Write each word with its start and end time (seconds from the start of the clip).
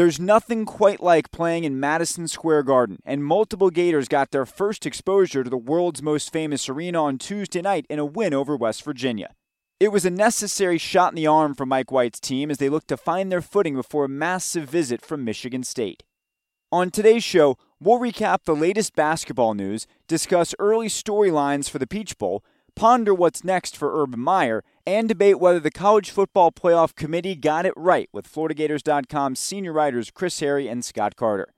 There's 0.00 0.18
nothing 0.18 0.64
quite 0.64 1.02
like 1.02 1.30
playing 1.30 1.64
in 1.64 1.78
Madison 1.78 2.26
Square 2.26 2.62
Garden, 2.62 3.00
and 3.04 3.22
multiple 3.22 3.68
Gators 3.68 4.08
got 4.08 4.30
their 4.30 4.46
first 4.46 4.86
exposure 4.86 5.44
to 5.44 5.50
the 5.50 5.58
world's 5.58 6.00
most 6.00 6.32
famous 6.32 6.70
arena 6.70 7.04
on 7.04 7.18
Tuesday 7.18 7.60
night 7.60 7.84
in 7.90 7.98
a 7.98 8.06
win 8.06 8.32
over 8.32 8.56
West 8.56 8.82
Virginia. 8.82 9.34
It 9.78 9.92
was 9.92 10.06
a 10.06 10.10
necessary 10.10 10.78
shot 10.78 11.12
in 11.12 11.16
the 11.16 11.26
arm 11.26 11.54
for 11.54 11.66
Mike 11.66 11.92
White's 11.92 12.18
team 12.18 12.50
as 12.50 12.56
they 12.56 12.70
looked 12.70 12.88
to 12.88 12.96
find 12.96 13.30
their 13.30 13.42
footing 13.42 13.74
before 13.74 14.06
a 14.06 14.08
massive 14.08 14.70
visit 14.70 15.02
from 15.02 15.22
Michigan 15.22 15.64
State. 15.64 16.02
On 16.72 16.90
today's 16.90 17.22
show, 17.22 17.58
we'll 17.78 18.00
recap 18.00 18.44
the 18.44 18.56
latest 18.56 18.96
basketball 18.96 19.52
news, 19.52 19.86
discuss 20.08 20.54
early 20.58 20.88
storylines 20.88 21.68
for 21.68 21.78
the 21.78 21.86
Peach 21.86 22.16
Bowl, 22.16 22.42
ponder 22.74 23.12
what's 23.12 23.44
next 23.44 23.76
for 23.76 24.02
Urban 24.02 24.20
Meyer, 24.20 24.64
and 24.96 25.08
debate 25.08 25.38
whether 25.38 25.60
the 25.60 25.70
College 25.70 26.10
Football 26.10 26.50
Playoff 26.50 26.96
Committee 26.96 27.36
got 27.36 27.64
it 27.64 27.72
right 27.76 28.08
with 28.12 28.30
FloridaGators.com 28.30 29.36
senior 29.36 29.72
writers 29.72 30.10
Chris 30.10 30.40
Harry 30.40 30.66
and 30.66 30.84
Scott 30.84 31.14
Carter. 31.14 31.54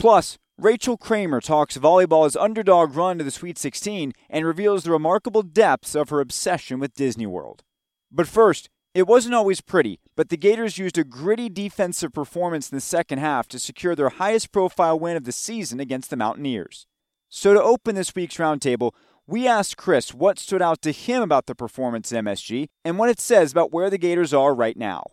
Plus, 0.00 0.36
Rachel 0.58 0.96
Kramer 0.96 1.40
talks 1.40 1.78
volleyball's 1.78 2.34
underdog 2.34 2.96
run 2.96 3.18
to 3.18 3.24
the 3.24 3.30
Sweet 3.30 3.56
16 3.56 4.12
and 4.28 4.44
reveals 4.44 4.82
the 4.82 4.90
remarkable 4.90 5.42
depths 5.42 5.94
of 5.94 6.08
her 6.08 6.20
obsession 6.20 6.80
with 6.80 6.94
Disney 6.94 7.26
World. 7.26 7.62
But 8.10 8.26
first, 8.26 8.68
it 8.94 9.06
wasn't 9.06 9.36
always 9.36 9.60
pretty, 9.60 10.00
but 10.16 10.28
the 10.28 10.36
Gators 10.36 10.76
used 10.76 10.98
a 10.98 11.04
gritty 11.04 11.48
defensive 11.48 12.12
performance 12.12 12.68
in 12.68 12.76
the 12.76 12.82
second 12.82 13.18
half 13.18 13.46
to 13.48 13.60
secure 13.60 13.94
their 13.94 14.08
highest 14.08 14.50
profile 14.50 14.98
win 14.98 15.16
of 15.16 15.24
the 15.24 15.32
season 15.32 15.78
against 15.78 16.10
the 16.10 16.16
Mountaineers. 16.16 16.86
So 17.28 17.54
to 17.54 17.62
open 17.62 17.94
this 17.94 18.14
week's 18.14 18.36
roundtable, 18.36 18.92
we 19.26 19.46
asked 19.46 19.76
Chris 19.76 20.12
what 20.12 20.38
stood 20.38 20.62
out 20.62 20.82
to 20.82 20.92
him 20.92 21.22
about 21.22 21.46
the 21.46 21.54
performance 21.54 22.12
at 22.12 22.24
MSG 22.24 22.68
and 22.84 22.98
what 22.98 23.08
it 23.08 23.20
says 23.20 23.52
about 23.52 23.72
where 23.72 23.90
the 23.90 23.98
Gators 23.98 24.34
are 24.34 24.54
right 24.54 24.76
now. 24.76 25.04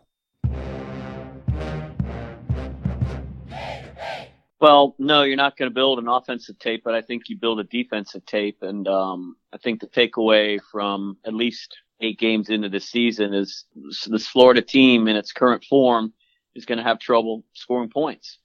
Well, 4.61 4.95
no, 4.99 5.23
you're 5.23 5.37
not 5.37 5.55
going 5.55 5.71
to 5.71 5.73
build 5.73 5.99
an 5.99 6.09
offensive 6.09 6.59
tape, 6.59 6.83
but 6.83 6.93
I 6.93 7.01
think 7.01 7.29
you 7.29 7.37
build 7.37 7.61
a 7.61 7.63
defensive 7.63 8.25
tape. 8.25 8.57
And 8.61 8.87
um, 8.89 9.37
I 9.53 9.57
think 9.57 9.79
the 9.79 9.87
takeaway 9.87 10.59
from 10.69 11.17
at 11.25 11.33
least 11.33 11.77
eight 12.01 12.19
games 12.19 12.49
into 12.49 12.67
the 12.67 12.81
season 12.81 13.33
is 13.33 13.63
this 14.07 14.27
Florida 14.27 14.61
team 14.61 15.07
in 15.07 15.15
its 15.15 15.31
current 15.31 15.63
form 15.63 16.11
is 16.55 16.65
going 16.65 16.77
to 16.77 16.83
have 16.83 16.99
trouble 16.99 17.45
scoring 17.53 17.89
points. 17.89 18.37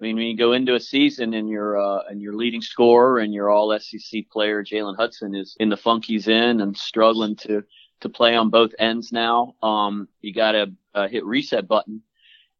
I 0.00 0.04
mean, 0.04 0.16
when 0.16 0.26
you 0.26 0.36
go 0.36 0.52
into 0.52 0.74
a 0.74 0.80
season 0.80 1.34
and 1.34 1.48
your 1.48 1.78
uh, 1.78 2.04
and 2.08 2.22
your 2.22 2.34
leading 2.34 2.62
scorer 2.62 3.18
and 3.18 3.34
your 3.34 3.50
All 3.50 3.78
SEC 3.78 4.30
player 4.32 4.64
Jalen 4.64 4.96
Hudson 4.96 5.34
is 5.34 5.56
in 5.60 5.68
the 5.68 5.76
funk 5.76 6.06
he's 6.06 6.26
in 6.26 6.60
and 6.60 6.76
struggling 6.76 7.36
to 7.36 7.62
to 8.00 8.08
play 8.08 8.34
on 8.34 8.50
both 8.50 8.72
ends 8.78 9.12
now, 9.12 9.54
um, 9.62 10.08
you 10.22 10.32
got 10.32 10.52
to 10.52 10.72
uh, 10.94 11.08
hit 11.08 11.24
reset 11.24 11.68
button. 11.68 12.02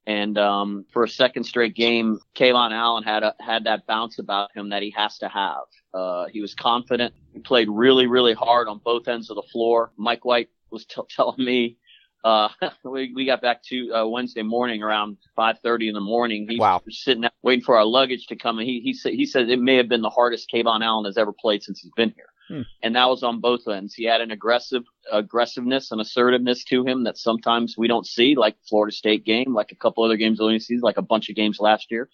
And 0.07 0.37
um, 0.39 0.85
for 0.93 1.05
a 1.05 1.09
second 1.09 1.45
straight 1.45 1.75
game, 1.75 2.19
KeVaughn 2.35 2.73
Allen 2.73 3.05
had 3.05 3.23
a, 3.23 3.35
had 3.41 3.65
that 3.65 3.87
bounce 3.87 4.19
about 4.19 4.51
him 4.55 4.71
that 4.71 4.83
he 4.83 4.91
has 4.91 5.19
to 5.19 5.29
have. 5.29 5.65
Uh, 5.93 6.27
he 6.27 6.41
was 6.41 6.55
confident. 6.55 7.15
He 7.33 7.39
played 7.39 7.69
really, 7.71 8.07
really 8.07 8.35
hard 8.35 8.67
on 8.69 8.81
both 8.85 9.09
ends 9.09 9.31
of 9.31 9.37
the 9.37 9.49
floor. 9.53 9.93
Mike 9.97 10.25
White 10.25 10.49
was 10.71 10.85
t- 10.85 11.01
telling 11.11 11.45
me 11.45 11.79
uh, 12.25 12.49
we, 12.85 13.13
we 13.15 13.25
got 13.25 13.41
back 13.41 13.63
to 13.65 13.93
uh, 13.95 14.07
Wednesday 14.07 14.43
morning 14.43 14.83
around 14.83 15.17
5:30 15.39 15.89
in 15.89 15.95
the 15.95 16.01
morning. 16.01 16.47
He 16.49 16.59
wow. 16.59 16.81
was 16.85 17.03
sitting 17.03 17.25
out 17.25 17.33
waiting 17.43 17.65
for 17.65 17.77
our 17.77 17.85
luggage 17.85 18.27
to 18.29 18.37
come, 18.37 18.59
and 18.59 18.69
he 18.69 18.81
he 18.81 18.93
said 18.93 19.13
he 19.13 19.27
said 19.27 19.49
it 19.49 19.61
may 19.61 19.77
have 19.77 19.89
been 19.89 20.03
the 20.03 20.11
hardest 20.11 20.51
KeVaughn 20.53 20.85
Allen 20.85 21.05
has 21.05 21.17
ever 21.17 21.33
played 21.33 21.63
since 21.63 21.81
he's 21.81 21.93
been 21.97 22.13
here. 22.15 22.27
Hmm. 22.49 22.63
And 22.83 22.97
that 22.97 23.09
was 23.09 23.23
on 23.23 23.41
both 23.41 23.69
ends. 23.69 23.95
He 23.95 24.05
had 24.05 24.21
an 24.21 24.33
aggressive 24.33 24.83
aggressiveness 25.11 25.93
and 25.93 26.01
assertiveness 26.01 26.65
to 26.65 26.85
him 26.85 27.05
that 27.05 27.17
sometimes 27.17 27.77
we 27.79 27.87
don't 27.87 28.07
see, 28.07 28.35
like 28.35 28.57
Florida 28.69 28.95
State 28.95 29.25
game, 29.25 29.55
like 29.55 29.73
a 29.73 29.77
couple 29.77 30.05
other 30.05 30.17
games 30.17 30.41
early 30.41 30.59
season, 30.59 30.83
like 30.83 30.99
a 30.99 31.03
bunch 31.03 31.29
of 31.29 31.37
games 31.37 31.61
last 31.61 31.91
year. 31.91 32.09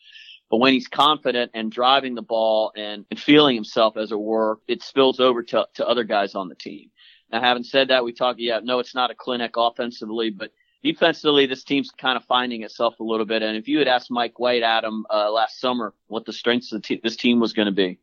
But 0.51 0.59
when 0.59 0.73
he's 0.73 0.87
confident 0.87 1.51
and 1.55 1.73
driving 1.73 2.15
the 2.15 2.23
ball 2.23 2.73
and, 2.77 3.05
and 3.11 3.19
feeling 3.19 3.57
himself, 3.57 3.97
as 3.97 4.13
it 4.13 4.21
were, 4.21 4.61
it 4.69 4.83
spills 4.83 5.19
over 5.19 5.43
to, 5.43 5.67
to 5.75 5.89
other 5.89 6.05
guys 6.05 6.35
on 6.35 6.49
the 6.49 6.55
team. 6.55 6.91
Now, 7.31 7.41
having 7.41 7.65
said 7.65 7.89
that, 7.89 8.05
we 8.05 8.13
talk, 8.13 8.37
yeah, 8.39 8.61
no, 8.63 8.79
it's 8.79 8.95
not 8.95 9.11
a 9.11 9.15
clinic 9.15 9.53
offensively, 9.57 10.31
but 10.31 10.53
defensively, 10.83 11.47
this 11.47 11.65
team's 11.65 11.91
kind 11.91 12.17
of 12.17 12.25
finding 12.25 12.63
itself 12.63 13.01
a 13.01 13.05
little 13.05 13.27
bit. 13.27 13.43
And 13.43 13.57
if 13.57 13.67
you 13.67 13.79
had 13.79 13.89
asked 13.89 14.11
Mike 14.11 14.39
White, 14.39 14.63
Adam, 14.63 15.05
uh, 15.13 15.31
last 15.31 15.61
summer 15.61 15.95
what 16.07 16.25
the 16.25 16.33
strengths 16.33 16.73
of 16.73 16.83
the 16.83 16.87
te- 16.87 17.01
this 17.03 17.17
team 17.17 17.41
was 17.41 17.53
going 17.53 17.67
to 17.67 17.73
be, 17.73 17.99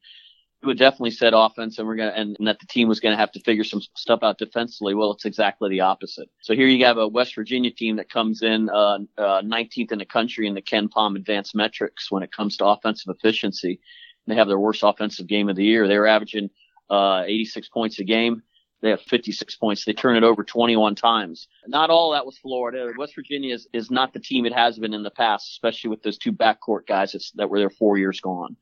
he 0.63 0.67
would 0.67 0.77
definitely 0.77 1.11
said 1.11 1.33
offense, 1.33 1.77
and 1.77 1.87
we're 1.87 1.97
gonna, 1.97 2.13
and, 2.15 2.37
and 2.39 2.47
that 2.47 2.59
the 2.59 2.65
team 2.67 2.87
was 2.87 3.01
going 3.01 3.11
to 3.11 3.17
have 3.17 3.31
to 3.33 3.39
figure 3.41 3.65
some 3.65 3.81
stuff 3.95 4.19
out 4.23 4.37
defensively. 4.37 4.93
Well, 4.93 5.11
it's 5.11 5.25
exactly 5.25 5.69
the 5.69 5.81
opposite. 5.81 6.29
So 6.41 6.55
here 6.55 6.67
you 6.67 6.85
have 6.85 6.97
a 6.97 7.07
West 7.07 7.35
Virginia 7.35 7.71
team 7.71 7.97
that 7.97 8.09
comes 8.09 8.43
in 8.43 8.69
uh, 8.69 8.99
uh, 9.17 9.41
19th 9.41 9.91
in 9.91 9.99
the 9.99 10.05
country 10.05 10.47
in 10.47 10.53
the 10.53 10.61
KenPom 10.61 11.17
advanced 11.17 11.53
metrics 11.53 12.09
when 12.09 12.23
it 12.23 12.31
comes 12.31 12.55
to 12.57 12.65
offensive 12.65 13.13
efficiency. 13.13 13.81
They 14.25 14.35
have 14.35 14.47
their 14.47 14.59
worst 14.59 14.83
offensive 14.83 15.27
game 15.27 15.49
of 15.49 15.57
the 15.57 15.65
year. 15.65 15.85
They 15.85 15.97
were 15.97 16.07
averaging 16.07 16.49
uh, 16.89 17.23
86 17.25 17.67
points 17.67 17.99
a 17.99 18.05
game. 18.05 18.41
They 18.83 18.89
have 18.89 19.01
56 19.01 19.55
points. 19.55 19.85
They 19.85 19.93
turn 19.93 20.17
it 20.17 20.25
over 20.25 20.43
21 20.43 20.95
times. 20.95 21.47
Not 21.65 21.89
all 21.89 22.11
that 22.11 22.25
was 22.25 22.37
Florida. 22.37 22.91
West 22.97 23.15
Virginia 23.15 23.55
is, 23.55 23.65
is 23.71 23.89
not 23.89 24.11
the 24.11 24.19
team 24.19 24.45
it 24.45 24.53
has 24.53 24.77
been 24.77 24.93
in 24.93 25.03
the 25.03 25.09
past, 25.09 25.51
especially 25.51 25.89
with 25.89 26.03
those 26.03 26.17
two 26.17 26.33
backcourt 26.33 26.85
guys 26.85 27.31
that 27.35 27.49
were 27.49 27.59
there 27.59 27.69
four 27.69 27.97
years 27.97 28.19
gone. 28.19 28.57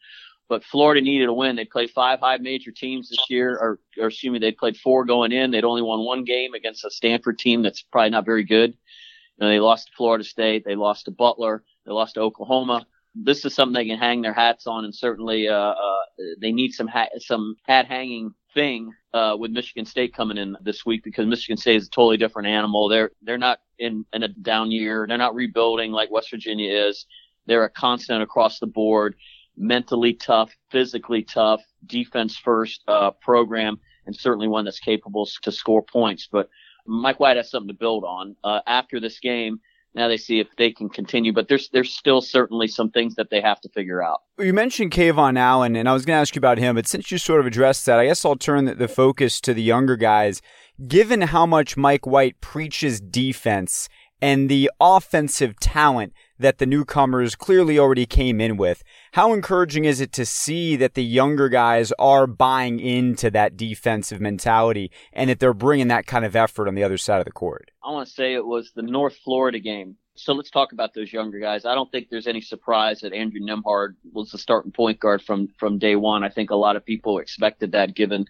But 0.47 0.63
Florida 0.63 1.01
needed 1.01 1.27
a 1.27 1.33
win. 1.33 1.55
They 1.55 1.65
played 1.65 1.89
five 1.89 2.19
high 2.19 2.37
major 2.37 2.69
teams 2.69 3.09
this 3.09 3.31
year, 3.31 3.57
or, 3.57 3.79
or 3.97 4.09
excuse 4.09 4.31
me, 4.31 4.37
they 4.37 4.51
played 4.51 4.77
four 4.77 5.05
going 5.05 5.31
in. 5.31 5.49
They'd 5.49 5.63
only 5.63 5.81
won 5.81 6.05
one 6.05 6.23
game 6.23 6.53
against 6.53 6.85
a 6.85 6.91
Stanford 6.91 7.39
team 7.39 7.63
that's 7.63 7.81
probably 7.81 8.11
not 8.11 8.25
very 8.25 8.43
good. 8.43 8.71
You 8.71 8.77
know, 9.39 9.49
they 9.49 9.59
lost 9.59 9.87
to 9.87 9.93
Florida 9.97 10.23
State. 10.23 10.65
They 10.65 10.75
lost 10.75 11.05
to 11.05 11.11
Butler. 11.11 11.63
They 11.83 11.91
lost 11.93 12.13
to 12.13 12.21
Oklahoma 12.21 12.85
this 13.13 13.45
is 13.45 13.53
something 13.53 13.73
they 13.73 13.87
can 13.87 13.99
hang 13.99 14.21
their 14.21 14.33
hats 14.33 14.67
on, 14.67 14.85
and 14.85 14.95
certainly 14.95 15.47
uh, 15.47 15.53
uh, 15.53 16.01
they 16.39 16.51
need 16.51 16.71
some 16.71 16.87
hat, 16.87 17.11
some 17.19 17.55
hat 17.67 17.85
hanging 17.87 18.33
thing 18.53 18.93
uh, 19.13 19.35
with 19.37 19.51
Michigan 19.51 19.85
State 19.85 20.13
coming 20.13 20.37
in 20.37 20.55
this 20.61 20.85
week 20.85 21.03
because 21.03 21.25
Michigan 21.25 21.57
State 21.57 21.77
is 21.77 21.87
a 21.87 21.89
totally 21.89 22.17
different 22.17 22.47
animal. 22.47 22.87
They're 22.87 23.11
they're 23.21 23.37
not 23.37 23.59
in 23.79 24.05
in 24.13 24.23
a 24.23 24.29
down 24.29 24.71
year. 24.71 25.05
They're 25.07 25.17
not 25.17 25.35
rebuilding 25.35 25.91
like 25.91 26.11
West 26.11 26.31
Virginia 26.31 26.87
is. 26.87 27.05
They're 27.47 27.65
a 27.65 27.69
constant 27.69 28.21
across 28.21 28.59
the 28.59 28.67
board, 28.67 29.15
mentally 29.57 30.13
tough, 30.13 30.55
physically 30.69 31.23
tough, 31.23 31.61
defense 31.85 32.37
first 32.37 32.81
uh, 32.87 33.11
program, 33.11 33.79
and 34.05 34.15
certainly 34.15 34.47
one 34.47 34.65
that's 34.65 34.79
capable 34.79 35.27
to 35.41 35.51
score 35.51 35.83
points. 35.83 36.29
But 36.31 36.49
Mike 36.85 37.19
White 37.19 37.37
has 37.37 37.49
something 37.49 37.67
to 37.67 37.73
build 37.73 38.03
on. 38.03 38.35
Uh, 38.43 38.61
after 38.67 38.99
this 38.99 39.19
game, 39.19 39.59
now 39.93 40.07
they 40.07 40.17
see 40.17 40.39
if 40.39 40.47
they 40.57 40.71
can 40.71 40.89
continue, 40.89 41.33
but 41.33 41.47
there's 41.47 41.69
there's 41.69 41.93
still 41.93 42.21
certainly 42.21 42.67
some 42.67 42.91
things 42.91 43.15
that 43.15 43.29
they 43.29 43.41
have 43.41 43.59
to 43.61 43.69
figure 43.69 44.01
out. 44.01 44.21
You 44.39 44.53
mentioned 44.53 44.91
KeVaughn 44.91 45.37
Allen, 45.37 45.75
and 45.75 45.89
I 45.89 45.93
was 45.93 46.05
going 46.05 46.15
to 46.15 46.21
ask 46.21 46.35
you 46.35 46.39
about 46.39 46.57
him, 46.57 46.75
but 46.75 46.87
since 46.87 47.11
you 47.11 47.17
sort 47.17 47.41
of 47.41 47.45
addressed 47.45 47.85
that, 47.85 47.99
I 47.99 48.05
guess 48.05 48.23
I'll 48.23 48.35
turn 48.35 48.65
the, 48.65 48.75
the 48.75 48.87
focus 48.87 49.41
to 49.41 49.53
the 49.53 49.61
younger 49.61 49.97
guys. 49.97 50.41
Given 50.87 51.21
how 51.21 51.45
much 51.45 51.77
Mike 51.77 52.07
White 52.07 52.41
preaches 52.41 52.99
defense 53.01 53.87
and 54.21 54.49
the 54.49 54.69
offensive 54.79 55.59
talent 55.59 56.13
that 56.37 56.57
the 56.57 56.65
newcomers 56.65 57.35
clearly 57.35 57.77
already 57.77 58.05
came 58.05 58.41
in 58.41 58.57
with. 58.57 58.83
How 59.13 59.33
encouraging 59.33 59.85
is 59.85 60.01
it 60.01 60.11
to 60.13 60.25
see 60.25 60.75
that 60.75 60.95
the 60.95 61.03
younger 61.03 61.49
guys 61.49 61.91
are 61.99 62.27
buying 62.27 62.79
into 62.79 63.29
that 63.31 63.57
defensive 63.57 64.19
mentality 64.19 64.91
and 65.13 65.29
that 65.29 65.39
they're 65.39 65.53
bringing 65.53 65.87
that 65.89 66.07
kind 66.07 66.25
of 66.25 66.35
effort 66.35 66.67
on 66.67 66.75
the 66.75 66.83
other 66.83 66.97
side 66.97 67.19
of 67.19 67.25
the 67.25 67.31
court? 67.31 67.71
I 67.83 67.91
want 67.91 68.07
to 68.07 68.13
say 68.13 68.33
it 68.33 68.45
was 68.45 68.71
the 68.75 68.81
North 68.81 69.17
Florida 69.23 69.59
game. 69.59 69.97
So 70.15 70.33
let's 70.33 70.51
talk 70.51 70.71
about 70.71 70.93
those 70.93 71.11
younger 71.11 71.39
guys. 71.39 71.65
I 71.65 71.73
don't 71.73 71.91
think 71.91 72.09
there's 72.09 72.27
any 72.27 72.41
surprise 72.41 72.99
that 72.99 73.13
Andrew 73.13 73.39
Nembhard 73.39 73.95
was 74.11 74.31
the 74.31 74.37
starting 74.37 74.71
point 74.71 74.99
guard 74.99 75.21
from 75.21 75.47
from 75.57 75.79
day 75.79 75.95
one. 75.95 76.23
I 76.23 76.29
think 76.29 76.51
a 76.51 76.55
lot 76.55 76.75
of 76.75 76.85
people 76.85 77.17
expected 77.19 77.71
that 77.71 77.95
given 77.95 78.25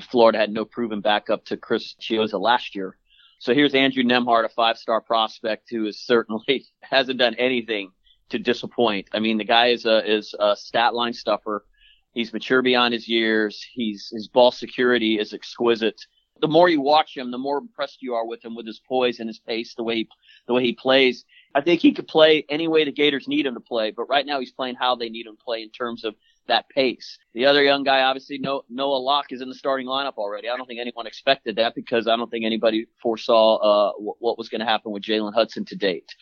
Florida 0.00 0.38
had 0.38 0.50
no 0.50 0.64
proven 0.64 1.00
backup 1.00 1.44
to 1.46 1.56
Chris 1.56 1.94
Chiozza 2.00 2.40
last 2.40 2.74
year. 2.74 2.96
So 3.42 3.54
here's 3.54 3.74
Andrew 3.74 4.04
Nembhard, 4.04 4.44
a 4.44 4.48
five-star 4.48 5.00
prospect 5.00 5.68
who 5.68 5.86
is 5.86 5.98
certainly 5.98 6.64
hasn't 6.80 7.18
done 7.18 7.34
anything 7.34 7.90
to 8.28 8.38
disappoint. 8.38 9.08
I 9.12 9.18
mean, 9.18 9.36
the 9.36 9.42
guy 9.44 9.70
is 9.70 9.84
a 9.84 10.08
is 10.08 10.32
a 10.38 10.54
stat 10.54 10.94
line 10.94 11.12
stuffer. 11.12 11.64
He's 12.12 12.32
mature 12.32 12.62
beyond 12.62 12.94
his 12.94 13.08
years. 13.08 13.60
He's 13.72 14.10
his 14.12 14.28
ball 14.28 14.52
security 14.52 15.18
is 15.18 15.32
exquisite. 15.32 16.00
The 16.40 16.46
more 16.46 16.68
you 16.68 16.80
watch 16.80 17.16
him, 17.16 17.32
the 17.32 17.38
more 17.38 17.58
impressed 17.58 18.00
you 18.00 18.14
are 18.14 18.24
with 18.24 18.44
him, 18.44 18.54
with 18.54 18.66
his 18.66 18.80
poise 18.88 19.18
and 19.18 19.28
his 19.28 19.40
pace, 19.40 19.74
the 19.74 19.82
way 19.82 19.96
he, 19.96 20.08
the 20.46 20.54
way 20.54 20.62
he 20.62 20.74
plays. 20.74 21.24
I 21.52 21.62
think 21.62 21.80
he 21.80 21.92
could 21.94 22.06
play 22.06 22.44
any 22.48 22.68
way 22.68 22.84
the 22.84 22.92
Gators 22.92 23.26
need 23.26 23.46
him 23.46 23.54
to 23.54 23.60
play, 23.60 23.90
but 23.90 24.04
right 24.04 24.24
now 24.24 24.38
he's 24.38 24.52
playing 24.52 24.76
how 24.76 24.94
they 24.94 25.08
need 25.08 25.26
him 25.26 25.36
to 25.36 25.44
play 25.44 25.62
in 25.62 25.70
terms 25.70 26.04
of 26.04 26.14
that 26.48 26.68
pace. 26.68 27.18
The 27.34 27.46
other 27.46 27.62
young 27.62 27.84
guy, 27.84 28.02
obviously, 28.02 28.38
Noah 28.38 28.62
Locke 28.68 29.30
is 29.30 29.40
in 29.40 29.48
the 29.48 29.54
starting 29.54 29.86
lineup 29.86 30.14
already. 30.16 30.48
I 30.48 30.56
don't 30.56 30.66
think 30.66 30.80
anyone 30.80 31.06
expected 31.06 31.56
that 31.56 31.74
because 31.74 32.06
I 32.06 32.16
don't 32.16 32.30
think 32.30 32.44
anybody 32.44 32.86
foresaw 33.00 33.56
uh, 33.56 33.92
what 33.98 34.38
was 34.38 34.48
going 34.48 34.60
to 34.60 34.66
happen 34.66 34.92
with 34.92 35.02
Jalen 35.02 35.34
Hudson 35.34 35.64
to 35.66 35.76
date. 35.76 36.14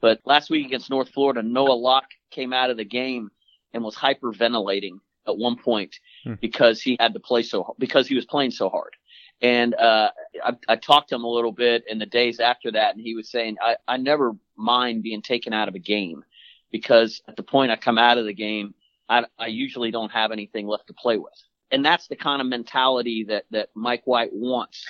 But 0.00 0.20
last 0.24 0.50
week 0.50 0.66
against 0.66 0.90
North 0.90 1.08
Florida, 1.10 1.42
Noah 1.42 1.72
Locke 1.72 2.10
came 2.30 2.52
out 2.52 2.70
of 2.70 2.76
the 2.76 2.84
game 2.84 3.30
and 3.72 3.82
was 3.82 3.96
hyperventilating 3.96 4.98
at 5.26 5.36
one 5.36 5.56
point 5.56 5.96
hmm. 6.24 6.34
because 6.40 6.80
he 6.80 6.96
had 7.00 7.14
to 7.14 7.20
play 7.20 7.42
so 7.42 7.74
because 7.78 8.06
he 8.06 8.14
was 8.14 8.24
playing 8.26 8.50
so 8.50 8.68
hard. 8.68 8.94
And 9.42 9.74
uh, 9.74 10.10
I, 10.44 10.52
I 10.68 10.76
talked 10.76 11.08
to 11.08 11.16
him 11.16 11.24
a 11.24 11.30
little 11.30 11.52
bit 11.52 11.84
in 11.88 11.98
the 11.98 12.06
days 12.06 12.40
after 12.40 12.72
that, 12.72 12.94
and 12.94 13.04
he 13.04 13.14
was 13.14 13.30
saying, 13.30 13.56
I, 13.60 13.76
I 13.86 13.96
never 13.96 14.36
mind 14.56 15.02
being 15.02 15.22
taken 15.22 15.52
out 15.52 15.68
of 15.68 15.74
a 15.74 15.80
game 15.80 16.24
because 16.70 17.20
at 17.28 17.36
the 17.36 17.42
point 17.42 17.70
I 17.70 17.76
come 17.76 17.98
out 17.98 18.18
of 18.18 18.24
the 18.24 18.34
game, 18.34 18.74
I, 19.08 19.24
I 19.38 19.46
usually 19.46 19.90
don't 19.90 20.12
have 20.12 20.32
anything 20.32 20.66
left 20.66 20.86
to 20.88 20.94
play 20.94 21.18
with. 21.18 21.34
And 21.70 21.84
that's 21.84 22.08
the 22.08 22.16
kind 22.16 22.40
of 22.40 22.46
mentality 22.46 23.24
that, 23.28 23.44
that 23.50 23.70
Mike 23.74 24.02
White 24.06 24.32
wants. 24.32 24.84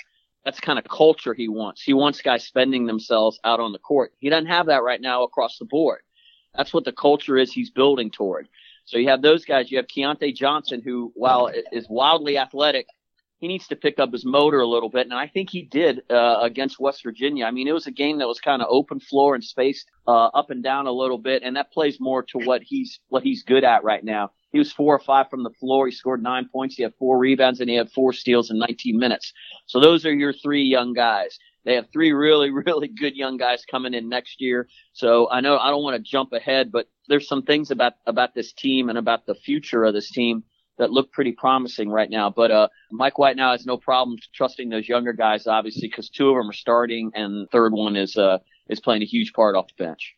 That's 0.45 0.61
the 0.61 0.67
kind 0.67 0.79
of 0.79 0.85
culture 0.85 1.33
he 1.33 1.49
wants. 1.49 1.83
He 1.83 1.95
wants 1.95 2.21
guys 2.21 2.45
spending 2.45 2.87
themselves 2.87 3.41
out 3.45 3.61
on 3.61 3.73
the 3.73 3.79
court. 3.79 4.13
He 4.19 4.29
doesn't 4.29 4.47
have 4.47 4.67
that 4.67 4.83
right 4.83 5.01
now 5.01 5.23
across 5.23 5.59
the 5.59 5.65
board. 5.65 6.01
That's 6.55 6.75
what 6.75 6.85
the 6.85 6.93
culture 6.93 7.39
is 7.39 7.53
he's 7.53 7.71
building 7.71 8.11
toward. 8.11 8.49
So 8.85 8.99
you 8.99 9.09
have 9.09 9.23
those 9.23 9.45
guys. 9.45 9.71
You 9.71 9.79
have 9.79 9.87
Keyontae 9.87 10.35
Johnson, 10.35 10.83
who, 10.85 11.11
while 11.15 11.51
is 11.73 11.87
wildly 11.89 12.37
athletic, 12.37 12.87
he 13.45 13.49
needs 13.49 13.69
to 13.69 13.77
pick 13.77 13.99
up 13.99 14.11
his 14.11 14.25
motor 14.25 14.61
a 14.61 14.67
little 14.67 14.89
bit, 14.89 15.05
and 15.05 15.13
I 15.13 15.27
think 15.27 15.51
he 15.51 15.65
did 15.65 16.01
uh, 16.09 16.39
against 16.41 16.81
West 16.81 17.03
Virginia. 17.05 17.45
I 17.45 17.51
mean, 17.51 17.69
it 17.69 17.75
was 17.75 17.87
a 17.87 17.91
game 17.91 18.21
that 18.21 18.27
was 18.27 18.41
kind 18.41 18.63
of 18.63 18.69
open 18.71 19.01
floor 19.01 19.35
and 19.35 19.45
spaced 19.45 19.87
uh, 20.09 20.29
up 20.29 20.49
and 20.49 20.63
down 20.63 20.87
a 20.87 20.93
little 20.93 21.19
bit, 21.19 21.43
and 21.43 21.55
that 21.57 21.71
plays 21.71 21.99
more 22.01 22.23
to 22.23 22.39
what 22.39 22.63
he's 22.63 23.01
what 23.09 23.23
he's 23.23 23.43
good 23.43 23.63
at 23.63 23.85
right 23.85 24.03
now. 24.03 24.31
He 24.53 24.59
was 24.59 24.73
four 24.73 24.97
or 24.97 24.99
five 24.99 25.29
from 25.29 25.43
the 25.43 25.51
floor. 25.61 25.85
He 25.85 25.93
scored 25.93 26.23
nine 26.23 26.49
points. 26.51 26.77
He 26.77 26.85
had 26.85 26.95
four 26.99 27.19
rebounds, 27.19 27.61
and 27.61 27.69
he 27.69 27.77
had 27.77 27.91
four 27.91 28.15
steals 28.15 28.51
in 28.51 28.57
19 28.57 28.99
minutes. 28.99 29.31
So 29.67 29.79
those 29.79 30.07
are 30.07 30.15
your 30.15 30.33
three 30.33 30.63
young 30.63 30.95
guys. 30.95 31.39
They 31.67 31.75
have 31.75 31.91
three 31.93 32.13
really, 32.13 32.51
really 32.67 32.89
good 32.89 33.15
young 33.15 33.37
guys 33.37 33.63
coming 33.71 33.93
in 33.93 34.09
next 34.09 34.41
year. 34.41 34.69
So 34.95 35.29
I 35.31 35.43
know 35.43 35.59
I 35.59 35.69
don't 35.69 35.83
want 35.83 36.03
to 36.03 36.11
jump 36.11 36.33
ahead, 36.33 36.73
but 36.73 36.87
there's 37.09 37.29
some 37.29 37.43
things 37.43 37.71
about 37.71 37.93
about 38.07 38.35
this 38.35 38.55
team 38.55 38.89
and 38.89 38.97
about 38.97 39.27
the 39.27 39.35
future 39.35 39.85
of 39.85 39.93
this 39.93 40.11
team 40.11 40.45
that 40.79 40.91
look 40.91 41.13
pretty 41.13 41.33
promising 41.33 41.89
right 41.89 42.11
now. 42.11 42.31
But 42.31 42.51
uh, 42.51 42.69
Mike 42.91 43.19
White 43.19 43.37
now 43.37 43.53
has 43.53 43.67
no 43.67 43.77
problem 43.77 44.19
trusting 44.33 44.69
those 44.69 44.89
younger 44.89 45.13
guys, 45.13 45.47
obviously, 45.47 45.89
because 45.89 46.09
two 46.09 46.31
of 46.31 46.37
them 46.37 46.51
are 46.51 46.55
starting, 46.55 47.13
and 47.15 47.43
the 47.43 47.49
third 47.51 47.73
one 47.73 47.97
is 47.97 48.17
uh, 48.17 48.39
is 48.69 48.81
playing 48.81 49.03
a 49.03 49.07
huge 49.07 49.33
part 49.33 49.57
off 49.57 49.69
the 49.69 49.85
bench. 49.85 50.15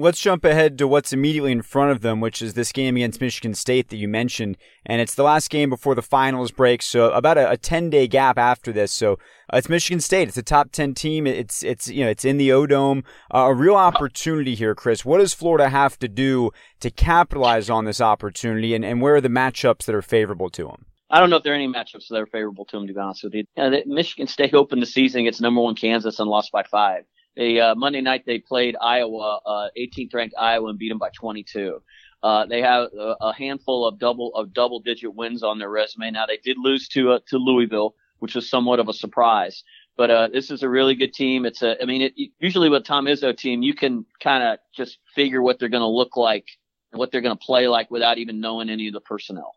Let's 0.00 0.20
jump 0.20 0.44
ahead 0.44 0.78
to 0.78 0.86
what's 0.86 1.12
immediately 1.12 1.50
in 1.50 1.62
front 1.62 1.90
of 1.90 2.02
them, 2.02 2.20
which 2.20 2.40
is 2.40 2.54
this 2.54 2.70
game 2.70 2.94
against 2.94 3.20
Michigan 3.20 3.52
State 3.52 3.88
that 3.88 3.96
you 3.96 4.06
mentioned. 4.06 4.56
And 4.86 5.00
it's 5.00 5.16
the 5.16 5.24
last 5.24 5.50
game 5.50 5.70
before 5.70 5.96
the 5.96 6.02
finals 6.02 6.52
break, 6.52 6.82
so 6.82 7.10
about 7.10 7.36
a, 7.36 7.50
a 7.50 7.56
10 7.56 7.90
day 7.90 8.06
gap 8.06 8.38
after 8.38 8.70
this. 8.70 8.92
So 8.92 9.14
uh, 9.52 9.56
it's 9.56 9.68
Michigan 9.68 10.00
State. 10.00 10.28
It's 10.28 10.36
a 10.36 10.42
top 10.44 10.70
10 10.70 10.94
team. 10.94 11.26
It's, 11.26 11.64
it's, 11.64 11.88
you 11.88 12.04
know, 12.04 12.10
it's 12.10 12.24
in 12.24 12.36
the 12.36 12.52
O 12.52 12.64
Dome. 12.64 13.02
Uh, 13.34 13.38
a 13.38 13.54
real 13.54 13.74
opportunity 13.74 14.54
here, 14.54 14.76
Chris. 14.76 15.04
What 15.04 15.18
does 15.18 15.34
Florida 15.34 15.68
have 15.68 15.98
to 15.98 16.06
do 16.06 16.52
to 16.78 16.92
capitalize 16.92 17.68
on 17.68 17.84
this 17.84 18.00
opportunity, 18.00 18.76
and, 18.76 18.84
and 18.84 19.02
where 19.02 19.16
are 19.16 19.20
the 19.20 19.28
matchups 19.28 19.84
that 19.86 19.96
are 19.96 20.02
favorable 20.02 20.48
to 20.50 20.66
them? 20.68 20.86
I 21.10 21.18
don't 21.18 21.28
know 21.28 21.38
if 21.38 21.42
there 21.42 21.54
are 21.54 21.56
any 21.56 21.66
matchups 21.66 22.06
that 22.10 22.20
are 22.20 22.26
favorable 22.26 22.66
to 22.66 22.76
them, 22.76 22.86
to 22.86 22.94
be 22.94 23.00
honest 23.00 23.24
with 23.24 23.34
you. 23.34 23.46
Michigan 23.86 24.28
State 24.28 24.54
opened 24.54 24.80
the 24.80 24.86
season 24.86 25.22
against 25.22 25.40
number 25.40 25.60
one 25.60 25.74
Kansas 25.74 26.20
and 26.20 26.30
lost 26.30 26.52
by 26.52 26.62
five. 26.62 27.02
They 27.38 27.60
uh, 27.60 27.76
Monday 27.76 28.00
night 28.00 28.24
they 28.26 28.40
played 28.40 28.76
Iowa, 28.82 29.40
uh, 29.46 29.68
18th 29.78 30.12
ranked 30.12 30.34
Iowa, 30.36 30.70
and 30.70 30.78
beat 30.78 30.88
them 30.88 30.98
by 30.98 31.10
22. 31.10 31.80
Uh, 32.20 32.46
they 32.46 32.60
have 32.60 32.88
a, 32.92 33.14
a, 33.20 33.32
handful 33.32 33.86
of 33.86 34.00
double 34.00 34.34
of 34.34 34.52
double 34.52 34.80
digit 34.80 35.14
wins 35.14 35.44
on 35.44 35.60
their 35.60 35.70
resume. 35.70 36.10
Now 36.10 36.26
they 36.26 36.38
did 36.38 36.56
lose 36.58 36.88
to 36.88 37.12
uh, 37.12 37.18
to 37.28 37.38
Louisville, 37.38 37.94
which 38.18 38.34
was 38.34 38.50
somewhat 38.50 38.80
of 38.80 38.88
a 38.88 38.92
surprise. 38.92 39.62
But 39.96 40.10
uh, 40.10 40.28
this 40.32 40.50
is 40.50 40.64
a 40.64 40.68
really 40.68 40.96
good 40.96 41.12
team. 41.12 41.46
It's 41.46 41.62
a, 41.62 41.80
I 41.80 41.84
mean, 41.84 42.02
it, 42.02 42.30
usually 42.40 42.68
with 42.68 42.84
Tom 42.84 43.06
Izzo 43.06 43.36
team, 43.36 43.62
you 43.62 43.74
can 43.74 44.04
kind 44.20 44.42
of 44.42 44.58
just 44.74 44.98
figure 45.14 45.40
what 45.40 45.60
they're 45.60 45.68
going 45.68 45.80
to 45.80 45.86
look 45.86 46.16
like 46.16 46.46
and 46.90 46.98
what 46.98 47.12
they're 47.12 47.20
going 47.20 47.36
to 47.36 47.44
play 47.44 47.68
like 47.68 47.88
without 47.88 48.18
even 48.18 48.40
knowing 48.40 48.68
any 48.68 48.88
of 48.88 48.94
the 48.94 49.00
personnel. 49.00 49.52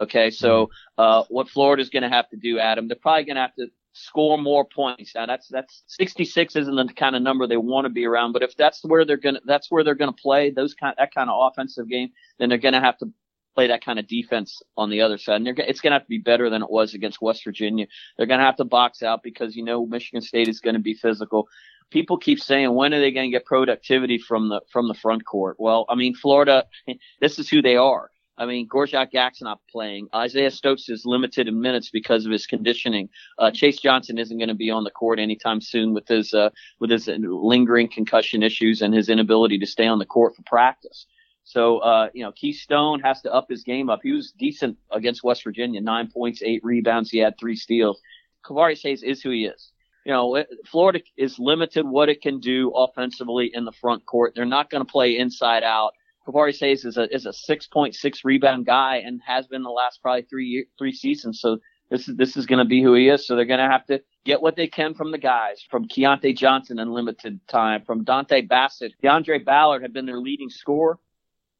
Okay, 0.00 0.30
so 0.30 0.66
mm-hmm. 0.66 1.02
uh, 1.02 1.24
what 1.28 1.48
Florida's 1.48 1.88
going 1.90 2.02
to 2.02 2.10
have 2.10 2.28
to 2.30 2.36
do, 2.36 2.58
Adam, 2.58 2.88
they're 2.88 2.96
probably 2.96 3.24
going 3.24 3.36
to 3.36 3.42
have 3.42 3.54
to 3.56 3.68
score 3.96 4.36
more 4.36 4.64
points. 4.64 5.14
Now 5.14 5.26
that's 5.26 5.48
that's 5.48 5.82
66 5.86 6.56
isn't 6.56 6.74
the 6.74 6.92
kind 6.92 7.16
of 7.16 7.22
number 7.22 7.46
they 7.46 7.56
want 7.56 7.86
to 7.86 7.88
be 7.88 8.04
around, 8.04 8.32
but 8.32 8.42
if 8.42 8.56
that's 8.56 8.84
where 8.84 9.04
they're 9.04 9.16
gonna 9.16 9.40
that's 9.44 9.70
where 9.70 9.82
they're 9.82 9.94
gonna 9.94 10.12
play 10.12 10.50
those 10.50 10.74
kind 10.74 10.94
that 10.98 11.14
kind 11.14 11.30
of 11.30 11.50
offensive 11.50 11.88
game, 11.88 12.10
then 12.38 12.48
they're 12.48 12.58
gonna 12.58 12.80
have 12.80 12.98
to 12.98 13.10
play 13.54 13.68
that 13.68 13.84
kind 13.84 13.98
of 13.98 14.06
defense 14.06 14.62
on 14.76 14.90
the 14.90 15.00
other 15.00 15.16
side. 15.16 15.40
And 15.40 15.58
it's 15.58 15.80
gonna 15.80 15.94
have 15.94 16.02
to 16.02 16.08
be 16.08 16.18
better 16.18 16.50
than 16.50 16.62
it 16.62 16.70
was 16.70 16.92
against 16.94 17.22
West 17.22 17.42
Virginia. 17.44 17.86
They're 18.16 18.26
gonna 18.26 18.44
have 18.44 18.56
to 18.56 18.64
box 18.64 19.02
out 19.02 19.22
because 19.22 19.56
you 19.56 19.64
know 19.64 19.86
Michigan 19.86 20.20
State 20.22 20.48
is 20.48 20.60
gonna 20.60 20.78
be 20.78 20.94
physical. 20.94 21.48
People 21.90 22.18
keep 22.18 22.40
saying 22.40 22.74
when 22.74 22.92
are 22.92 23.00
they 23.00 23.12
going 23.12 23.30
to 23.30 23.36
get 23.36 23.46
productivity 23.46 24.18
from 24.18 24.48
the 24.48 24.60
from 24.72 24.88
the 24.88 24.94
front 24.94 25.24
court? 25.24 25.54
Well, 25.60 25.86
I 25.88 25.94
mean 25.94 26.16
Florida, 26.16 26.66
this 27.20 27.38
is 27.38 27.48
who 27.48 27.62
they 27.62 27.76
are. 27.76 28.10
I 28.38 28.44
mean, 28.44 28.68
Gorjok 28.68 29.12
Gak's 29.12 29.40
not 29.40 29.60
playing. 29.70 30.08
Isaiah 30.14 30.50
Stokes 30.50 30.88
is 30.88 31.06
limited 31.06 31.48
in 31.48 31.60
minutes 31.60 31.90
because 31.90 32.26
of 32.26 32.32
his 32.32 32.46
conditioning. 32.46 33.08
Uh, 33.38 33.50
Chase 33.50 33.78
Johnson 33.78 34.18
isn't 34.18 34.36
going 34.36 34.48
to 34.48 34.54
be 34.54 34.70
on 34.70 34.84
the 34.84 34.90
court 34.90 35.18
anytime 35.18 35.60
soon 35.60 35.94
with 35.94 36.06
his 36.06 36.34
uh, 36.34 36.50
with 36.78 36.90
his 36.90 37.08
lingering 37.08 37.88
concussion 37.88 38.42
issues 38.42 38.82
and 38.82 38.92
his 38.92 39.08
inability 39.08 39.58
to 39.58 39.66
stay 39.66 39.86
on 39.86 39.98
the 39.98 40.04
court 40.04 40.36
for 40.36 40.42
practice. 40.42 41.06
So, 41.44 41.78
uh, 41.78 42.08
you 42.12 42.24
know, 42.24 42.32
Keith 42.32 42.58
Stone 42.58 43.00
has 43.00 43.22
to 43.22 43.32
up 43.32 43.46
his 43.48 43.62
game 43.62 43.88
up. 43.88 44.00
He 44.02 44.12
was 44.12 44.32
decent 44.32 44.76
against 44.90 45.22
West 45.22 45.44
Virginia, 45.44 45.80
nine 45.80 46.10
points, 46.10 46.42
eight 46.44 46.60
rebounds. 46.64 47.08
He 47.08 47.18
had 47.18 47.38
three 47.38 47.54
steals. 47.54 48.00
Kevarrius 48.44 48.82
Hayes 48.82 49.04
is 49.04 49.22
who 49.22 49.30
he 49.30 49.46
is. 49.46 49.70
You 50.04 50.12
know, 50.12 50.44
Florida 50.66 51.00
is 51.16 51.38
limited 51.38 51.86
what 51.86 52.08
it 52.08 52.20
can 52.20 52.40
do 52.40 52.70
offensively 52.70 53.50
in 53.52 53.64
the 53.64 53.72
front 53.72 54.06
court. 54.06 54.32
They're 54.34 54.44
not 54.44 54.70
going 54.70 54.84
to 54.84 54.90
play 54.90 55.18
inside 55.18 55.62
out. 55.62 55.92
Kevarrius 56.26 56.60
Hayes 56.60 56.84
is 56.84 56.96
a 56.96 57.14
is 57.14 57.26
a 57.26 57.30
6.6 57.30 58.18
rebound 58.24 58.66
guy 58.66 58.96
and 58.96 59.20
has 59.26 59.46
been 59.46 59.62
the 59.62 59.70
last 59.70 60.00
probably 60.02 60.22
three 60.22 60.66
three 60.78 60.92
seasons. 60.92 61.40
So 61.40 61.58
this 61.90 62.08
is 62.08 62.16
this 62.16 62.36
is 62.36 62.46
going 62.46 62.58
to 62.58 62.64
be 62.64 62.82
who 62.82 62.94
he 62.94 63.08
is. 63.08 63.26
So 63.26 63.36
they're 63.36 63.44
going 63.44 63.60
to 63.60 63.70
have 63.70 63.86
to 63.86 64.00
get 64.24 64.42
what 64.42 64.56
they 64.56 64.66
can 64.66 64.94
from 64.94 65.12
the 65.12 65.18
guys, 65.18 65.64
from 65.70 65.86
Keyontae 65.86 66.36
Johnson 66.36 66.78
in 66.78 66.92
limited 66.92 67.40
time, 67.46 67.84
from 67.84 68.04
Dontay 68.04 68.48
Bassett. 68.48 68.92
Deaundrae 69.02 69.44
Ballard 69.44 69.82
had 69.82 69.92
been 69.92 70.06
their 70.06 70.18
leading 70.18 70.50
scorer 70.50 70.98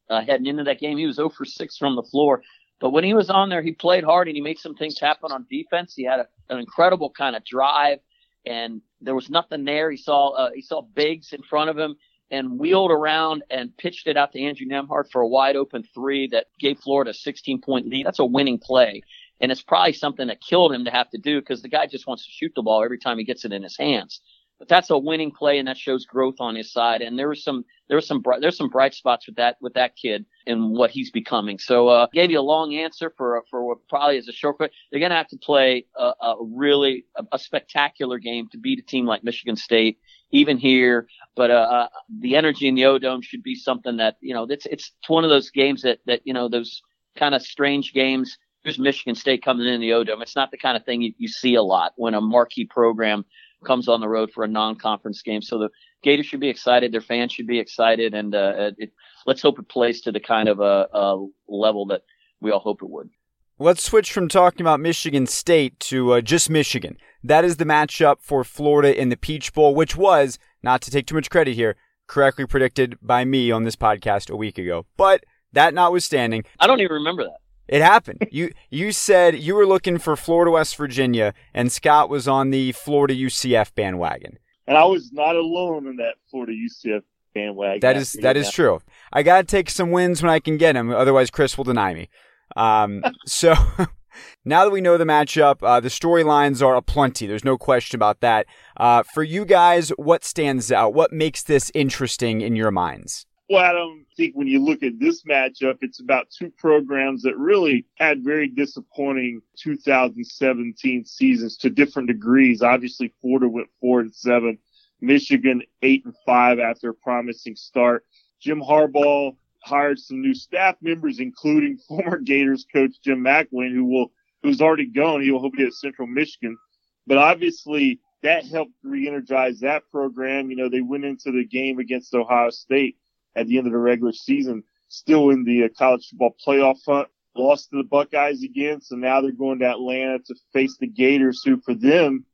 uh, 0.09 0.21
heading 0.21 0.47
into 0.47 0.65
that 0.65 0.79
game. 0.79 0.97
He 0.97 1.05
was 1.05 1.15
0 1.15 1.29
for 1.29 1.45
6 1.45 1.77
from 1.77 1.95
the 1.95 2.03
floor. 2.03 2.43
But 2.79 2.91
when 2.91 3.03
he 3.03 3.13
was 3.13 3.29
on 3.29 3.49
there, 3.49 3.61
he 3.61 3.71
played 3.71 4.03
hard 4.03 4.27
and 4.27 4.35
he 4.35 4.41
made 4.41 4.59
some 4.59 4.75
things 4.75 4.99
happen 4.99 5.31
on 5.31 5.47
defense. 5.49 5.93
He 5.95 6.03
had 6.03 6.19
a, 6.19 6.27
an 6.49 6.59
incredible 6.59 7.09
kind 7.09 7.35
of 7.35 7.43
drive, 7.43 7.99
and 8.45 8.81
there 9.01 9.15
was 9.15 9.29
nothing 9.29 9.65
there. 9.65 9.89
He 9.89 9.97
saw 9.97 10.29
uh, 10.29 10.49
he 10.53 10.61
saw 10.61 10.81
bigs 10.81 11.33
in 11.33 11.41
front 11.41 11.69
of 11.69 11.77
him 11.77 11.95
and 12.29 12.59
wheeled 12.59 12.91
around 12.91 13.43
and 13.49 13.75
pitched 13.77 14.07
it 14.07 14.17
out 14.17 14.33
to 14.33 14.41
Andrew 14.41 14.67
Nembhard 14.67 15.09
for 15.11 15.21
a 15.21 15.27
wide 15.27 15.55
open 15.55 15.83
three 15.93 16.27
that 16.27 16.47
gave 16.59 16.79
Florida 16.79 17.11
a 17.11 17.13
16 17.13 17.61
point 17.61 17.87
lead. 17.87 18.05
That's 18.05 18.19
a 18.19 18.25
winning 18.25 18.59
play. 18.59 19.03
And 19.39 19.51
it's 19.51 19.61
probably 19.61 19.93
something 19.93 20.27
that 20.27 20.41
killed 20.41 20.73
him 20.73 20.85
to 20.85 20.91
have 20.91 21.09
to 21.11 21.17
do 21.17 21.39
because 21.39 21.61
the 21.61 21.69
guy 21.69 21.85
just 21.85 22.07
wants 22.07 22.25
to 22.25 22.31
shoot 22.31 22.53
the 22.55 22.63
ball 22.63 22.83
every 22.83 22.97
time 22.97 23.17
he 23.17 23.23
gets 23.23 23.45
it 23.45 23.53
in 23.53 23.63
his 23.63 23.77
hands. 23.77 24.19
But 24.59 24.67
that's 24.67 24.89
a 24.89 24.97
winning 24.97 25.31
play 25.31 25.59
and 25.59 25.67
that 25.67 25.77
shows 25.77 26.05
growth 26.05 26.37
on 26.39 26.55
his 26.55 26.71
side. 26.71 27.03
And 27.03 27.17
there 27.17 27.29
was 27.29 27.43
some, 27.43 27.63
there 27.87 27.95
was 27.95 28.07
some, 28.07 28.23
there's 28.41 28.57
some 28.57 28.69
bright 28.69 28.95
spots 28.95 29.27
with 29.27 29.35
that, 29.35 29.57
with 29.61 29.75
that 29.75 29.95
kid 29.95 30.25
and 30.47 30.71
what 30.71 30.89
he's 30.89 31.11
becoming. 31.11 31.59
So, 31.59 31.87
uh, 31.87 32.07
gave 32.11 32.31
you 32.31 32.39
a 32.39 32.41
long 32.41 32.73
answer 32.73 33.13
for, 33.15 33.43
for 33.51 33.63
what 33.63 33.87
probably 33.87 34.17
is 34.17 34.27
a 34.27 34.31
short 34.31 34.57
quick. 34.57 34.71
They're 34.89 34.99
going 34.99 35.11
to 35.11 35.15
have 35.15 35.27
to 35.27 35.37
play 35.37 35.85
a, 35.95 36.11
a 36.19 36.35
really, 36.41 37.05
a, 37.15 37.23
a 37.33 37.39
spectacular 37.39 38.17
game 38.17 38.49
to 38.51 38.57
beat 38.57 38.79
a 38.79 38.81
team 38.81 39.05
like 39.05 39.23
Michigan 39.23 39.57
State 39.57 39.99
even 40.31 40.57
here. 40.57 41.07
But 41.35 41.51
uh, 41.51 41.53
uh, 41.53 41.87
the 42.19 42.35
energy 42.35 42.67
in 42.67 42.75
the 42.75 42.85
O 42.85 42.97
Dome 42.97 43.21
should 43.21 43.43
be 43.43 43.55
something 43.55 43.97
that 43.97 44.17
you 44.21 44.33
know 44.33 44.43
it's 44.49 44.65
it's 44.65 44.91
one 45.07 45.23
of 45.23 45.29
those 45.29 45.49
games 45.49 45.81
that 45.83 45.99
that 46.05 46.21
you 46.25 46.33
know 46.33 46.49
those 46.49 46.81
kind 47.15 47.35
of 47.35 47.41
strange 47.41 47.93
games. 47.93 48.37
Here's 48.63 48.79
Michigan 48.79 49.15
State 49.15 49.43
coming 49.43 49.67
in 49.67 49.79
the 49.79 49.93
O 49.93 50.03
Dome. 50.03 50.21
It's 50.21 50.35
not 50.35 50.51
the 50.51 50.57
kind 50.57 50.75
of 50.75 50.83
thing 50.83 51.01
you, 51.01 51.13
you 51.17 51.27
see 51.27 51.55
a 51.55 51.63
lot 51.63 51.93
when 51.95 52.13
a 52.13 52.21
marquee 52.21 52.65
program 52.65 53.23
comes 53.65 53.87
on 53.87 54.01
the 54.01 54.09
road 54.09 54.31
for 54.33 54.43
a 54.43 54.47
non-conference 54.47 55.21
game. 55.21 55.41
So 55.41 55.57
the 55.57 55.69
Gators 56.03 56.25
should 56.25 56.39
be 56.39 56.49
excited. 56.49 56.91
Their 56.91 57.01
fans 57.01 57.31
should 57.31 57.47
be 57.47 57.59
excited, 57.59 58.13
and 58.13 58.35
uh, 58.35 58.71
it, 58.77 58.91
let's 59.25 59.41
hope 59.41 59.57
it 59.59 59.67
plays 59.67 60.01
to 60.01 60.11
the 60.11 60.19
kind 60.19 60.47
of 60.47 60.59
a, 60.59 60.87
a 60.93 61.25
level 61.47 61.87
that 61.87 62.03
we 62.39 62.51
all 62.51 62.59
hope 62.59 62.81
it 62.83 62.89
would. 62.89 63.09
Let's 63.59 63.83
switch 63.83 64.13
from 64.13 64.27
talking 64.27 64.61
about 64.61 64.79
Michigan 64.79 65.25
State 65.25 65.79
to 65.79 66.13
uh, 66.13 66.21
just 66.21 66.47
Michigan. 66.47 66.95
That 67.23 67.43
is 67.43 67.57
the 67.57 67.65
matchup 67.65 68.17
for 68.21 68.43
Florida 68.43 68.95
in 68.95 69.09
the 69.09 69.17
Peach 69.17 69.51
Bowl, 69.51 69.73
which 69.73 69.95
was, 69.97 70.37
not 70.61 70.79
to 70.83 70.91
take 70.91 71.07
too 71.07 71.15
much 71.15 71.31
credit 71.31 71.55
here, 71.55 71.75
correctly 72.05 72.45
predicted 72.45 72.99
by 73.01 73.25
me 73.25 73.49
on 73.49 73.63
this 73.63 73.75
podcast 73.75 74.29
a 74.29 74.35
week 74.35 74.59
ago. 74.59 74.85
But 74.95 75.23
that 75.53 75.73
notwithstanding, 75.73 76.43
I 76.59 76.67
don't 76.67 76.81
even 76.81 76.93
remember 76.93 77.23
that. 77.23 77.39
It 77.67 77.81
happened. 77.81 78.27
you 78.31 78.51
you 78.69 78.91
said 78.91 79.39
you 79.39 79.55
were 79.55 79.65
looking 79.65 79.97
for 79.97 80.15
Florida 80.15 80.51
West 80.51 80.75
Virginia, 80.75 81.33
and 81.51 81.71
Scott 81.71 82.11
was 82.11 82.27
on 82.27 82.51
the 82.51 82.73
Florida 82.73 83.15
UCF 83.15 83.73
bandwagon. 83.73 84.37
And 84.67 84.77
I 84.77 84.85
was 84.85 85.11
not 85.11 85.35
alone 85.35 85.87
in 85.87 85.95
that 85.95 86.13
Florida 86.29 86.53
UCF 86.53 87.01
bandwagon. 87.33 87.79
That 87.79 87.97
is 87.97 88.13
that 88.21 88.37
is 88.37 88.51
true. 88.51 88.81
I 89.11 89.23
got 89.23 89.37
to 89.37 89.43
take 89.45 89.71
some 89.71 89.89
wins 89.89 90.21
when 90.21 90.29
I 90.29 90.39
can 90.39 90.57
get 90.57 90.73
them. 90.73 90.91
Otherwise, 90.91 91.31
Chris 91.31 91.57
will 91.57 91.63
deny 91.63 91.95
me. 91.95 92.07
Um, 92.55 93.03
so 93.25 93.53
now 94.45 94.63
that 94.63 94.71
we 94.71 94.81
know 94.81 94.97
the 94.97 95.05
matchup, 95.05 95.57
uh, 95.61 95.79
the 95.79 95.89
storylines 95.89 96.65
are 96.65 96.75
aplenty. 96.75 97.27
There's 97.27 97.43
no 97.45 97.57
question 97.57 97.97
about 97.97 98.21
that. 98.21 98.47
Uh, 98.77 99.03
for 99.03 99.23
you 99.23 99.45
guys, 99.45 99.89
what 99.97 100.23
stands 100.23 100.71
out? 100.71 100.93
What 100.93 101.13
makes 101.13 101.43
this 101.43 101.71
interesting 101.73 102.41
in 102.41 102.55
your 102.55 102.71
minds? 102.71 103.25
Well, 103.49 103.63
Adam, 103.63 104.05
I 104.11 104.13
think 104.17 104.35
when 104.35 104.47
you 104.47 104.59
look 104.59 104.83
at 104.83 104.99
this 104.99 105.23
matchup, 105.23 105.77
it's 105.81 106.01
about 106.01 106.29
two 106.29 106.51
programs 106.57 107.21
that 107.21 107.37
really 107.37 107.85
had 107.95 108.21
very 108.21 108.49
disappointing 108.49 109.41
2017 109.57 111.05
seasons 111.05 111.55
to 111.57 111.69
different 111.69 112.09
degrees. 112.09 112.61
Obviously, 112.61 113.13
Florida 113.21 113.47
went 113.47 113.69
four 113.79 114.01
and 114.01 114.13
seven, 114.13 114.57
Michigan 114.99 115.61
eight 115.81 116.03
and 116.03 116.13
five 116.25 116.59
after 116.59 116.89
a 116.89 116.93
promising 116.93 117.55
start. 117.55 118.03
Jim 118.41 118.61
Harbaugh 118.61 119.33
hired 119.67 119.99
some 119.99 120.21
new 120.21 120.33
staff 120.33 120.75
members, 120.81 121.19
including 121.19 121.77
former 121.87 122.19
Gators 122.19 122.65
coach 122.71 122.95
Jim 123.03 123.23
McElwain, 123.23 123.73
who 123.73 123.85
will 123.85 124.11
who's 124.43 124.61
already 124.61 124.87
gone. 124.87 125.21
He 125.21 125.31
will 125.31 125.49
be 125.51 125.63
at 125.63 125.73
Central 125.73 126.07
Michigan, 126.07 126.57
but 127.05 127.17
obviously 127.17 127.99
that 128.23 128.45
helped 128.45 128.73
re-energize 128.83 129.59
that 129.59 129.83
program. 129.91 130.49
You 130.49 130.57
know, 130.57 130.69
they 130.69 130.81
went 130.81 131.05
into 131.05 131.31
the 131.31 131.45
game 131.45 131.79
against 131.79 132.13
Ohio 132.13 132.49
State 132.49 132.97
at 133.35 133.47
the 133.47 133.57
end 133.57 133.67
of 133.67 133.73
the 133.73 133.79
regular 133.79 134.13
season, 134.13 134.63
still 134.87 135.29
in 135.29 135.43
the 135.43 135.65
uh, 135.65 135.69
college 135.77 136.07
football 136.09 136.35
playoff 136.45 136.79
hunt. 136.85 137.07
Lost 137.35 137.69
to 137.69 137.77
the 137.77 137.83
Buckeyes 137.83 138.41
again, 138.41 138.81
so 138.81 138.95
now 138.95 139.21
they're 139.21 139.31
going 139.31 139.59
to 139.59 139.69
Atlanta 139.69 140.17
to 140.25 140.35
face 140.53 140.75
the 140.79 140.87
Gators, 140.87 141.43
who 141.43 141.61
for 141.61 141.75
them, 141.75 142.25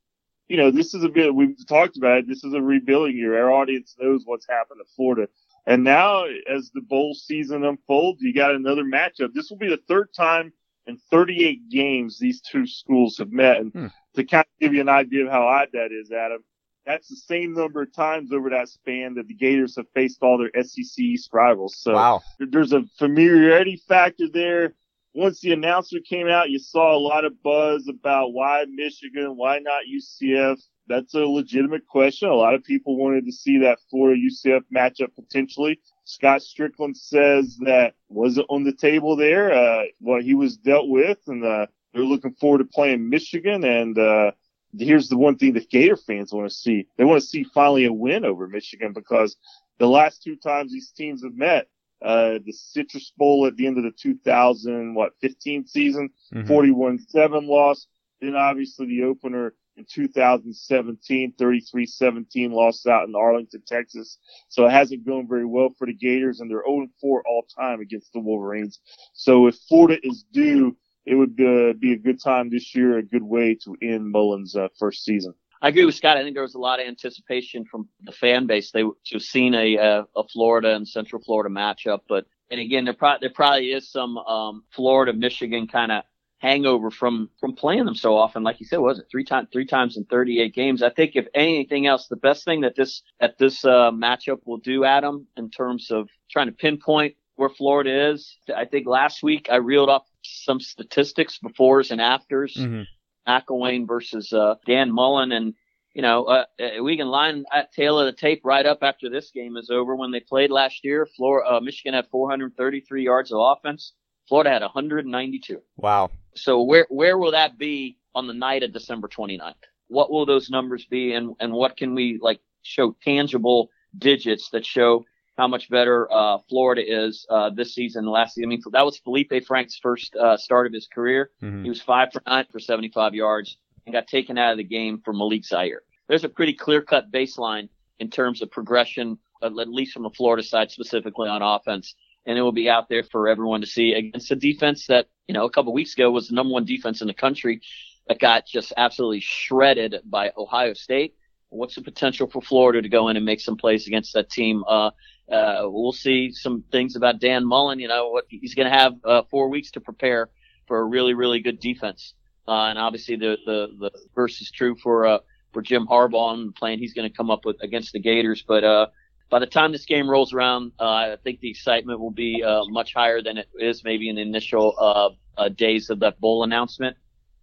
you 0.48 0.56
know, 0.56 0.70
this 0.70 0.94
is 0.94 1.04
a 1.04 1.10
bit, 1.10 1.34
we've 1.34 1.66
talked 1.66 1.98
about 1.98 2.18
it, 2.18 2.28
this 2.28 2.42
is 2.42 2.54
a 2.54 2.62
rebuilding 2.62 3.16
year. 3.16 3.38
Our 3.38 3.52
audience 3.52 3.94
knows 4.00 4.22
what's 4.24 4.48
happened 4.48 4.80
to 4.82 4.90
Florida. 4.96 5.28
And 5.66 5.82
now, 5.82 6.24
as 6.24 6.70
the 6.74 6.82
bowl 6.82 7.14
season 7.14 7.64
unfolds, 7.64 8.20
you 8.20 8.34
got 8.34 8.54
another 8.54 8.84
matchup. 8.84 9.32
This 9.32 9.48
will 9.48 9.56
be 9.56 9.68
the 9.68 9.80
third 9.88 10.12
time 10.14 10.52
in 10.86 10.98
38 11.10 11.70
games 11.70 12.18
these 12.18 12.40
two 12.42 12.66
schools 12.66 13.16
have 13.18 13.32
met. 13.32 13.58
And 13.58 13.72
hmm. 13.72 13.86
to 14.14 14.24
kind 14.24 14.44
of 14.44 14.60
give 14.60 14.74
you 14.74 14.82
an 14.82 14.88
idea 14.88 15.24
of 15.24 15.32
how 15.32 15.46
odd 15.46 15.68
that 15.72 15.90
is, 15.90 16.10
Adam, 16.12 16.44
that's 16.86 17.08
the 17.08 17.16
same 17.16 17.54
number 17.54 17.82
of 17.82 17.94
times 17.94 18.32
over 18.32 18.50
that 18.50 18.68
span 18.68 19.14
that 19.14 19.26
the 19.26 19.34
Gators 19.34 19.76
have 19.76 19.86
faced 19.94 20.22
all 20.22 20.36
their 20.36 20.62
SEC 20.62 20.98
East 20.98 21.30
rivals. 21.32 21.76
So 21.78 21.94
wow. 21.94 22.22
there's 22.38 22.72
a 22.72 22.84
familiarity 22.98 23.80
factor 23.88 24.28
there. 24.28 24.74
Once 25.14 25.40
the 25.40 25.52
announcer 25.52 25.98
came 26.06 26.28
out, 26.28 26.50
you 26.50 26.58
saw 26.58 26.94
a 26.94 26.98
lot 26.98 27.24
of 27.24 27.42
buzz 27.42 27.88
about 27.88 28.32
why 28.32 28.64
Michigan, 28.68 29.36
why 29.36 29.60
not 29.60 29.84
UCF. 29.90 30.60
That's 30.86 31.14
a 31.14 31.20
legitimate 31.20 31.86
question. 31.86 32.28
A 32.28 32.34
lot 32.34 32.54
of 32.54 32.62
people 32.62 32.96
wanted 32.96 33.24
to 33.26 33.32
see 33.32 33.58
that 33.58 33.78
Florida 33.90 34.20
UCF 34.20 34.62
matchup 34.74 35.14
potentially. 35.14 35.80
Scott 36.04 36.42
Stricklin 36.42 36.94
says 36.94 37.56
that 37.64 37.94
wasn't 38.08 38.46
on 38.50 38.64
the 38.64 38.74
table 38.74 39.16
there, 39.16 39.52
uh, 39.52 39.84
what 39.98 40.22
he 40.22 40.34
was 40.34 40.58
dealt 40.58 40.88
with, 40.88 41.18
and 41.26 41.42
uh, 41.44 41.66
they're 41.92 42.02
looking 42.02 42.34
forward 42.34 42.58
to 42.58 42.64
playing 42.64 43.08
Michigan. 43.08 43.64
And 43.64 43.98
uh, 43.98 44.32
here's 44.78 45.08
the 45.08 45.16
one 45.16 45.36
thing 45.36 45.54
that 45.54 45.70
Gator 45.70 45.96
fans 45.96 46.32
want 46.32 46.48
to 46.50 46.54
see. 46.54 46.86
They 46.98 47.04
want 47.04 47.22
to 47.22 47.26
see 47.26 47.44
finally 47.44 47.86
a 47.86 47.92
win 47.92 48.24
over 48.26 48.46
Michigan 48.46 48.92
because 48.92 49.36
the 49.78 49.86
last 49.86 50.22
two 50.22 50.36
times 50.36 50.72
these 50.72 50.90
teams 50.90 51.24
have 51.24 51.34
met, 51.34 51.68
uh, 52.02 52.38
the 52.44 52.52
Citrus 52.52 53.12
Bowl 53.16 53.46
at 53.46 53.56
the 53.56 53.66
end 53.66 53.78
of 53.78 53.84
the 53.84 53.90
2000, 53.90 54.94
what, 54.94 55.14
15 55.22 55.66
season, 55.66 56.10
mm-hmm. 56.32 56.52
41-7 56.52 57.48
loss. 57.48 57.86
Then 58.20 58.36
obviously 58.36 58.86
the 58.86 59.04
opener 59.04 59.54
in 59.76 59.84
2017, 59.90 61.34
33-17 61.38 62.50
lost 62.52 62.86
out 62.86 63.08
in 63.08 63.14
Arlington, 63.14 63.62
Texas. 63.66 64.18
So 64.48 64.66
it 64.66 64.72
hasn't 64.72 65.06
gone 65.06 65.26
very 65.28 65.46
well 65.46 65.70
for 65.78 65.86
the 65.86 65.94
Gators 65.94 66.40
and 66.40 66.50
they're 66.50 66.64
0-4 66.64 66.88
all 67.02 67.46
time 67.58 67.80
against 67.80 68.12
the 68.12 68.20
Wolverines. 68.20 68.80
So 69.12 69.46
if 69.46 69.56
Florida 69.68 69.98
is 70.02 70.24
due 70.32 70.76
it 71.06 71.14
would 71.14 71.38
uh, 71.40 71.74
be 71.78 71.92
a 71.92 71.98
good 71.98 72.20
time 72.22 72.50
this 72.50 72.74
year, 72.74 72.98
a 72.98 73.02
good 73.02 73.22
way 73.22 73.54
to 73.64 73.76
end 73.82 74.10
Mullen's 74.10 74.56
uh, 74.56 74.68
first 74.78 75.04
season. 75.04 75.34
I 75.60 75.68
agree 75.68 75.84
with 75.84 75.94
Scott. 75.94 76.16
I 76.16 76.22
think 76.22 76.34
there 76.34 76.42
was 76.42 76.54
a 76.54 76.60
lot 76.60 76.80
of 76.80 76.86
anticipation 76.86 77.64
from 77.64 77.88
the 78.02 78.12
fan 78.12 78.46
base. 78.46 78.70
They 78.70 78.82
to 78.82 78.94
have 79.12 79.22
seen 79.22 79.54
a 79.54 79.78
uh, 79.78 80.02
a 80.14 80.24
Florida 80.28 80.74
and 80.74 80.86
Central 80.86 81.22
Florida 81.22 81.54
matchup, 81.54 82.00
but 82.08 82.26
and 82.50 82.60
again, 82.60 82.84
there 82.84 82.94
probably 82.94 83.26
there 83.26 83.34
probably 83.34 83.72
is 83.72 83.90
some 83.90 84.18
um, 84.18 84.64
Florida 84.70 85.12
Michigan 85.12 85.66
kind 85.66 85.90
of 85.90 86.04
hangover 86.44 86.90
from 86.90 87.30
from 87.40 87.54
playing 87.54 87.86
them 87.86 87.94
so 87.94 88.16
often. 88.16 88.42
Like 88.42 88.60
you 88.60 88.66
said, 88.66 88.78
was 88.78 88.98
it 88.98 89.06
three 89.10 89.24
times 89.24 89.48
three 89.50 89.64
times 89.64 89.96
in 89.96 90.04
38 90.04 90.54
games? 90.54 90.82
I 90.82 90.90
think 90.90 91.12
if 91.14 91.26
anything 91.34 91.86
else, 91.86 92.06
the 92.06 92.16
best 92.16 92.44
thing 92.44 92.60
that 92.60 92.76
this 92.76 93.02
that 93.18 93.38
this 93.38 93.64
uh, 93.64 93.90
matchup 93.90 94.40
will 94.44 94.58
do, 94.58 94.84
Adam, 94.84 95.26
in 95.38 95.50
terms 95.50 95.90
of 95.90 96.08
trying 96.30 96.46
to 96.46 96.52
pinpoint 96.52 97.14
where 97.36 97.48
Florida 97.48 98.10
is. 98.10 98.36
I 98.54 98.66
think 98.66 98.86
last 98.86 99.22
week 99.22 99.48
I 99.50 99.56
reeled 99.56 99.88
off 99.88 100.04
some 100.22 100.60
statistics 100.60 101.40
befores 101.42 101.90
and 101.90 102.00
afters. 102.00 102.54
Mm-hmm. 102.56 102.82
McElwain 103.26 103.88
versus 103.88 104.30
uh, 104.34 104.56
Dan 104.66 104.92
Mullen, 104.92 105.32
and 105.32 105.54
you 105.94 106.02
know 106.02 106.24
uh, 106.24 106.44
uh, 106.60 106.82
we 106.82 106.98
can 106.98 107.08
line 107.08 107.44
that 107.54 107.72
tail 107.72 107.98
of 107.98 108.04
the 108.04 108.12
tape 108.12 108.42
right 108.44 108.66
up 108.66 108.80
after 108.82 109.08
this 109.08 109.30
game 109.30 109.56
is 109.56 109.70
over. 109.70 109.96
When 109.96 110.10
they 110.10 110.20
played 110.20 110.50
last 110.50 110.84
year, 110.84 111.08
Florida, 111.16 111.54
uh, 111.54 111.60
Michigan 111.60 111.94
had 111.94 112.06
433 112.10 113.02
yards 113.02 113.32
of 113.32 113.38
offense. 113.40 113.94
Florida 114.28 114.50
had 114.50 114.62
192. 114.62 115.62
Wow. 115.76 116.10
So 116.36 116.62
where 116.62 116.86
where 116.90 117.18
will 117.18 117.32
that 117.32 117.58
be 117.58 117.98
on 118.14 118.26
the 118.26 118.34
night 118.34 118.62
of 118.62 118.72
December 118.72 119.08
29th? 119.08 119.54
What 119.88 120.10
will 120.10 120.26
those 120.26 120.50
numbers 120.50 120.84
be, 120.86 121.14
and 121.14 121.34
and 121.40 121.52
what 121.52 121.76
can 121.76 121.94
we 121.94 122.18
like 122.20 122.40
show 122.62 122.96
tangible 123.02 123.70
digits 123.98 124.50
that 124.50 124.64
show 124.64 125.04
how 125.36 125.48
much 125.48 125.68
better 125.68 126.10
uh, 126.12 126.38
Florida 126.48 126.82
is 126.86 127.26
uh, 127.28 127.50
this 127.50 127.74
season. 127.74 128.06
Last 128.06 128.34
season, 128.34 128.48
I 128.48 128.50
mean, 128.50 128.62
that 128.72 128.84
was 128.84 129.00
Feleipe 129.00 129.44
Franks' 129.44 129.78
first 129.82 130.14
uh, 130.16 130.36
start 130.36 130.66
of 130.66 130.72
his 130.72 130.86
career. 130.86 131.30
Mm-hmm. 131.42 131.64
He 131.64 131.68
was 131.68 131.82
five 131.82 132.12
for 132.12 132.22
nine 132.26 132.46
for 132.52 132.60
75 132.60 133.14
yards 133.14 133.56
and 133.86 133.92
got 133.92 134.06
taken 134.06 134.38
out 134.38 134.52
of 134.52 134.58
the 134.58 134.64
game 134.64 135.00
for 135.04 135.12
Malik 135.12 135.44
Zaire. 135.44 135.82
There's 136.08 136.24
a 136.24 136.28
pretty 136.28 136.52
clear-cut 136.52 137.10
baseline 137.10 137.68
in 137.98 138.10
terms 138.10 138.42
of 138.42 138.50
progression, 138.50 139.18
at 139.42 139.54
least 139.54 139.92
from 139.92 140.02
the 140.04 140.10
Florida 140.10 140.42
side, 140.42 140.70
specifically 140.70 141.28
on 141.28 141.42
offense. 141.42 141.94
And 142.26 142.38
it 142.38 142.42
will 142.42 142.52
be 142.52 142.70
out 142.70 142.88
there 142.88 143.04
for 143.04 143.28
everyone 143.28 143.60
to 143.60 143.66
see 143.66 143.92
against 143.92 144.30
a 144.30 144.36
defense 144.36 144.86
that, 144.86 145.08
you 145.28 145.34
know, 145.34 145.44
a 145.44 145.50
couple 145.50 145.72
weeks 145.74 145.92
ago 145.94 146.10
was 146.10 146.28
the 146.28 146.34
number 146.34 146.52
one 146.52 146.64
defense 146.64 147.02
in 147.02 147.06
the 147.06 147.14
country 147.14 147.60
that 148.08 148.18
got 148.18 148.46
just 148.46 148.72
absolutely 148.76 149.20
shredded 149.20 149.96
by 150.04 150.32
Ohio 150.36 150.72
State. 150.72 151.14
What's 151.50 151.74
the 151.74 151.82
potential 151.82 152.26
for 152.26 152.42
Florida 152.42 152.82
to 152.82 152.88
go 152.88 153.08
in 153.08 153.16
and 153.16 153.24
make 153.26 153.40
some 153.40 153.56
plays 153.56 153.86
against 153.86 154.14
that 154.14 154.30
team? 154.30 154.64
Uh, 154.66 154.90
uh, 155.30 155.62
we'll 155.64 155.92
see 155.92 156.32
some 156.32 156.64
things 156.72 156.96
about 156.96 157.20
Dan 157.20 157.46
Mullen. 157.46 157.78
You 157.78 157.88
know, 157.88 158.08
what 158.08 158.24
he's 158.28 158.54
going 158.54 158.70
to 158.70 158.76
have 158.76 158.94
uh, 159.04 159.22
four 159.30 159.48
weeks 159.48 159.70
to 159.72 159.80
prepare 159.80 160.30
for 160.66 160.78
a 160.78 160.84
really, 160.84 161.14
really 161.14 161.40
good 161.40 161.60
defense. 161.60 162.14
Uh, 162.48 162.68
and 162.68 162.78
obviously 162.78 163.16
the, 163.16 163.36
the, 163.46 163.68
the 163.78 163.90
verse 164.14 164.40
is 164.40 164.50
true 164.50 164.76
for, 164.82 165.06
uh, 165.06 165.18
for 165.52 165.62
Jim 165.62 165.86
Harbaugh 165.86 166.34
and 166.34 166.48
the 166.48 166.52
plan 166.52 166.78
he's 166.78 166.94
going 166.94 167.08
to 167.08 167.16
come 167.16 167.30
up 167.30 167.44
with 167.44 167.56
against 167.62 167.92
the 167.92 168.00
Gators. 168.00 168.42
But, 168.46 168.64
uh, 168.64 168.86
by 169.34 169.40
the 169.40 169.46
time 169.46 169.72
this 169.72 169.84
game 169.84 170.08
rolls 170.08 170.32
around, 170.32 170.70
uh, 170.78 170.84
I 170.84 171.16
think 171.24 171.40
the 171.40 171.50
excitement 171.50 171.98
will 171.98 172.12
be, 172.12 172.44
uh, 172.44 172.66
much 172.68 172.94
higher 172.94 173.20
than 173.20 173.36
it 173.36 173.48
is 173.58 173.82
maybe 173.82 174.08
in 174.08 174.14
the 174.14 174.22
initial, 174.22 174.76
uh, 174.78 175.10
uh 175.36 175.48
days 175.48 175.90
of 175.90 175.98
that 175.98 176.20
bowl 176.20 176.44
announcement. 176.44 176.96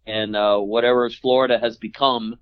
And, 0.08 0.34
uh, 0.34 0.60
whatever 0.60 1.10
Florida 1.10 1.60
has 1.60 1.76
become 1.76 2.38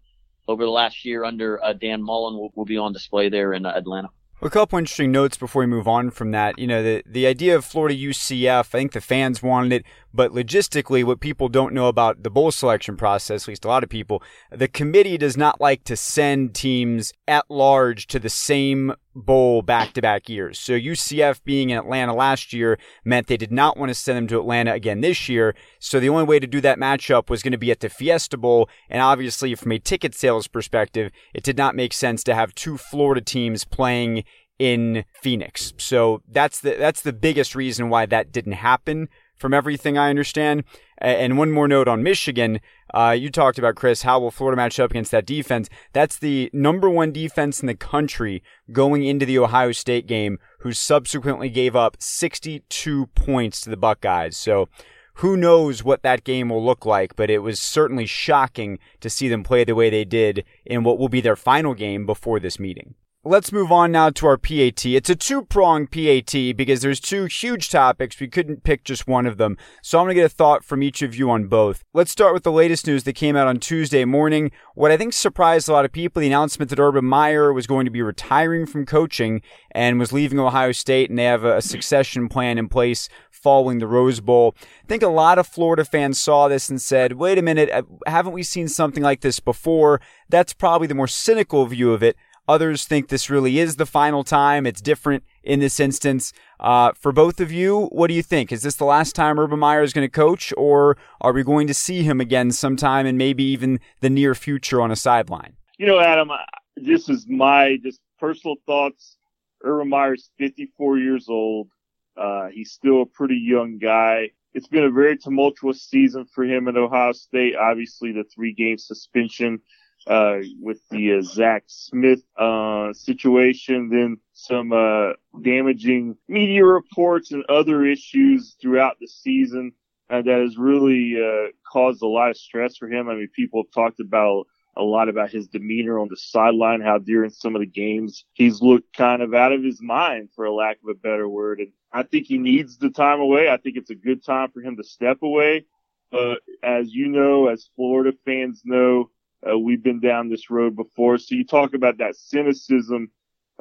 over 0.47 0.63
the 0.63 0.69
last 0.69 1.03
year 1.03 1.23
under, 1.23 1.59
Dan 1.81 2.03
Mullen 2.03 2.35
will, 2.35 2.51
will 2.53 2.65
be 2.65 2.77
on 2.77 2.93
display 2.93 3.29
there 3.29 3.51
in 3.51 3.65
Atlanta. 3.65 4.09
A 4.43 4.51
couple 4.51 4.77
interesting 4.77 5.11
notes 5.11 5.35
before 5.35 5.61
we 5.61 5.65
move 5.65 5.87
on 5.87 6.11
from 6.11 6.29
that. 6.29 6.59
You 6.59 6.67
know, 6.67 6.83
the, 6.83 7.03
the 7.07 7.25
idea 7.25 7.55
of 7.55 7.65
Florida 7.65 7.95
UCF, 7.95 8.59
I 8.59 8.61
think 8.61 8.91
the 8.91 9.01
fans 9.01 9.41
wanted 9.41 9.73
it, 9.73 9.85
but 10.13 10.31
logistically, 10.31 11.03
what 11.03 11.19
people 11.19 11.49
don't 11.49 11.73
know 11.73 11.87
about 11.87 12.23
the 12.23 12.29
bowl 12.29 12.51
selection 12.51 12.97
process, 12.97 13.43
at 13.43 13.47
least 13.47 13.65
a 13.65 13.67
lot 13.67 13.83
of 13.83 13.89
people, 13.89 14.23
the 14.51 14.67
committee 14.67 15.17
does 15.17 15.37
not 15.37 15.61
like 15.61 15.83
to 15.83 15.95
send 15.95 16.55
teams 16.55 17.13
at 17.27 17.45
large 17.49 18.07
to 18.07 18.19
the 18.19 18.29
same 18.29 18.93
bowl 19.13 19.61
back 19.61 19.93
to 19.93 20.01
back 20.01 20.29
years. 20.29 20.57
So 20.57 20.73
UCF 20.73 21.43
being 21.43 21.69
in 21.69 21.77
Atlanta 21.77 22.13
last 22.13 22.53
year 22.53 22.79
meant 23.03 23.27
they 23.27 23.37
did 23.37 23.51
not 23.51 23.77
want 23.77 23.89
to 23.89 23.95
send 23.95 24.17
them 24.17 24.27
to 24.27 24.39
Atlanta 24.39 24.73
again 24.73 25.01
this 25.01 25.29
year. 25.29 25.55
So 25.79 25.99
the 25.99 26.09
only 26.09 26.23
way 26.23 26.39
to 26.39 26.47
do 26.47 26.61
that 26.61 26.79
matchup 26.79 27.29
was 27.29 27.43
going 27.43 27.51
to 27.51 27.57
be 27.57 27.71
at 27.71 27.81
the 27.81 27.89
Fiesta 27.89 28.37
Bowl. 28.37 28.69
And 28.89 29.01
obviously, 29.01 29.53
from 29.55 29.71
a 29.71 29.79
ticket 29.79 30.15
sales 30.15 30.47
perspective, 30.47 31.11
it 31.33 31.43
did 31.43 31.57
not 31.57 31.75
make 31.75 31.93
sense 31.93 32.23
to 32.23 32.35
have 32.35 32.55
two 32.55 32.77
Florida 32.77 33.21
teams 33.21 33.65
playing 33.65 34.23
in 34.57 35.05
Phoenix. 35.13 35.73
So 35.77 36.21
that's 36.27 36.59
the 36.59 36.75
that's 36.75 37.01
the 37.01 37.13
biggest 37.13 37.55
reason 37.55 37.89
why 37.89 38.05
that 38.07 38.31
didn't 38.31 38.53
happen 38.53 39.07
from 39.39 39.53
everything 39.53 39.97
I 39.97 40.09
understand. 40.09 40.63
And 40.99 41.37
one 41.37 41.51
more 41.51 41.67
note 41.67 41.87
on 41.87 42.03
Michigan. 42.03 42.59
Uh, 42.93 43.15
you 43.17 43.31
talked 43.31 43.57
about, 43.57 43.75
Chris, 43.75 44.03
how 44.03 44.19
will 44.19 44.31
Florida 44.31 44.57
match 44.57 44.79
up 44.79 44.91
against 44.91 45.11
that 45.11 45.25
defense? 45.25 45.69
That's 45.93 46.19
the 46.19 46.49
number 46.53 46.89
one 46.89 47.11
defense 47.11 47.61
in 47.61 47.67
the 47.67 47.75
country 47.75 48.43
going 48.71 49.03
into 49.03 49.25
the 49.25 49.39
Ohio 49.39 49.71
State 49.71 50.05
game, 50.05 50.37
who 50.59 50.73
subsequently 50.73 51.49
gave 51.49 51.75
up 51.75 51.97
62 51.99 53.07
points 53.07 53.61
to 53.61 53.69
the 53.69 53.77
Buckeyes. 53.77 54.37
So 54.37 54.67
who 55.15 55.35
knows 55.35 55.83
what 55.83 56.01
that 56.03 56.23
game 56.23 56.49
will 56.49 56.63
look 56.63 56.85
like, 56.85 57.15
but 57.15 57.29
it 57.29 57.39
was 57.39 57.59
certainly 57.59 58.05
shocking 58.05 58.79
to 59.01 59.09
see 59.09 59.27
them 59.27 59.43
play 59.43 59.63
the 59.63 59.75
way 59.75 59.89
they 59.89 60.05
did 60.05 60.45
in 60.65 60.83
what 60.83 60.97
will 60.97 61.09
be 61.09 61.21
their 61.21 61.35
final 61.35 61.73
game 61.73 62.05
before 62.05 62.39
this 62.39 62.59
meeting. 62.59 62.95
Let's 63.25 63.51
move 63.51 63.69
on 63.69 63.91
now 63.91 64.11
to 64.11 64.27
our 64.27 64.37
PAT. 64.37 64.85
It's 64.85 65.09
a 65.09 65.15
two 65.15 65.41
pronged 65.41 65.91
PAT 65.91 66.55
because 66.55 66.79
there's 66.79 67.01
two 67.01 67.25
huge 67.25 67.69
topics. 67.69 68.17
We 68.17 68.29
couldn't 68.29 68.63
pick 68.63 68.85
just 68.85 69.09
one 69.09 69.25
of 69.25 69.35
them. 69.37 69.57
So 69.83 69.99
I'm 69.99 70.05
going 70.05 70.15
to 70.15 70.21
get 70.21 70.31
a 70.31 70.33
thought 70.33 70.63
from 70.63 70.81
each 70.81 71.01
of 71.01 71.13
you 71.13 71.29
on 71.29 71.47
both. 71.47 71.83
Let's 71.93 72.11
start 72.11 72.33
with 72.33 72.43
the 72.43 72.51
latest 72.51 72.87
news 72.87 73.03
that 73.03 73.13
came 73.13 73.35
out 73.35 73.45
on 73.45 73.59
Tuesday 73.59 74.05
morning. 74.05 74.51
What 74.73 74.91
I 74.91 74.95
think 74.95 75.11
surprised 75.11 75.67
a 75.67 75.73
lot 75.73 75.83
of 75.83 75.91
people 75.91 76.21
the 76.21 76.27
announcement 76.27 76.69
that 76.69 76.79
Urban 76.79 77.03
Meyer 77.03 77.51
was 77.51 77.67
going 77.67 77.83
to 77.83 77.91
be 77.91 78.01
retiring 78.01 78.65
from 78.65 78.85
coaching 78.85 79.41
and 79.71 79.99
was 79.99 80.13
leaving 80.13 80.39
Ohio 80.39 80.71
State, 80.71 81.09
and 81.09 81.19
they 81.19 81.25
have 81.25 81.43
a 81.43 81.61
succession 81.61 82.29
plan 82.29 82.57
in 82.57 82.69
place 82.69 83.09
following 83.29 83.79
the 83.79 83.87
Rose 83.87 84.21
Bowl. 84.21 84.55
I 84.61 84.87
think 84.87 85.03
a 85.03 85.09
lot 85.09 85.37
of 85.37 85.45
Florida 85.45 85.83
fans 85.83 86.17
saw 86.17 86.47
this 86.47 86.69
and 86.69 86.81
said, 86.81 87.13
wait 87.13 87.37
a 87.37 87.41
minute, 87.41 87.69
uh, 87.69 87.81
haven't 88.05 88.31
we 88.31 88.43
seen 88.43 88.69
something 88.69 89.03
like 89.03 89.19
this 89.19 89.41
before? 89.41 89.99
That's 90.29 90.53
probably 90.53 90.87
the 90.87 90.95
more 90.95 91.07
cynical 91.07 91.65
view 91.65 91.91
of 91.91 92.01
it. 92.01 92.15
Others 92.49 92.85
think 92.85 93.09
this 93.09 93.29
really 93.29 93.59
is 93.59 93.75
the 93.75 93.85
final 93.85 94.23
time. 94.23 94.65
It's 94.65 94.81
different 94.81 95.23
in 95.43 95.59
this 95.59 95.79
instance. 95.79 96.33
Uh, 96.59 96.93
for 96.93 97.11
both 97.11 97.39
of 97.39 97.51
you, 97.51 97.85
what 97.91 98.07
do 98.07 98.15
you 98.15 98.23
think? 98.23 98.51
Is 98.51 98.63
this 98.63 98.73
the 98.73 98.85
last 98.85 99.13
time 99.13 99.37
Urban 99.37 99.59
Meyer 99.59 99.83
is 99.83 99.93
going 99.93 100.07
to 100.07 100.11
coach, 100.11 100.51
or 100.57 100.97
are 101.21 101.31
we 101.31 101.43
going 101.43 101.67
to 101.67 101.75
see 101.75 102.01
him 102.01 102.19
again 102.19 102.49
sometime 102.49 103.05
and 103.05 103.19
maybe 103.19 103.43
even 103.43 103.79
the 103.99 104.09
near 104.09 104.33
future 104.33 104.81
on 104.81 104.89
a 104.89 104.95
sideline? 104.95 105.57
You 105.77 105.85
know, 105.85 105.99
Adam, 105.99 106.31
this 106.75 107.07
is 107.07 107.27
my 107.27 107.77
just 107.83 107.99
personal 108.19 108.55
thoughts. 108.65 109.17
Urban 109.63 109.89
Meyer's 109.89 110.31
54 110.39 110.97
years 110.97 111.29
old. 111.29 111.69
Uh, 112.17 112.47
he's 112.47 112.71
still 112.71 113.03
a 113.03 113.05
pretty 113.05 113.37
young 113.37 113.77
guy. 113.77 114.31
It's 114.55 114.67
been 114.67 114.85
a 114.85 114.91
very 114.91 115.19
tumultuous 115.19 115.83
season 115.83 116.25
for 116.33 116.45
him 116.45 116.67
at 116.67 116.75
Ohio 116.75 117.11
State. 117.11 117.55
Obviously, 117.55 118.11
the 118.11 118.23
three 118.23 118.53
game 118.53 118.79
suspension 118.79 119.59
uh, 120.07 120.37
with 120.59 120.79
the 120.89 121.17
uh, 121.17 121.21
Zach 121.21 121.63
Smith 121.67 122.21
uh, 122.37 122.93
situation, 122.93 123.89
then 123.89 124.17
some 124.33 124.71
uh, 124.71 125.13
damaging 125.41 126.15
media 126.27 126.65
reports 126.65 127.31
and 127.31 127.43
other 127.49 127.85
issues 127.85 128.55
throughout 128.61 128.97
the 128.99 129.07
season 129.07 129.73
uh, 130.09 130.21
that 130.21 130.41
has 130.41 130.57
really 130.57 131.15
uh, 131.21 131.49
caused 131.71 132.01
a 132.01 132.07
lot 132.07 132.31
of 132.31 132.37
stress 132.37 132.77
for 132.77 132.87
him. 132.87 133.09
I 133.09 133.15
mean, 133.15 133.29
people 133.35 133.63
have 133.63 133.71
talked 133.71 133.99
about 133.99 134.47
a 134.75 134.83
lot 134.83 135.09
about 135.09 135.29
his 135.29 135.47
demeanor 135.47 135.99
on 135.99 136.07
the 136.09 136.17
sideline, 136.17 136.81
how 136.81 136.99
during 136.99 137.29
some 137.31 137.55
of 137.55 137.59
the 137.59 137.67
games 137.67 138.25
he's 138.33 138.61
looked 138.61 138.95
kind 138.95 139.21
of 139.21 139.33
out 139.33 139.51
of 139.51 139.63
his 139.63 139.81
mind, 139.81 140.29
for 140.35 140.45
a 140.45 140.53
lack 140.53 140.77
of 140.83 140.89
a 140.89 140.97
better 140.97 141.27
word. 141.27 141.59
And 141.59 141.71
I 141.91 142.03
think 142.03 142.27
he 142.27 142.37
needs 142.37 142.77
the 142.77 142.89
time 142.89 143.19
away. 143.19 143.49
I 143.49 143.57
think 143.57 143.75
it's 143.75 143.89
a 143.89 143.95
good 143.95 144.23
time 144.23 144.51
for 144.51 144.61
him 144.61 144.77
to 144.77 144.83
step 144.83 145.21
away. 145.21 145.65
But 146.11 146.39
as 146.63 146.93
you 146.93 147.09
know, 147.09 147.47
as 147.47 147.69
Florida 147.75 148.17
fans 148.25 148.61
know, 148.63 149.09
uh, 149.47 149.57
we've 149.57 149.83
been 149.83 149.99
down 149.99 150.29
this 150.29 150.49
road 150.49 150.75
before. 150.75 151.17
So 151.17 151.35
you 151.35 151.45
talk 151.45 151.73
about 151.73 151.97
that 151.99 152.15
cynicism 152.15 153.11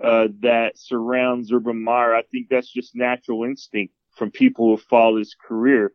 uh, 0.02 0.28
that 0.40 0.78
surrounds 0.78 1.52
Urban 1.52 1.82
Meyer. 1.82 2.14
I 2.14 2.22
think 2.22 2.48
that's 2.48 2.72
just 2.72 2.94
natural 2.94 3.44
instinct 3.44 3.94
from 4.16 4.30
people 4.30 4.70
who 4.70 4.82
follow 4.82 5.18
his 5.18 5.34
career. 5.34 5.92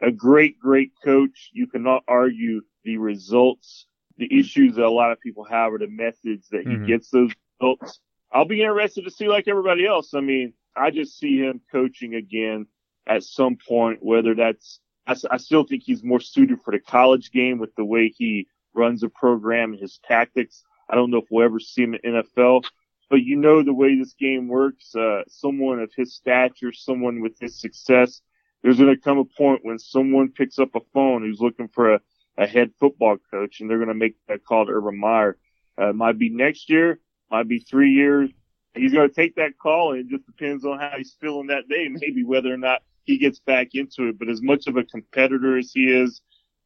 A 0.00 0.10
great, 0.10 0.58
great 0.58 0.92
coach. 1.04 1.50
You 1.52 1.66
cannot 1.66 2.04
argue 2.08 2.62
the 2.84 2.96
results. 2.96 3.86
The 4.16 4.38
issues 4.38 4.76
that 4.76 4.84
a 4.84 4.90
lot 4.90 5.12
of 5.12 5.20
people 5.20 5.44
have 5.44 5.72
are 5.72 5.78
the 5.78 5.88
methods 5.88 6.48
that 6.50 6.62
he 6.62 6.74
mm-hmm. 6.74 6.86
gets 6.86 7.10
those 7.10 7.32
results. 7.60 8.00
I'll 8.32 8.44
be 8.44 8.60
interested 8.62 9.04
to 9.04 9.10
see 9.10 9.28
like 9.28 9.48
everybody 9.48 9.86
else. 9.86 10.14
I 10.14 10.20
mean, 10.20 10.52
I 10.76 10.90
just 10.90 11.18
see 11.18 11.38
him 11.38 11.60
coaching 11.72 12.14
again 12.14 12.66
at 13.06 13.24
some 13.24 13.56
point, 13.56 13.98
whether 14.02 14.34
that's, 14.34 14.80
I, 15.06 15.16
I 15.30 15.36
still 15.38 15.64
think 15.64 15.82
he's 15.84 16.04
more 16.04 16.20
suited 16.20 16.60
for 16.62 16.70
the 16.70 16.78
college 16.78 17.32
game 17.32 17.58
with 17.58 17.74
the 17.74 17.84
way 17.84 18.12
he 18.16 18.46
runs 18.74 19.02
a 19.02 19.08
program 19.08 19.72
and 19.72 19.80
his 19.80 20.00
tactics. 20.04 20.62
I 20.88 20.94
don't 20.94 21.10
know 21.10 21.18
if 21.18 21.26
we'll 21.30 21.44
ever 21.44 21.60
see 21.60 21.82
him 21.82 21.94
in 21.94 22.14
NFL, 22.14 22.64
but 23.08 23.22
you 23.22 23.36
know 23.36 23.62
the 23.62 23.74
way 23.74 23.96
this 23.96 24.14
game 24.14 24.48
works. 24.48 24.94
Uh, 24.94 25.22
someone 25.28 25.80
of 25.80 25.90
his 25.96 26.14
stature, 26.14 26.72
someone 26.72 27.20
with 27.20 27.38
his 27.38 27.60
success, 27.60 28.22
there's 28.62 28.78
going 28.78 28.94
to 28.94 29.00
come 29.00 29.18
a 29.18 29.24
point 29.24 29.64
when 29.64 29.78
someone 29.78 30.30
picks 30.30 30.58
up 30.58 30.74
a 30.74 30.80
phone 30.92 31.22
who's 31.22 31.40
looking 31.40 31.68
for 31.68 31.94
a, 31.94 32.00
a 32.36 32.46
head 32.46 32.72
football 32.78 33.16
coach, 33.30 33.60
and 33.60 33.70
they're 33.70 33.78
going 33.78 33.88
to 33.88 33.94
make 33.94 34.16
that 34.28 34.44
call 34.44 34.66
to 34.66 34.72
Urban 34.72 34.98
Meyer. 34.98 35.36
Uh, 35.78 35.92
might 35.92 36.18
be 36.18 36.28
next 36.28 36.68
year, 36.68 37.00
might 37.30 37.48
be 37.48 37.60
three 37.60 37.92
years. 37.92 38.30
He's 38.74 38.92
going 38.92 39.08
to 39.08 39.14
take 39.14 39.36
that 39.36 39.58
call, 39.58 39.92
and 39.92 40.00
it 40.00 40.08
just 40.08 40.26
depends 40.26 40.64
on 40.64 40.78
how 40.78 40.92
he's 40.96 41.16
feeling 41.20 41.48
that 41.48 41.68
day, 41.68 41.88
maybe 41.90 42.22
whether 42.22 42.52
or 42.52 42.58
not 42.58 42.82
he 43.04 43.18
gets 43.18 43.40
back 43.40 43.68
into 43.74 44.08
it. 44.08 44.18
But 44.18 44.28
as 44.28 44.42
much 44.42 44.66
of 44.66 44.76
a 44.76 44.84
competitor 44.84 45.56
as 45.56 45.72
he 45.72 45.84
is, 45.84 46.20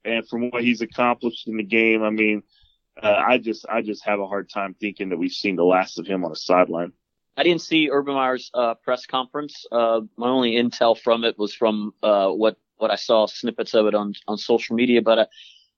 and 0.04 0.26
from 0.28 0.50
what 0.50 0.62
he's 0.62 0.80
accomplished 0.80 1.48
in 1.48 1.56
the 1.56 1.62
game, 1.62 2.02
I 2.02 2.10
mean, 2.10 2.42
uh, 3.02 3.22
I 3.26 3.38
just 3.38 3.66
I 3.68 3.82
just 3.82 4.04
have 4.04 4.20
a 4.20 4.26
hard 4.26 4.48
time 4.48 4.74
thinking 4.74 5.08
that 5.08 5.16
we've 5.16 5.32
seen 5.32 5.56
the 5.56 5.64
last 5.64 5.98
of 5.98 6.06
him 6.06 6.24
on 6.24 6.32
a 6.32 6.36
sideline. 6.36 6.92
I 7.36 7.42
didn't 7.42 7.62
see 7.62 7.90
Urban 7.90 8.14
Meyer's 8.14 8.50
uh, 8.54 8.74
press 8.74 9.06
conference. 9.06 9.66
Uh, 9.72 10.02
my 10.16 10.28
only 10.28 10.52
intel 10.52 10.96
from 10.96 11.24
it 11.24 11.38
was 11.38 11.54
from 11.54 11.92
uh, 12.02 12.28
what 12.28 12.56
what 12.76 12.90
I 12.90 12.96
saw 12.96 13.26
snippets 13.26 13.74
of 13.74 13.86
it 13.86 13.94
on 13.94 14.14
on 14.28 14.38
social 14.38 14.76
media. 14.76 15.02
But 15.02 15.18
I, 15.18 15.26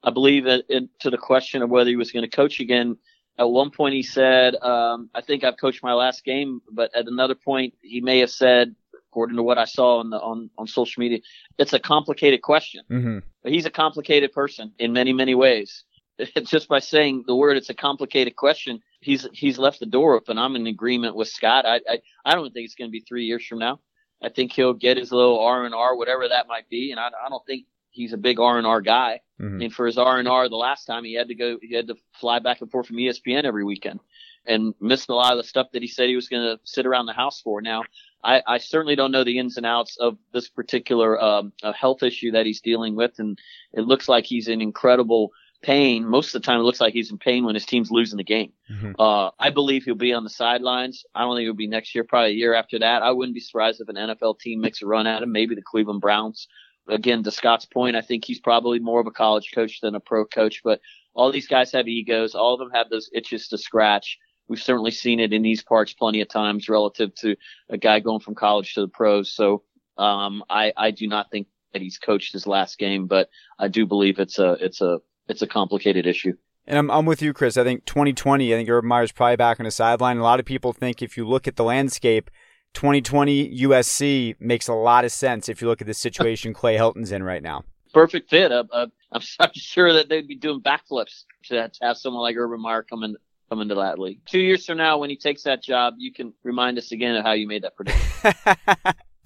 I 0.04 0.10
believe 0.10 0.44
that 0.44 0.64
it, 0.68 0.84
to 1.00 1.10
the 1.10 1.18
question 1.18 1.62
of 1.62 1.70
whether 1.70 1.88
he 1.88 1.96
was 1.96 2.12
going 2.12 2.28
to 2.28 2.36
coach 2.36 2.60
again, 2.60 2.98
at 3.38 3.48
one 3.48 3.70
point 3.70 3.94
he 3.94 4.02
said, 4.02 4.54
um, 4.56 5.08
"I 5.14 5.22
think 5.22 5.44
I've 5.44 5.56
coached 5.56 5.82
my 5.82 5.94
last 5.94 6.24
game," 6.24 6.60
but 6.70 6.94
at 6.94 7.06
another 7.06 7.34
point 7.34 7.74
he 7.80 8.02
may 8.02 8.18
have 8.18 8.30
said, 8.30 8.74
according 9.16 9.36
to 9.36 9.42
what 9.42 9.56
I 9.56 9.64
saw 9.64 10.00
on 10.00 10.10
the 10.10 10.18
on, 10.18 10.50
on 10.58 10.66
social 10.66 11.00
media. 11.00 11.20
It's 11.56 11.72
a 11.72 11.78
complicated 11.78 12.42
question. 12.42 12.84
Mm-hmm. 12.90 13.20
But 13.42 13.52
he's 13.52 13.64
a 13.64 13.70
complicated 13.70 14.32
person 14.32 14.72
in 14.78 14.92
many, 14.92 15.14
many 15.14 15.34
ways. 15.34 15.84
Just 16.44 16.68
by 16.68 16.80
saying 16.80 17.24
the 17.26 17.34
word, 17.34 17.56
it's 17.56 17.70
a 17.70 17.74
complicated 17.74 18.36
question. 18.36 18.80
He's 19.00 19.26
he's 19.32 19.58
left 19.58 19.80
the 19.80 19.86
door 19.86 20.16
open. 20.16 20.36
I'm 20.36 20.54
in 20.54 20.66
agreement 20.66 21.16
with 21.16 21.28
Scott. 21.28 21.64
I 21.64 21.80
I, 21.88 22.00
I 22.26 22.34
don't 22.34 22.52
think 22.52 22.66
it's 22.66 22.74
going 22.74 22.90
to 22.90 22.92
be 22.92 23.00
three 23.00 23.24
years 23.24 23.46
from 23.46 23.58
now. 23.58 23.80
I 24.22 24.28
think 24.28 24.52
he'll 24.52 24.74
get 24.74 24.98
his 24.98 25.12
little 25.12 25.40
R 25.40 25.64
and 25.64 25.74
R, 25.74 25.96
whatever 25.96 26.28
that 26.28 26.46
might 26.46 26.68
be, 26.68 26.90
and 26.90 27.00
I, 27.00 27.08
I 27.08 27.30
don't 27.30 27.44
think 27.46 27.64
he's 27.90 28.12
a 28.12 28.18
big 28.18 28.38
R 28.38 28.58
and 28.58 28.66
R 28.66 28.82
guy. 28.82 29.20
Mm-hmm. 29.40 29.54
I 29.54 29.58
mean, 29.58 29.70
for 29.70 29.86
his 29.86 29.96
R 29.96 30.18
and 30.18 30.28
R, 30.28 30.48
the 30.48 30.56
last 30.56 30.84
time 30.84 31.04
he 31.04 31.14
had 31.14 31.28
to 31.28 31.34
go, 31.34 31.58
he 31.62 31.74
had 31.74 31.88
to 31.88 31.96
fly 32.20 32.38
back 32.38 32.60
and 32.60 32.70
forth 32.70 32.86
from 32.86 32.96
ESPN 32.96 33.44
every 33.44 33.64
weekend, 33.64 34.00
and 34.46 34.74
missed 34.80 35.08
a 35.08 35.14
lot 35.14 35.32
of 35.32 35.38
the 35.38 35.48
stuff 35.48 35.68
that 35.72 35.82
he 35.82 35.88
said 35.88 36.08
he 36.08 36.16
was 36.16 36.28
going 36.28 36.42
to 36.42 36.60
sit 36.64 36.86
around 36.86 37.06
the 37.06 37.12
house 37.12 37.40
for. 37.40 37.62
Now, 37.62 37.82
I, 38.24 38.42
I 38.46 38.58
certainly 38.58 38.96
don't 38.96 39.12
know 39.12 39.24
the 39.24 39.38
ins 39.38 39.56
and 39.56 39.66
outs 39.66 39.96
of 39.98 40.18
this 40.32 40.48
particular 40.48 41.22
um, 41.22 41.52
uh, 41.62 41.72
health 41.72 42.02
issue 42.02 42.32
that 42.32 42.46
he's 42.46 42.60
dealing 42.60 42.96
with, 42.96 43.18
and 43.18 43.38
it 43.72 43.82
looks 43.82 44.08
like 44.08 44.24
he's 44.24 44.48
in 44.48 44.60
incredible 44.60 45.30
pain. 45.62 46.06
Most 46.06 46.34
of 46.34 46.42
the 46.42 46.46
time, 46.46 46.60
it 46.60 46.64
looks 46.64 46.80
like 46.80 46.92
he's 46.92 47.10
in 47.10 47.18
pain 47.18 47.44
when 47.44 47.54
his 47.54 47.66
team's 47.66 47.90
losing 47.90 48.16
the 48.16 48.24
game. 48.24 48.52
Mm-hmm. 48.70 48.92
Uh, 48.98 49.30
I 49.38 49.50
believe 49.50 49.84
he'll 49.84 49.94
be 49.94 50.12
on 50.12 50.24
the 50.24 50.30
sidelines. 50.30 51.04
I 51.14 51.22
don't 51.22 51.36
think 51.36 51.44
it'll 51.44 51.54
be 51.54 51.66
next 51.66 51.94
year, 51.94 52.04
probably 52.04 52.30
a 52.30 52.34
year 52.34 52.54
after 52.54 52.78
that. 52.78 53.02
I 53.02 53.10
wouldn't 53.10 53.34
be 53.34 53.40
surprised 53.40 53.80
if 53.80 53.88
an 53.88 53.96
NFL 53.96 54.40
team 54.40 54.60
makes 54.60 54.82
a 54.82 54.86
run 54.86 55.06
at 55.06 55.22
him, 55.22 55.32
maybe 55.32 55.54
the 55.54 55.62
Cleveland 55.62 56.00
Browns. 56.00 56.48
Again, 56.88 57.22
to 57.24 57.30
Scott's 57.30 57.66
point, 57.66 57.96
I 57.96 58.00
think 58.00 58.24
he's 58.24 58.38
probably 58.38 58.78
more 58.78 59.00
of 59.00 59.08
a 59.08 59.12
college 59.12 59.50
coach 59.52 59.80
than 59.80 59.96
a 59.96 60.00
pro 60.00 60.24
coach, 60.24 60.60
but 60.62 60.80
all 61.14 61.32
these 61.32 61.48
guys 61.48 61.72
have 61.72 61.88
egos. 61.88 62.34
All 62.34 62.54
of 62.54 62.60
them 62.60 62.70
have 62.72 62.90
those 62.90 63.10
itches 63.12 63.48
to 63.48 63.58
scratch. 63.58 64.18
We've 64.48 64.62
certainly 64.62 64.90
seen 64.90 65.20
it 65.20 65.32
in 65.32 65.42
these 65.42 65.62
parts 65.62 65.92
plenty 65.92 66.20
of 66.20 66.28
times 66.28 66.68
relative 66.68 67.14
to 67.16 67.36
a 67.68 67.76
guy 67.76 68.00
going 68.00 68.20
from 68.20 68.34
college 68.34 68.74
to 68.74 68.82
the 68.82 68.88
pros. 68.88 69.32
So 69.32 69.62
um, 69.98 70.44
I, 70.48 70.72
I 70.76 70.90
do 70.90 71.06
not 71.08 71.30
think 71.30 71.48
that 71.72 71.82
he's 71.82 71.98
coached 71.98 72.32
his 72.32 72.46
last 72.46 72.78
game, 72.78 73.06
but 73.06 73.28
I 73.58 73.68
do 73.68 73.86
believe 73.86 74.18
it's 74.18 74.38
a 74.38 74.52
it's 74.60 74.80
a 74.80 75.00
it's 75.28 75.42
a 75.42 75.46
complicated 75.46 76.06
issue. 76.06 76.34
And 76.66 76.78
I'm, 76.78 76.90
I'm 76.90 77.06
with 77.06 77.22
you, 77.22 77.32
Chris. 77.32 77.56
I 77.56 77.64
think 77.64 77.84
2020, 77.84 78.52
I 78.52 78.56
think 78.56 78.68
Urban 78.68 78.88
Meyer's 78.88 79.12
probably 79.12 79.36
back 79.36 79.60
on 79.60 79.64
the 79.64 79.70
sideline. 79.70 80.18
A 80.18 80.22
lot 80.22 80.40
of 80.40 80.46
people 80.46 80.72
think 80.72 81.00
if 81.00 81.16
you 81.16 81.26
look 81.26 81.46
at 81.46 81.56
the 81.56 81.64
landscape, 81.64 82.30
2020 82.74 83.60
USC 83.62 84.34
makes 84.40 84.66
a 84.68 84.74
lot 84.74 85.04
of 85.04 85.12
sense 85.12 85.48
if 85.48 85.62
you 85.62 85.68
look 85.68 85.80
at 85.80 85.86
the 85.86 85.94
situation 85.94 86.52
Clay 86.52 86.76
Helton's 86.76 87.12
in 87.12 87.22
right 87.22 87.42
now. 87.42 87.62
Perfect 87.94 88.28
fit. 88.28 88.50
Uh, 88.50 88.64
uh, 88.72 88.86
I'm, 89.12 89.22
I'm 89.40 89.50
sure 89.54 89.92
that 89.92 90.08
they'd 90.08 90.26
be 90.26 90.36
doing 90.36 90.60
backflips 90.60 91.24
to, 91.44 91.68
to 91.68 91.78
have 91.82 91.96
someone 91.96 92.22
like 92.22 92.36
Urban 92.36 92.60
Meyer 92.60 92.82
come 92.82 93.04
in 93.04 93.16
come 93.48 93.60
into 93.60 93.74
that 93.76 93.98
league. 93.98 94.20
Two 94.26 94.40
years 94.40 94.66
from 94.66 94.78
now, 94.78 94.98
when 94.98 95.10
he 95.10 95.16
takes 95.16 95.42
that 95.42 95.62
job, 95.62 95.94
you 95.98 96.12
can 96.12 96.32
remind 96.42 96.78
us 96.78 96.92
again 96.92 97.16
of 97.16 97.24
how 97.24 97.32
you 97.32 97.46
made 97.46 97.62
that 97.62 97.76
prediction. 97.76 98.34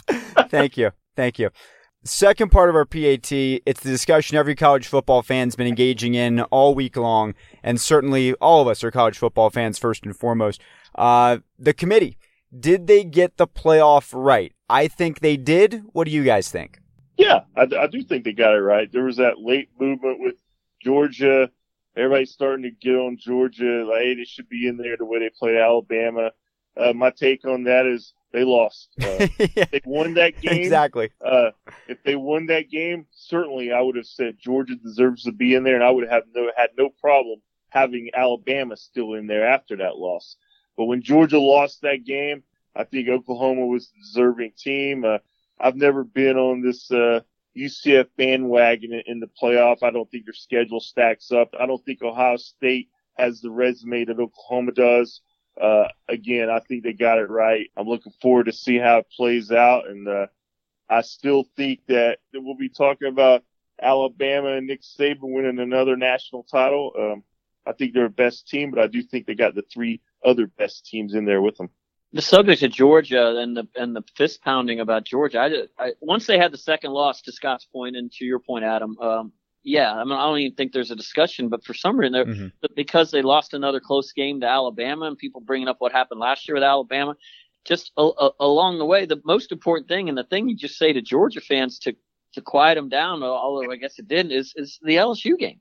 Thank 0.48 0.76
you. 0.76 0.90
Thank 1.16 1.38
you. 1.38 1.50
Second 2.02 2.50
part 2.50 2.70
of 2.70 2.76
our 2.76 2.86
PAT, 2.86 3.30
it's 3.30 3.80
the 3.80 3.90
discussion 3.90 4.36
every 4.38 4.54
college 4.54 4.86
football 4.86 5.20
fan's 5.22 5.54
been 5.54 5.66
engaging 5.66 6.14
in 6.14 6.40
all 6.44 6.74
week 6.74 6.96
long, 6.96 7.34
and 7.62 7.78
certainly 7.78 8.32
all 8.34 8.62
of 8.62 8.68
us 8.68 8.82
are 8.82 8.90
college 8.90 9.18
football 9.18 9.50
fans 9.50 9.78
first 9.78 10.04
and 10.04 10.16
foremost. 10.16 10.62
Uh, 10.94 11.38
the 11.58 11.74
committee, 11.74 12.16
did 12.58 12.86
they 12.86 13.04
get 13.04 13.36
the 13.36 13.46
playoff 13.46 14.12
right? 14.14 14.54
I 14.68 14.88
think 14.88 15.20
they 15.20 15.36
did. 15.36 15.82
What 15.92 16.04
do 16.04 16.10
you 16.10 16.24
guys 16.24 16.48
think? 16.48 16.78
Yeah, 17.18 17.40
I, 17.54 17.66
I 17.78 17.86
do 17.86 18.02
think 18.02 18.24
they 18.24 18.32
got 18.32 18.54
it 18.54 18.60
right. 18.60 18.90
There 18.90 19.04
was 19.04 19.18
that 19.18 19.38
late 19.38 19.68
movement 19.78 20.20
with 20.20 20.36
Georgia 20.82 21.50
everybody's 22.00 22.32
starting 22.32 22.62
to 22.64 22.70
get 22.70 22.96
on 22.96 23.16
Georgia. 23.18 23.84
Like, 23.86 24.02
hey, 24.02 24.14
they 24.14 24.24
should 24.24 24.48
be 24.48 24.66
in 24.66 24.76
there 24.76 24.96
the 24.96 25.04
way 25.04 25.18
they 25.18 25.30
played 25.30 25.56
Alabama. 25.56 26.32
Uh, 26.76 26.92
my 26.92 27.10
take 27.10 27.44
on 27.44 27.64
that 27.64 27.86
is 27.86 28.14
they 28.32 28.44
lost. 28.44 28.88
Uh, 29.02 29.26
yeah. 29.54 29.64
They 29.70 29.80
won 29.84 30.14
that 30.14 30.40
game. 30.40 30.62
Exactly. 30.62 31.10
Uh, 31.24 31.50
if 31.88 32.02
they 32.04 32.16
won 32.16 32.46
that 32.46 32.70
game, 32.70 33.06
certainly 33.10 33.72
I 33.72 33.80
would 33.80 33.96
have 33.96 34.06
said 34.06 34.38
Georgia 34.38 34.76
deserves 34.76 35.24
to 35.24 35.32
be 35.32 35.54
in 35.54 35.64
there, 35.64 35.74
and 35.74 35.84
I 35.84 35.90
would 35.90 36.08
have 36.08 36.24
no 36.34 36.50
had 36.56 36.70
no 36.78 36.90
problem 37.00 37.40
having 37.70 38.10
Alabama 38.14 38.76
still 38.76 39.14
in 39.14 39.26
there 39.26 39.46
after 39.46 39.76
that 39.76 39.96
loss. 39.96 40.36
But 40.76 40.86
when 40.86 41.02
Georgia 41.02 41.38
lost 41.38 41.82
that 41.82 42.04
game, 42.04 42.42
I 42.74 42.84
think 42.84 43.08
Oklahoma 43.08 43.66
was 43.66 43.88
a 43.88 44.00
deserving 44.00 44.52
team. 44.56 45.04
Uh, 45.04 45.18
I've 45.58 45.76
never 45.76 46.04
been 46.04 46.36
on 46.36 46.62
this 46.62 46.90
uh, 46.90 47.20
UCF 47.56 48.06
bandwagon 48.16 49.02
in, 49.06 49.20
the 49.20 49.28
playoff. 49.40 49.82
I 49.82 49.90
don't 49.90 50.10
think 50.10 50.24
their 50.24 50.34
schedule 50.34 50.80
stacks 50.80 51.32
up. 51.32 51.50
I 51.58 51.66
don't 51.66 51.84
think 51.84 52.02
Ohio 52.02 52.36
State 52.36 52.88
has 53.14 53.40
the 53.40 53.50
resume 53.50 54.04
that 54.04 54.20
Oklahoma 54.20 54.72
does. 54.72 55.20
Uh, 55.60 55.88
again, 56.08 56.48
I 56.48 56.60
think 56.60 56.84
they 56.84 56.92
got 56.92 57.18
it 57.18 57.28
right. 57.28 57.70
I'm 57.76 57.88
looking 57.88 58.12
forward 58.22 58.46
to 58.46 58.52
see 58.52 58.78
how 58.78 58.98
it 58.98 59.06
plays 59.14 59.50
out. 59.50 59.88
And, 59.88 60.08
uh, 60.08 60.26
I 60.88 61.02
still 61.02 61.44
think 61.56 61.80
that, 61.86 62.18
that 62.32 62.40
we'll 62.40 62.56
be 62.56 62.68
talking 62.68 63.08
about 63.08 63.44
Alabama 63.80 64.54
and 64.54 64.66
Nick 64.66 64.82
Saban 64.82 65.18
winning 65.22 65.58
another 65.58 65.96
national 65.96 66.44
title. 66.44 66.92
Um, 66.98 67.24
I 67.66 67.72
think 67.72 67.94
they're 67.94 68.06
a 68.06 68.10
best 68.10 68.48
team, 68.48 68.70
but 68.70 68.80
I 68.80 68.86
do 68.86 69.02
think 69.02 69.26
they 69.26 69.34
got 69.34 69.54
the 69.54 69.62
three 69.62 70.00
other 70.24 70.46
best 70.46 70.86
teams 70.86 71.14
in 71.14 71.24
there 71.24 71.42
with 71.42 71.56
them. 71.56 71.70
The 72.12 72.22
subject 72.22 72.62
of 72.62 72.72
Georgia 72.72 73.36
and 73.36 73.56
the 73.56 73.68
and 73.76 73.94
the 73.94 74.02
fist 74.16 74.42
pounding 74.42 74.80
about 74.80 75.04
Georgia. 75.04 75.68
I, 75.78 75.84
I 75.84 75.92
once 76.00 76.26
they 76.26 76.38
had 76.38 76.52
the 76.52 76.58
second 76.58 76.90
loss 76.92 77.22
to 77.22 77.32
Scott's 77.32 77.66
point 77.66 77.96
and 77.96 78.10
to 78.12 78.24
your 78.24 78.40
point, 78.40 78.64
Adam. 78.64 78.98
Um, 78.98 79.32
yeah, 79.62 79.92
I 79.92 80.04
mean, 80.04 80.14
I 80.14 80.26
don't 80.26 80.38
even 80.38 80.56
think 80.56 80.72
there's 80.72 80.90
a 80.90 80.96
discussion, 80.96 81.48
but 81.48 81.64
for 81.64 81.74
some 81.74 81.98
reason, 81.98 82.14
mm-hmm. 82.14 82.66
because 82.74 83.10
they 83.10 83.20
lost 83.22 83.52
another 83.52 83.78
close 83.78 84.12
game 84.12 84.40
to 84.40 84.46
Alabama 84.46 85.06
and 85.06 85.18
people 85.18 85.42
bringing 85.42 85.68
up 85.68 85.76
what 85.80 85.92
happened 85.92 86.18
last 86.18 86.48
year 86.48 86.54
with 86.54 86.64
Alabama, 86.64 87.14
just 87.66 87.92
a, 87.98 88.02
a, 88.02 88.30
along 88.40 88.78
the 88.78 88.86
way, 88.86 89.04
the 89.04 89.20
most 89.24 89.52
important 89.52 89.86
thing 89.86 90.08
and 90.08 90.16
the 90.16 90.24
thing 90.24 90.48
you 90.48 90.56
just 90.56 90.78
say 90.78 90.92
to 90.92 91.02
Georgia 91.02 91.40
fans 91.40 91.78
to 91.80 91.94
to 92.32 92.40
quiet 92.40 92.76
them 92.76 92.88
down, 92.88 93.22
although 93.22 93.70
I 93.70 93.76
guess 93.76 93.98
it 93.98 94.08
didn't, 94.08 94.32
is 94.32 94.54
is 94.56 94.78
the 94.82 94.96
LSU 94.96 95.36
game. 95.38 95.60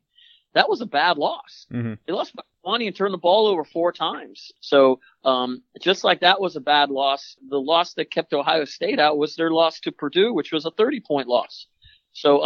That 0.53 0.69
was 0.69 0.81
a 0.81 0.85
bad 0.85 1.17
loss. 1.17 1.67
Mm-hmm. 1.71 1.93
They 2.05 2.13
lost 2.13 2.35
by 2.35 2.43
20 2.63 2.87
and 2.87 2.95
turned 2.95 3.13
the 3.13 3.17
ball 3.17 3.47
over 3.47 3.63
four 3.63 3.91
times. 3.91 4.51
So 4.59 4.99
um, 5.23 5.63
just 5.79 6.03
like 6.03 6.21
that 6.21 6.41
was 6.41 6.55
a 6.55 6.61
bad 6.61 6.89
loss, 6.89 7.35
the 7.49 7.59
loss 7.59 7.93
that 7.95 8.11
kept 8.11 8.33
Ohio 8.33 8.65
State 8.65 8.99
out 8.99 9.17
was 9.17 9.35
their 9.35 9.51
loss 9.51 9.79
to 9.81 9.91
Purdue, 9.91 10.33
which 10.33 10.51
was 10.51 10.65
a 10.65 10.71
30 10.71 10.99
point 11.01 11.27
loss. 11.27 11.67
So 12.13 12.39
uh, 12.39 12.41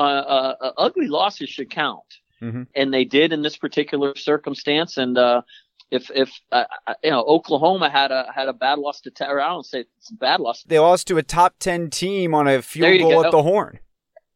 uh, 0.62 0.66
uh, 0.66 0.72
ugly 0.78 1.08
losses 1.08 1.50
should 1.50 1.70
count, 1.70 2.04
mm-hmm. 2.42 2.64
and 2.76 2.94
they 2.94 3.06
did 3.06 3.34
in 3.34 3.42
this 3.42 3.58
particular 3.58 4.16
circumstance. 4.16 4.98
And 4.98 5.18
uh, 5.18 5.42
if 5.90 6.12
if 6.14 6.32
uh, 6.52 6.66
uh, 6.86 6.94
you 7.04 7.12
know 7.12 7.24
Oklahoma 7.24 7.90
had 7.90 8.12
a 8.12 8.32
had 8.34 8.48
a 8.48 8.54
bad 8.54 8.80
loss 8.80 9.02
to 9.02 9.12
Terra, 9.12 9.44
I 9.44 9.50
don't 9.50 9.66
say 9.66 9.86
it's 9.98 10.12
a 10.12 10.16
bad 10.16 10.40
loss. 10.40 10.64
They 10.64 10.80
lost 10.80 11.08
to 11.08 11.18
a 11.18 11.24
top 11.24 11.56
ten 11.60 11.90
team 11.90 12.36
on 12.36 12.48
a 12.48 12.62
field 12.62 13.00
goal 13.00 13.22
go. 13.22 13.26
at 13.26 13.32
the 13.32 13.44
horn. 13.44 13.80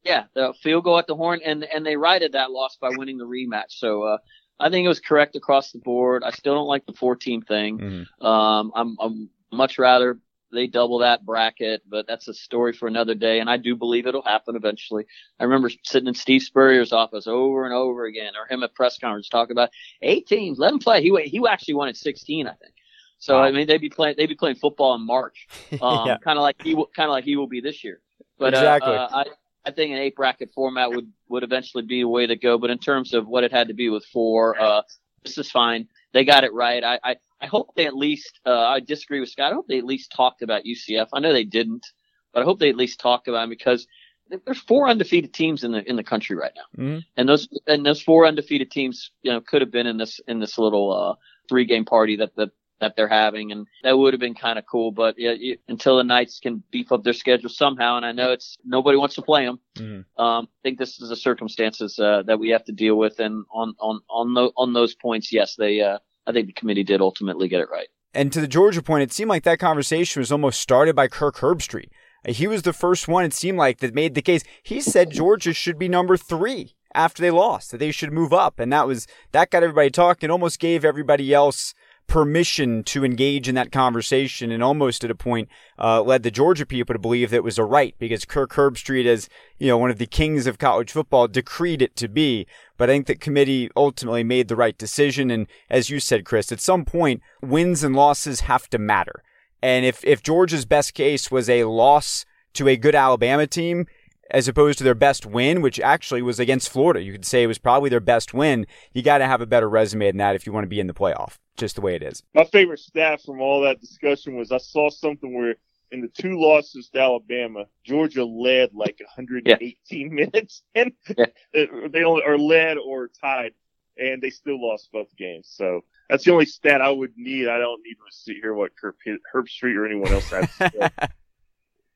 Yeah, 0.04 0.24
the 0.34 0.54
field 0.64 0.86
goal 0.86 0.98
at 1.00 1.08
the 1.08 1.16
horn, 1.16 1.42
and 1.44 1.64
and 1.64 1.86
they 1.86 1.98
righted 1.98 2.32
that 2.32 2.52
loss 2.52 2.78
by 2.80 2.90
winning 2.92 3.18
the 3.18 3.26
rematch. 3.26 3.70
So 3.70 4.04
uh, 4.04 4.18
I 4.60 4.70
think 4.70 4.86
it 4.86 4.90
was 4.90 5.00
correct 5.00 5.36
across 5.36 5.72
the 5.72 5.80
board. 5.80 6.24
I 6.24 6.32
still 6.32 6.56
don't 6.56 6.68
like 6.68 6.86
the 6.86 6.94
14 6.94 7.42
thing. 7.44 7.78
Mm-hmm. 7.78 8.26
Um, 8.26 8.72
I'm 8.76 8.98
I'm 9.00 9.30
much 9.52 9.78
rather 9.78 10.20
they 10.52 10.68
double 10.68 11.00
that 11.00 11.26
bracket, 11.26 11.82
but 11.88 12.08
that's 12.08 12.28
a 12.28 12.34
story 12.34 12.74
for 12.74 12.88
another 12.88 13.16
day. 13.16 13.40
And 13.40 13.50
I 13.50 13.58
do 13.58 13.76
believe 13.76 14.08
it'll 14.08 14.22
happen 14.22 14.56
eventually. 14.56 15.06
I 15.40 15.44
remember 15.44 15.70
sitting 15.84 16.08
in 16.08 16.14
Steve 16.14 16.42
Spurrier's 16.42 16.94
office 16.94 17.28
over 17.28 17.66
and 17.66 17.74
over 17.74 18.06
again, 18.06 18.34
or 18.36 18.48
him 18.48 18.64
at 18.64 18.74
press 18.74 18.98
conference 18.98 19.30
talking 19.30 19.52
about 19.52 19.70
eight 20.02 20.28
teams, 20.28 20.58
let 20.58 20.74
him 20.74 20.80
play. 20.80 21.02
He 21.02 21.16
he 21.26 21.42
actually 21.48 21.74
wanted 21.74 21.98
16, 21.98 22.48
I 22.48 22.54
think. 22.54 22.74
So 23.20 23.36
wow. 23.36 23.44
I 23.44 23.52
mean, 23.52 23.68
they'd 23.68 23.82
be 23.82 23.90
playing 23.90 24.16
they'd 24.18 24.28
be 24.28 24.36
playing 24.36 24.58
football 24.58 24.96
in 24.96 25.06
March, 25.06 25.48
um, 25.82 26.08
yeah. 26.08 26.18
kind 26.18 26.38
of 26.38 26.44
like 26.44 26.62
he 26.62 26.74
kind 26.74 27.10
of 27.10 27.12
like 27.12 27.26
he 27.26 27.36
will 27.36 27.48
be 27.48 27.62
this 27.62 27.84
year. 27.84 28.02
But 28.38 28.54
uh, 28.54 28.58
exactly. 28.58 28.94
Uh, 28.94 29.06
uh, 29.06 29.10
I 29.12 29.26
I 29.68 29.72
think 29.72 29.92
an 29.92 29.98
eight 29.98 30.16
bracket 30.16 30.52
format 30.54 30.92
would 30.92 31.12
would 31.30 31.44
eventually 31.44 31.84
be 31.84 32.02
a 32.02 32.08
way 32.08 32.26
to 32.26 32.36
go. 32.36 32.58
But 32.58 32.70
in 32.70 32.80
terms 32.80 33.14
of 33.14 33.28
what 33.28 33.44
it 33.44 33.52
had 33.52 33.68
to 33.68 33.74
be 33.74 33.90
with 33.90 34.06
four, 34.06 34.60
uh, 34.60 34.82
this 35.24 35.38
is 35.38 35.52
fine. 35.52 35.88
They 36.14 36.24
got 36.24 36.44
it 36.44 36.54
right. 36.54 36.84
I, 36.84 37.00
I 37.04 37.16
I 37.42 37.46
hope 37.48 37.76
they 37.76 37.86
at 37.86 37.96
least, 37.96 38.40
uh, 38.46 38.68
I 38.68 38.80
disagree 38.80 39.20
with 39.20 39.30
Scott. 39.30 39.52
I 39.52 39.56
hope 39.56 39.68
they 39.68 39.78
at 39.78 39.86
least 39.86 40.12
talked 40.12 40.42
about 40.42 40.64
UCF. 40.64 41.10
I 41.14 41.20
know 41.20 41.34
they 41.34 41.44
didn't, 41.44 41.86
but 42.34 42.42
I 42.42 42.46
hope 42.46 42.60
they 42.60 42.70
at 42.70 42.76
least 42.76 43.00
talked 43.00 43.28
about 43.28 43.42
them 43.42 43.50
because 43.50 43.86
there's 44.30 44.60
four 44.62 44.90
undefeated 44.90 45.34
teams 45.34 45.64
in 45.64 45.72
the 45.72 45.88
in 45.88 45.96
the 45.96 46.04
country 46.04 46.36
right 46.36 46.52
now, 46.56 46.84
mm-hmm. 46.84 47.00
and 47.16 47.30
those 47.30 47.48
and 47.66 47.86
those 47.86 48.02
four 48.02 48.26
undefeated 48.26 48.72
teams, 48.72 49.12
you 49.22 49.32
know, 49.32 49.40
could 49.40 49.62
have 49.62 49.72
been 49.72 49.88
in 49.88 49.98
this 49.98 50.20
in 50.28 50.40
this 50.40 50.58
little 50.58 50.92
uh, 50.92 51.16
three 51.48 51.66
game 51.66 51.86
party 51.86 52.18
that 52.18 52.36
the 52.36 52.52
that 52.80 52.96
they're 52.96 53.08
having, 53.08 53.52
and 53.52 53.68
that 53.84 53.98
would 53.98 54.14
have 54.14 54.20
been 54.20 54.36
kind 54.36 54.60
of 54.60 54.66
cool. 54.66 54.92
But 54.92 55.16
yeah, 55.18 55.32
you, 55.32 55.58
until 55.68 55.98
the 55.98 56.04
Knights 56.04 56.40
can 56.40 56.64
beef 56.72 56.92
up 56.92 57.04
their 57.04 57.14
schedule 57.14 57.50
somehow, 57.50 57.98
and 57.98 58.06
I 58.06 58.12
know 58.12 58.32
it's 58.32 58.58
nobody 58.66 58.98
wants 58.98 59.16
to 59.16 59.22
play 59.22 59.46
them. 59.46 59.60
Mm-hmm. 59.76 60.22
Um, 60.22 60.48
I 60.50 60.62
think 60.64 60.80
this 60.80 61.00
is 61.00 61.10
the 61.10 61.16
circumstances 61.16 61.98
uh, 62.00 62.24
that 62.28 62.40
we 62.40 62.50
have 62.50 62.66
to 62.66 62.72
deal 62.72 62.96
with, 62.96 63.20
and 63.20 63.46
on 63.52 63.74
on 63.80 64.02
on, 64.10 64.34
the, 64.34 64.52
on 64.58 64.74
those 64.74 64.96
points, 64.96 65.32
yes, 65.32 65.56
they 65.56 65.82
uh, 65.82 65.98
I 66.26 66.32
think 66.32 66.48
the 66.48 66.54
committee 66.54 66.84
did 66.84 67.02
ultimately 67.02 67.48
get 67.48 67.62
it 67.62 67.70
right. 67.72 67.88
And 68.14 68.32
to 68.34 68.42
the 68.42 68.48
Georgia 68.48 68.82
point, 68.82 69.04
it 69.04 69.14
seemed 69.14 69.30
like 69.30 69.44
that 69.44 69.60
conversation 69.60 70.20
was 70.20 70.32
almost 70.32 70.60
started 70.60 70.96
by 70.96 71.08
Kirk 71.08 71.36
Herbstreit. 71.38 71.90
He 72.28 72.48
was 72.48 72.64
the 72.64 72.74
first 72.74 73.08
one, 73.08 73.24
it 73.24 73.34
seemed 73.34 73.58
like, 73.58 73.78
that 73.80 73.94
made 73.94 74.16
the 74.16 74.22
case. 74.22 74.44
He 74.64 74.82
said 74.82 75.12
Georgia 75.12 75.54
should 75.54 75.78
be 75.78 75.88
number 75.88 76.18
three 76.18 76.76
after 76.96 77.22
they 77.22 77.30
lost, 77.32 77.72
that 77.72 77.78
they 77.78 77.92
should 77.92 78.12
move 78.12 78.34
up. 78.34 78.60
And 78.60 78.74
that 78.74 78.88
was, 78.88 79.08
that 79.32 79.52
got 79.52 79.62
everybody 79.62 79.92
talking, 79.92 80.32
almost 80.32 80.60
gave 80.60 80.84
everybody 80.84 81.34
else 81.34 81.74
permission 82.08 82.84
to 82.84 83.04
engage 83.04 83.50
in 83.50 83.56
that 83.56 83.72
conversation 83.72 84.50
and 84.50 84.64
almost 84.64 85.04
at 85.04 85.12
a 85.12 85.16
point 85.16 85.50
uh, 85.78 86.02
led 86.02 86.24
the 86.24 86.32
Georgia 86.32 86.66
people 86.66 86.94
to 86.94 87.00
believe 87.00 87.30
that 87.30 87.38
it 87.38 87.44
was 87.44 87.58
a 87.58 87.66
right 87.66 87.96
because 88.00 88.24
Kirk 88.24 88.54
Herbstreit, 88.54 89.06
as 89.06 89.30
you 89.60 89.68
know, 89.68 89.78
one 89.78 89.92
of 89.92 89.98
the 89.98 90.06
kings 90.06 90.48
of 90.48 90.58
college 90.58 90.92
football, 90.92 91.28
decreed 91.28 91.82
it 91.82 91.96
to 91.98 92.08
be. 92.08 92.48
But 92.78 92.90
I 92.90 92.94
think 92.94 93.08
that 93.08 93.20
committee 93.20 93.70
ultimately 93.76 94.24
made 94.24 94.48
the 94.48 94.56
right 94.56 94.78
decision. 94.78 95.30
And 95.30 95.48
as 95.70 95.90
you 95.90 96.00
said, 96.00 96.26
Chris, 96.26 96.52
at 96.52 96.62
some 96.62 96.86
point, 96.86 97.22
wins 97.42 97.84
and 97.84 97.96
losses 97.96 98.42
have 98.42 98.70
to 98.70 98.78
matter. 98.78 99.22
And 99.62 99.86
if, 99.86 100.04
if 100.06 100.24
Georgia's 100.24 100.66
best 100.66 100.94
case 100.94 101.30
was 101.30 101.50
a 101.50 101.66
loss 101.66 102.26
to 102.54 102.70
a 102.70 102.78
good 102.78 102.96
Alabama 102.96 103.48
team, 103.48 103.86
as 104.32 104.48
opposed 104.48 104.78
to 104.78 104.84
their 104.84 104.96
best 104.96 105.26
win, 105.26 105.62
which 105.62 105.80
actually 105.80 106.22
was 106.22 106.38
against 106.38 106.70
Florida. 106.70 107.02
You 107.02 107.14
could 107.14 107.26
say 107.26 107.44
it 107.44 107.48
was 107.48 107.58
probably 107.58 107.90
their 107.90 108.02
best 108.02 108.34
win. 108.34 108.68
You 108.92 109.02
got 109.02 109.20
to 109.20 109.26
have 109.26 109.40
a 109.40 109.46
better 109.46 109.70
resume 109.70 110.08
than 110.08 110.18
that 110.18 110.36
if 110.36 110.46
you 110.46 110.52
want 110.52 110.66
to 110.66 110.70
be 110.70 110.82
in 110.82 110.88
the 110.88 110.94
playoff 110.94 111.38
just 111.58 111.76
the 111.76 111.82
way 111.82 111.96
it 111.96 112.04
is. 112.04 112.24
My 112.34 112.46
favorite 112.46 112.80
stat 112.80 113.22
from 113.22 113.42
all 113.42 113.62
that 113.62 113.82
discussion 113.82 114.36
was 114.36 114.52
I 114.52 114.58
saw 114.58 114.90
something 114.90 115.36
where 115.36 115.56
in 115.92 116.02
the 116.02 116.08
two 116.08 116.40
losses 116.40 116.90
to 116.90 117.00
Alabama, 117.00 117.66
Georgia 117.84 118.26
led 118.26 118.74
like 118.74 119.00
118 119.00 119.78
yeah. 119.90 120.08
minutes, 120.08 120.64
and 120.76 120.92
yeah. 121.18 121.26
they 121.54 122.04
only 122.04 122.24
are 122.24 122.38
led 122.38 122.78
or 122.78 123.10
tied, 123.22 123.54
and 123.98 124.22
they 124.22 124.30
still 124.30 124.62
lost 124.62 124.90
both 124.92 125.16
games. 125.18 125.50
So 125.50 125.82
that's 126.10 126.24
the 126.24 126.32
only 126.32 126.46
stat 126.46 126.82
I 126.82 126.90
would 126.90 127.14
need. 127.18 127.48
I 127.48 127.58
don't 127.58 127.82
need 127.84 127.96
to 127.96 128.16
see 128.16 128.40
here 128.42 128.54
what 128.54 128.72
Herbstreit 128.82 129.76
or 129.76 129.86
anyone 129.86 130.12
else 130.12 130.30
has. 130.30 130.50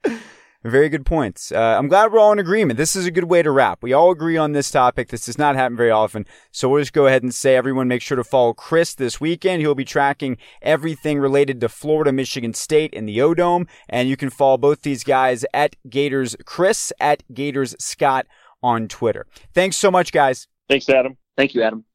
Very 0.64 0.90
good 0.90 1.08
points. 1.08 1.52
Uh, 1.52 1.76
I'm 1.78 1.88
glad 1.88 2.12
we're 2.12 2.20
all 2.20 2.32
in 2.32 2.38
agreement. 2.38 2.78
This 2.78 2.96
is 2.96 3.08
a 3.08 3.12
good 3.12 3.24
way 3.24 3.42
to 3.42 3.50
wrap. 3.50 3.82
We 3.82 3.94
all 3.94 4.12
agree 4.12 4.38
on 4.38 4.52
this 4.52 4.70
topic. 4.70 5.10
This 5.10 5.26
does 5.26 5.40
not 5.40 5.56
happen 5.56 5.76
very 5.76 5.90
often. 5.90 6.28
So 6.52 6.70
we'll 6.70 6.82
just 6.82 6.94
go 6.94 7.08
ahead 7.08 7.24
and 7.24 7.34
say 7.34 7.56
everyone 7.56 7.88
make 7.88 8.04
sure 8.04 8.16
to 8.16 8.24
follow 8.24 8.54
Chris 8.54 8.94
this 8.94 9.20
weekend. 9.20 9.62
He'll 9.62 9.74
be 9.74 9.86
tracking 9.86 10.38
everything 10.62 11.18
related 11.18 11.62
to 11.62 11.70
Florida, 11.70 12.12
Michigan 12.12 12.54
State 12.54 12.94
and 12.96 13.10
the 13.10 13.20
O 13.22 13.34
Dome. 13.34 13.68
And 13.90 14.08
you 14.08 14.16
can 14.16 14.30
follow 14.30 14.58
both 14.58 14.84
these 14.84 15.04
guys 15.04 15.44
at 15.52 15.76
Gators 15.90 16.36
Chris, 16.46 16.94
at 17.00 17.24
Gators 17.34 17.76
Scott 17.80 18.28
on 18.62 18.88
Twitter. 18.88 19.26
Thanks 19.56 19.78
so 19.78 19.90
much, 19.90 20.12
guys. 20.12 20.48
Thanks, 20.70 20.88
Adam. 20.90 21.18
Thank 21.38 21.56
you, 21.56 21.64
Adam. 21.64 21.86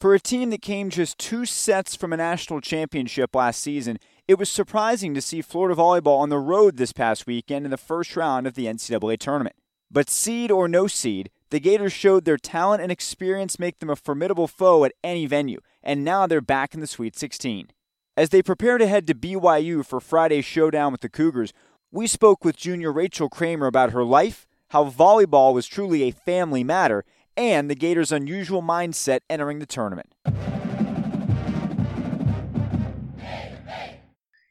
For 0.00 0.14
a 0.14 0.20
team 0.20 0.50
that 0.50 0.62
came 0.62 0.90
just 0.90 1.18
two 1.18 1.44
sets 1.44 1.96
from 1.96 2.12
a 2.12 2.16
national 2.16 2.60
championship 2.60 3.34
last 3.34 3.60
season, 3.60 3.98
it 4.28 4.38
was 4.38 4.48
surprising 4.48 5.12
to 5.14 5.20
see 5.20 5.42
Florida 5.42 5.74
volleyball 5.74 6.20
on 6.20 6.28
the 6.28 6.38
road 6.38 6.76
this 6.76 6.92
past 6.92 7.26
weekend 7.26 7.64
in 7.64 7.72
the 7.72 7.76
first 7.76 8.14
round 8.14 8.46
of 8.46 8.54
the 8.54 8.66
NCAA 8.66 9.18
tournament. 9.18 9.56
But 9.90 10.08
seed 10.08 10.52
or 10.52 10.68
no 10.68 10.86
seed, 10.86 11.30
the 11.50 11.58
Gators 11.58 11.92
showed 11.92 12.24
their 12.24 12.36
talent 12.36 12.80
and 12.80 12.92
experience 12.92 13.58
make 13.58 13.80
them 13.80 13.90
a 13.90 13.96
formidable 13.96 14.46
foe 14.46 14.84
at 14.84 14.92
any 15.02 15.26
venue, 15.26 15.58
and 15.82 16.04
now 16.04 16.28
they're 16.28 16.40
back 16.40 16.74
in 16.74 16.80
the 16.80 16.86
Sweet 16.86 17.16
16. 17.16 17.72
As 18.16 18.28
they 18.28 18.40
prepare 18.40 18.78
to 18.78 18.86
head 18.86 19.04
to 19.08 19.16
BYU 19.16 19.84
for 19.84 19.98
Friday's 19.98 20.44
showdown 20.44 20.92
with 20.92 21.00
the 21.00 21.08
Cougars, 21.08 21.52
we 21.90 22.06
spoke 22.06 22.44
with 22.44 22.56
junior 22.56 22.92
Rachel 22.92 23.28
Kramer 23.28 23.66
about 23.66 23.90
her 23.90 24.04
life, 24.04 24.46
how 24.68 24.88
volleyball 24.88 25.54
was 25.54 25.66
truly 25.66 26.04
a 26.04 26.12
family 26.12 26.62
matter, 26.62 27.04
and 27.38 27.70
the 27.70 27.76
Gators' 27.76 28.10
unusual 28.10 28.62
mindset 28.62 29.20
entering 29.30 29.60
the 29.60 29.66
tournament. 29.66 30.12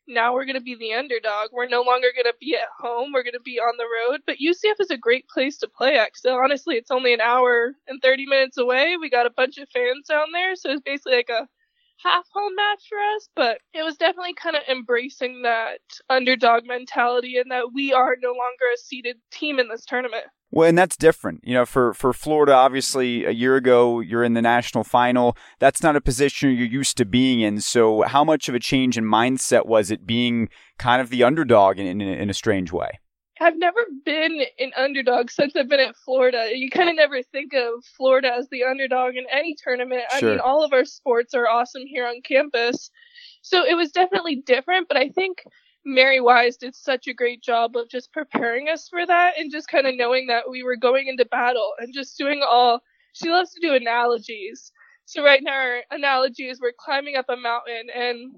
Now 0.07 0.33
we're 0.33 0.45
going 0.45 0.55
to 0.55 0.61
be 0.61 0.75
the 0.75 0.93
underdog. 0.93 1.49
We're 1.51 1.67
no 1.67 1.81
longer 1.81 2.07
going 2.15 2.31
to 2.31 2.37
be 2.39 2.55
at 2.55 2.69
home. 2.79 3.11
We're 3.13 3.23
going 3.23 3.33
to 3.33 3.41
be 3.41 3.59
on 3.59 3.75
the 3.77 3.83
road. 3.83 4.21
But 4.25 4.37
UCF 4.37 4.79
is 4.79 4.89
a 4.89 4.97
great 4.97 5.27
place 5.27 5.57
to 5.57 5.67
play 5.67 5.97
at. 5.97 6.11
So 6.15 6.37
honestly, 6.37 6.75
it's 6.75 6.89
only 6.89 7.13
an 7.13 7.19
hour 7.19 7.73
and 7.87 8.01
30 8.01 8.25
minutes 8.25 8.57
away. 8.57 8.95
We 8.99 9.09
got 9.09 9.25
a 9.25 9.31
bunch 9.31 9.57
of 9.57 9.67
fans 9.69 10.07
down 10.07 10.27
there. 10.31 10.55
So 10.55 10.71
it's 10.71 10.81
basically 10.81 11.17
like 11.17 11.29
a 11.29 11.49
half 12.03 12.25
home 12.33 12.55
match 12.55 12.83
for 12.89 12.97
us, 13.15 13.29
but 13.35 13.59
it 13.73 13.83
was 13.83 13.97
definitely 13.97 14.33
kind 14.33 14.55
of 14.55 14.63
embracing 14.69 15.41
that 15.43 15.79
underdog 16.09 16.65
mentality 16.65 17.37
and 17.37 17.51
that 17.51 17.73
we 17.73 17.93
are 17.93 18.15
no 18.21 18.29
longer 18.29 18.65
a 18.73 18.77
seeded 18.77 19.17
team 19.31 19.59
in 19.59 19.69
this 19.69 19.85
tournament. 19.85 20.25
Well, 20.49 20.69
and 20.69 20.77
that's 20.77 20.95
different. 20.95 21.41
You 21.43 21.55
know, 21.55 21.65
for, 21.65 21.93
for 21.93 22.13
Florida, 22.13 22.53
obviously, 22.53 23.25
a 23.25 23.31
year 23.31 23.57
ago, 23.57 23.99
you're 23.99 24.23
in 24.23 24.33
the 24.33 24.41
national 24.41 24.85
final. 24.85 25.35
That's 25.59 25.83
not 25.83 25.97
a 25.97 26.01
position 26.01 26.51
you're 26.51 26.65
used 26.67 26.95
to 26.97 27.05
being 27.05 27.41
in. 27.41 27.59
So, 27.59 28.03
how 28.03 28.23
much 28.23 28.47
of 28.47 28.55
a 28.55 28.59
change 28.59 28.97
in 28.97 29.03
mindset 29.03 29.65
was 29.65 29.91
it 29.91 30.07
being 30.07 30.47
kind 30.77 31.01
of 31.01 31.09
the 31.09 31.23
underdog 31.23 31.79
in, 31.79 31.87
in, 31.87 32.01
in 32.01 32.29
a 32.29 32.33
strange 32.33 32.71
way? 32.71 32.99
I've 33.39 33.57
never 33.57 33.85
been 34.05 34.41
an 34.59 34.71
underdog 34.75 35.29
since 35.29 35.55
I've 35.55 35.69
been 35.69 35.79
at 35.79 35.95
Florida. 35.95 36.49
You 36.53 36.69
kind 36.69 36.89
of 36.89 36.95
never 36.95 37.21
think 37.21 37.53
of 37.53 37.83
Florida 37.95 38.33
as 38.33 38.47
the 38.49 38.63
underdog 38.63 39.15
in 39.15 39.25
any 39.31 39.55
tournament. 39.61 40.03
Sure. 40.17 40.29
I 40.29 40.31
mean, 40.31 40.39
all 40.39 40.63
of 40.63 40.73
our 40.73 40.85
sports 40.85 41.33
are 41.33 41.47
awesome 41.47 41.83
here 41.85 42.05
on 42.07 42.21
campus. 42.21 42.89
So 43.41 43.65
it 43.65 43.75
was 43.75 43.91
definitely 43.91 44.37
different, 44.45 44.87
but 44.87 44.97
I 44.97 45.09
think 45.09 45.43
Mary 45.85 46.19
Wise 46.19 46.57
did 46.57 46.75
such 46.75 47.07
a 47.07 47.13
great 47.13 47.41
job 47.41 47.75
of 47.77 47.89
just 47.89 48.11
preparing 48.11 48.69
us 48.69 48.87
for 48.89 49.05
that 49.05 49.33
and 49.37 49.51
just 49.51 49.69
kind 49.69 49.87
of 49.87 49.95
knowing 49.95 50.27
that 50.27 50.49
we 50.49 50.63
were 50.63 50.75
going 50.75 51.07
into 51.07 51.25
battle 51.25 51.73
and 51.79 51.93
just 51.93 52.17
doing 52.17 52.43
all. 52.47 52.81
She 53.13 53.29
loves 53.29 53.53
to 53.53 53.61
do 53.61 53.73
analogies. 53.73 54.71
So 55.05 55.23
right 55.23 55.41
now, 55.41 55.53
our 55.53 55.79
analogy 55.91 56.49
is 56.49 56.59
we're 56.59 56.73
climbing 56.77 57.15
up 57.15 57.29
a 57.29 57.37
mountain 57.37 57.87
and 57.95 58.35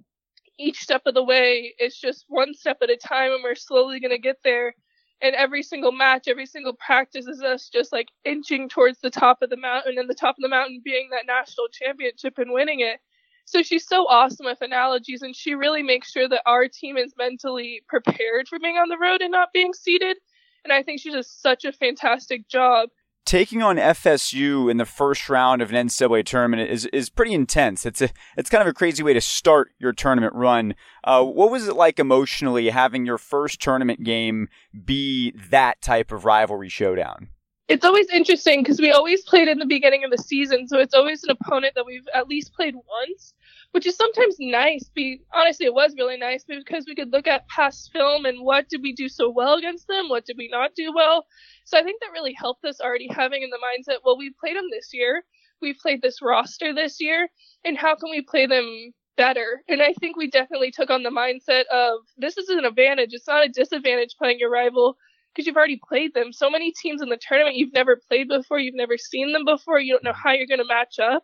each 0.59 0.79
step 0.79 1.01
of 1.05 1.13
the 1.13 1.23
way 1.23 1.73
it's 1.79 1.99
just 1.99 2.25
one 2.27 2.53
step 2.53 2.77
at 2.83 2.89
a 2.89 2.97
time 2.97 3.31
and 3.31 3.41
we're 3.41 3.55
slowly 3.55 3.99
going 3.99 4.11
to 4.11 4.19
get 4.19 4.37
there 4.43 4.75
and 5.21 5.35
every 5.35 5.63
single 5.63 5.91
match, 5.91 6.27
every 6.27 6.45
single 6.45 6.73
practice 6.73 7.27
is 7.27 7.41
us 7.41 7.69
just 7.69 7.91
like 7.91 8.07
inching 8.25 8.69
towards 8.69 8.99
the 8.99 9.09
top 9.09 9.41
of 9.41 9.49
the 9.49 9.57
mountain, 9.57 9.97
and 9.97 10.09
the 10.09 10.15
top 10.15 10.37
of 10.37 10.41
the 10.41 10.49
mountain 10.49 10.81
being 10.83 11.09
that 11.11 11.27
national 11.27 11.67
championship 11.71 12.37
and 12.37 12.51
winning 12.51 12.79
it. 12.79 12.99
So 13.45 13.63
she's 13.63 13.87
so 13.87 14.07
awesome 14.07 14.45
with 14.45 14.61
analogies, 14.61 15.21
and 15.23 15.35
she 15.35 15.55
really 15.55 15.83
makes 15.83 16.11
sure 16.11 16.29
that 16.29 16.43
our 16.45 16.67
team 16.67 16.97
is 16.97 17.13
mentally 17.17 17.81
prepared 17.87 18.47
for 18.47 18.59
being 18.59 18.77
on 18.77 18.89
the 18.89 18.97
road 18.97 19.21
and 19.21 19.31
not 19.31 19.53
being 19.53 19.73
seeded. 19.73 20.17
And 20.63 20.71
I 20.71 20.83
think 20.83 21.01
she 21.01 21.11
does 21.11 21.31
such 21.31 21.65
a 21.65 21.71
fantastic 21.71 22.47
job 22.47 22.89
taking 23.25 23.61
on 23.61 23.77
FSU 23.77 24.69
in 24.71 24.77
the 24.77 24.85
first 24.85 25.29
round 25.29 25.61
of 25.61 25.71
an 25.71 25.87
NCAA 25.87 26.25
tournament 26.25 26.69
is 26.69 26.85
is 26.87 27.09
pretty 27.09 27.33
intense. 27.33 27.85
It's 27.85 28.01
a 28.01 28.09
it's 28.37 28.49
kind 28.49 28.61
of 28.61 28.67
a 28.67 28.73
crazy 28.73 29.03
way 29.03 29.13
to 29.13 29.21
start 29.21 29.71
your 29.79 29.93
tournament 29.93 30.33
run. 30.35 30.75
Uh, 31.03 31.23
what 31.23 31.51
was 31.51 31.67
it 31.67 31.75
like 31.75 31.99
emotionally 31.99 32.69
having 32.69 33.05
your 33.05 33.17
first 33.17 33.61
tournament 33.61 34.03
game 34.03 34.47
be 34.85 35.31
that 35.49 35.81
type 35.81 36.11
of 36.11 36.25
rivalry 36.25 36.69
showdown? 36.69 37.29
It's 37.67 37.85
always 37.85 38.09
interesting 38.09 38.63
because 38.63 38.79
we 38.79 38.89
always 38.91 39.21
played 39.21 39.47
in 39.47 39.59
the 39.59 39.65
beginning 39.65 40.03
of 40.03 40.09
the 40.09 40.17
season, 40.17 40.67
so 40.67 40.79
it's 40.79 40.95
always 40.95 41.23
an 41.23 41.37
opponent 41.39 41.75
that 41.75 41.85
we've 41.85 42.07
at 42.15 42.27
least 42.27 42.51
played 42.53 42.73
once, 42.73 43.35
which 43.71 43.85
is 43.85 43.95
sometimes 43.95 44.35
nice. 44.39 44.89
Be 44.93 45.21
honestly, 45.33 45.65
it 45.65 45.73
was 45.73 45.95
really 45.97 46.17
nice 46.17 46.43
because 46.43 46.85
we 46.87 46.95
could 46.95 47.11
look 47.11 47.27
at 47.27 47.47
past 47.47 47.91
film 47.91 48.25
and 48.25 48.43
what 48.43 48.69
did 48.69 48.81
we 48.81 48.93
do 48.93 49.07
so 49.09 49.29
well 49.29 49.55
against 49.55 49.87
them, 49.87 50.09
what 50.09 50.25
did 50.25 50.37
we 50.37 50.49
not 50.51 50.75
do 50.75 50.91
well, 50.93 51.25
so 51.69 51.77
I 51.77 51.83
think 51.83 52.01
that 52.01 52.11
really 52.11 52.33
helped 52.33 52.65
us 52.65 52.81
already 52.81 53.07
having 53.07 53.43
in 53.43 53.51
the 53.51 53.59
mindset, 53.59 53.99
well, 54.03 54.17
we 54.17 54.33
played 54.39 54.57
them 54.57 54.69
this 54.71 54.89
year. 54.91 55.23
We've 55.61 55.77
played 55.77 56.01
this 56.01 56.19
roster 56.19 56.73
this 56.73 56.99
year, 56.99 57.27
and 57.63 57.77
how 57.77 57.93
can 57.93 58.09
we 58.09 58.21
play 58.21 58.47
them 58.47 58.91
better? 59.17 59.61
And 59.67 59.79
I 59.79 59.93
think 59.93 60.17
we 60.17 60.31
definitely 60.31 60.71
took 60.71 60.89
on 60.89 61.03
the 61.03 61.11
mindset 61.11 61.65
of 61.71 61.99
this 62.17 62.37
is 62.37 62.49
an 62.49 62.65
advantage. 62.65 63.09
It's 63.11 63.27
not 63.27 63.45
a 63.45 63.49
disadvantage 63.49 64.15
playing 64.17 64.39
your 64.39 64.49
rival 64.49 64.95
because 65.31 65.45
you've 65.45 65.57
already 65.57 65.79
played 65.87 66.15
them. 66.15 66.33
So 66.33 66.49
many 66.49 66.71
teams 66.71 67.03
in 67.03 67.09
the 67.09 67.19
tournament 67.21 67.55
you've 67.55 67.73
never 67.73 68.01
played 68.07 68.29
before, 68.29 68.57
you've 68.57 68.73
never 68.73 68.97
seen 68.97 69.31
them 69.31 69.45
before, 69.45 69.79
you 69.79 69.93
don't 69.93 70.03
know 70.03 70.13
how 70.13 70.31
you're 70.31 70.47
going 70.47 70.57
to 70.57 70.65
match 70.65 70.97
up. 70.97 71.23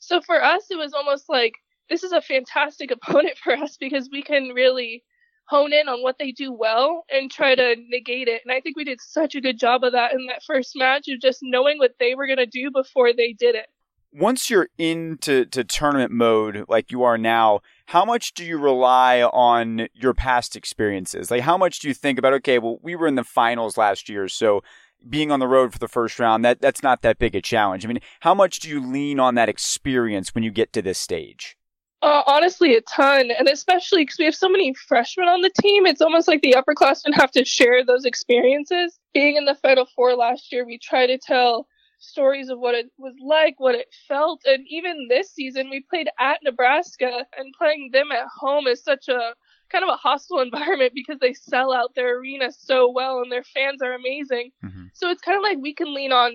So 0.00 0.20
for 0.20 0.42
us, 0.42 0.66
it 0.70 0.78
was 0.78 0.94
almost 0.94 1.28
like 1.28 1.54
this 1.88 2.02
is 2.02 2.12
a 2.12 2.20
fantastic 2.20 2.90
opponent 2.92 3.38
for 3.42 3.54
us 3.54 3.76
because 3.76 4.08
we 4.10 4.22
can 4.22 4.50
really 4.54 5.02
hone 5.48 5.72
in 5.72 5.88
on 5.88 6.02
what 6.02 6.16
they 6.18 6.32
do 6.32 6.52
well 6.52 7.04
and 7.10 7.30
try 7.30 7.54
to 7.54 7.76
negate 7.88 8.28
it. 8.28 8.42
And 8.44 8.52
I 8.52 8.60
think 8.60 8.76
we 8.76 8.84
did 8.84 9.00
such 9.00 9.34
a 9.34 9.40
good 9.40 9.58
job 9.58 9.84
of 9.84 9.92
that 9.92 10.12
in 10.12 10.26
that 10.26 10.42
first 10.44 10.72
match 10.74 11.08
of 11.08 11.20
just 11.20 11.38
knowing 11.42 11.78
what 11.78 11.94
they 12.00 12.14
were 12.14 12.26
going 12.26 12.38
to 12.38 12.46
do 12.46 12.70
before 12.72 13.12
they 13.12 13.32
did 13.32 13.54
it. 13.54 13.66
Once 14.12 14.48
you're 14.48 14.68
into 14.78 15.44
to 15.44 15.62
tournament 15.62 16.10
mode 16.10 16.64
like 16.68 16.90
you 16.90 17.02
are 17.02 17.18
now, 17.18 17.60
how 17.86 18.04
much 18.04 18.32
do 18.34 18.44
you 18.44 18.58
rely 18.58 19.22
on 19.22 19.86
your 19.94 20.14
past 20.14 20.56
experiences? 20.56 21.30
Like 21.30 21.42
how 21.42 21.58
much 21.58 21.80
do 21.80 21.88
you 21.88 21.94
think 21.94 22.18
about 22.18 22.32
okay, 22.34 22.58
well 22.58 22.78
we 22.82 22.96
were 22.96 23.06
in 23.06 23.14
the 23.14 23.24
finals 23.24 23.76
last 23.76 24.08
year, 24.08 24.26
so 24.26 24.62
being 25.08 25.30
on 25.30 25.38
the 25.38 25.46
road 25.46 25.72
for 25.72 25.78
the 25.78 25.88
first 25.88 26.18
round, 26.18 26.44
that 26.44 26.60
that's 26.60 26.82
not 26.82 27.02
that 27.02 27.18
big 27.18 27.34
a 27.34 27.42
challenge. 27.42 27.84
I 27.84 27.88
mean, 27.88 28.00
how 28.20 28.34
much 28.34 28.60
do 28.60 28.68
you 28.68 28.84
lean 28.84 29.20
on 29.20 29.34
that 29.34 29.48
experience 29.48 30.34
when 30.34 30.42
you 30.42 30.50
get 30.50 30.72
to 30.72 30.82
this 30.82 30.98
stage? 30.98 31.56
Uh, 32.02 32.22
honestly, 32.26 32.74
a 32.76 32.80
ton, 32.82 33.30
and 33.30 33.48
especially 33.48 34.02
because 34.02 34.18
we 34.18 34.26
have 34.26 34.34
so 34.34 34.48
many 34.48 34.74
freshmen 34.74 35.28
on 35.28 35.40
the 35.40 35.52
team, 35.60 35.86
it's 35.86 36.02
almost 36.02 36.28
like 36.28 36.42
the 36.42 36.54
upperclassmen 36.56 37.14
have 37.14 37.30
to 37.30 37.44
share 37.44 37.84
those 37.84 38.04
experiences. 38.04 38.98
Being 39.14 39.36
in 39.36 39.46
the 39.46 39.54
Final 39.56 39.86
Four 39.96 40.14
last 40.14 40.52
year, 40.52 40.66
we 40.66 40.78
try 40.78 41.06
to 41.06 41.16
tell 41.16 41.66
stories 41.98 42.50
of 42.50 42.58
what 42.58 42.74
it 42.74 42.86
was 42.98 43.14
like, 43.24 43.54
what 43.58 43.74
it 43.74 43.88
felt, 44.06 44.42
and 44.44 44.66
even 44.68 45.06
this 45.08 45.32
season, 45.32 45.70
we 45.70 45.86
played 45.88 46.08
at 46.20 46.40
Nebraska, 46.44 47.24
and 47.36 47.54
playing 47.56 47.90
them 47.92 48.12
at 48.12 48.26
home 48.38 48.66
is 48.66 48.84
such 48.84 49.08
a 49.08 49.32
kind 49.70 49.82
of 49.82 49.88
a 49.88 49.96
hostile 49.96 50.40
environment 50.42 50.92
because 50.94 51.18
they 51.20 51.32
sell 51.32 51.72
out 51.72 51.94
their 51.94 52.18
arena 52.18 52.52
so 52.52 52.90
well 52.90 53.20
and 53.20 53.32
their 53.32 53.42
fans 53.42 53.82
are 53.82 53.94
amazing. 53.94 54.50
Mm-hmm. 54.64 54.84
So 54.92 55.10
it's 55.10 55.22
kind 55.22 55.36
of 55.36 55.42
like 55.42 55.58
we 55.60 55.74
can 55.74 55.94
lean 55.94 56.12
on 56.12 56.32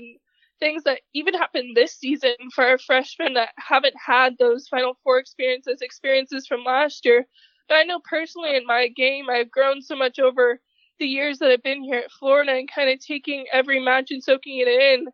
things 0.61 0.83
that 0.83 1.01
even 1.13 1.33
happened 1.33 1.75
this 1.75 1.97
season 1.97 2.35
for 2.53 2.63
our 2.63 2.77
freshmen 2.77 3.33
that 3.33 3.49
haven't 3.57 3.95
had 3.97 4.37
those 4.37 4.67
Final 4.69 4.97
Four 5.03 5.19
experiences, 5.19 5.81
experiences 5.81 6.47
from 6.47 6.63
last 6.63 7.03
year. 7.03 7.27
But 7.67 7.75
I 7.75 7.83
know 7.83 7.99
personally 8.07 8.55
in 8.55 8.65
my 8.65 8.87
game, 8.87 9.25
I've 9.29 9.51
grown 9.51 9.81
so 9.81 9.95
much 9.95 10.19
over 10.19 10.61
the 10.99 11.05
years 11.07 11.39
that 11.39 11.49
I've 11.51 11.63
been 11.63 11.83
here 11.83 11.99
at 11.99 12.11
Florida 12.11 12.53
and 12.53 12.69
kind 12.73 12.89
of 12.89 12.99
taking 12.99 13.45
every 13.51 13.83
match 13.83 14.11
and 14.11 14.23
soaking 14.23 14.59
it 14.59 14.67
in 14.67 15.07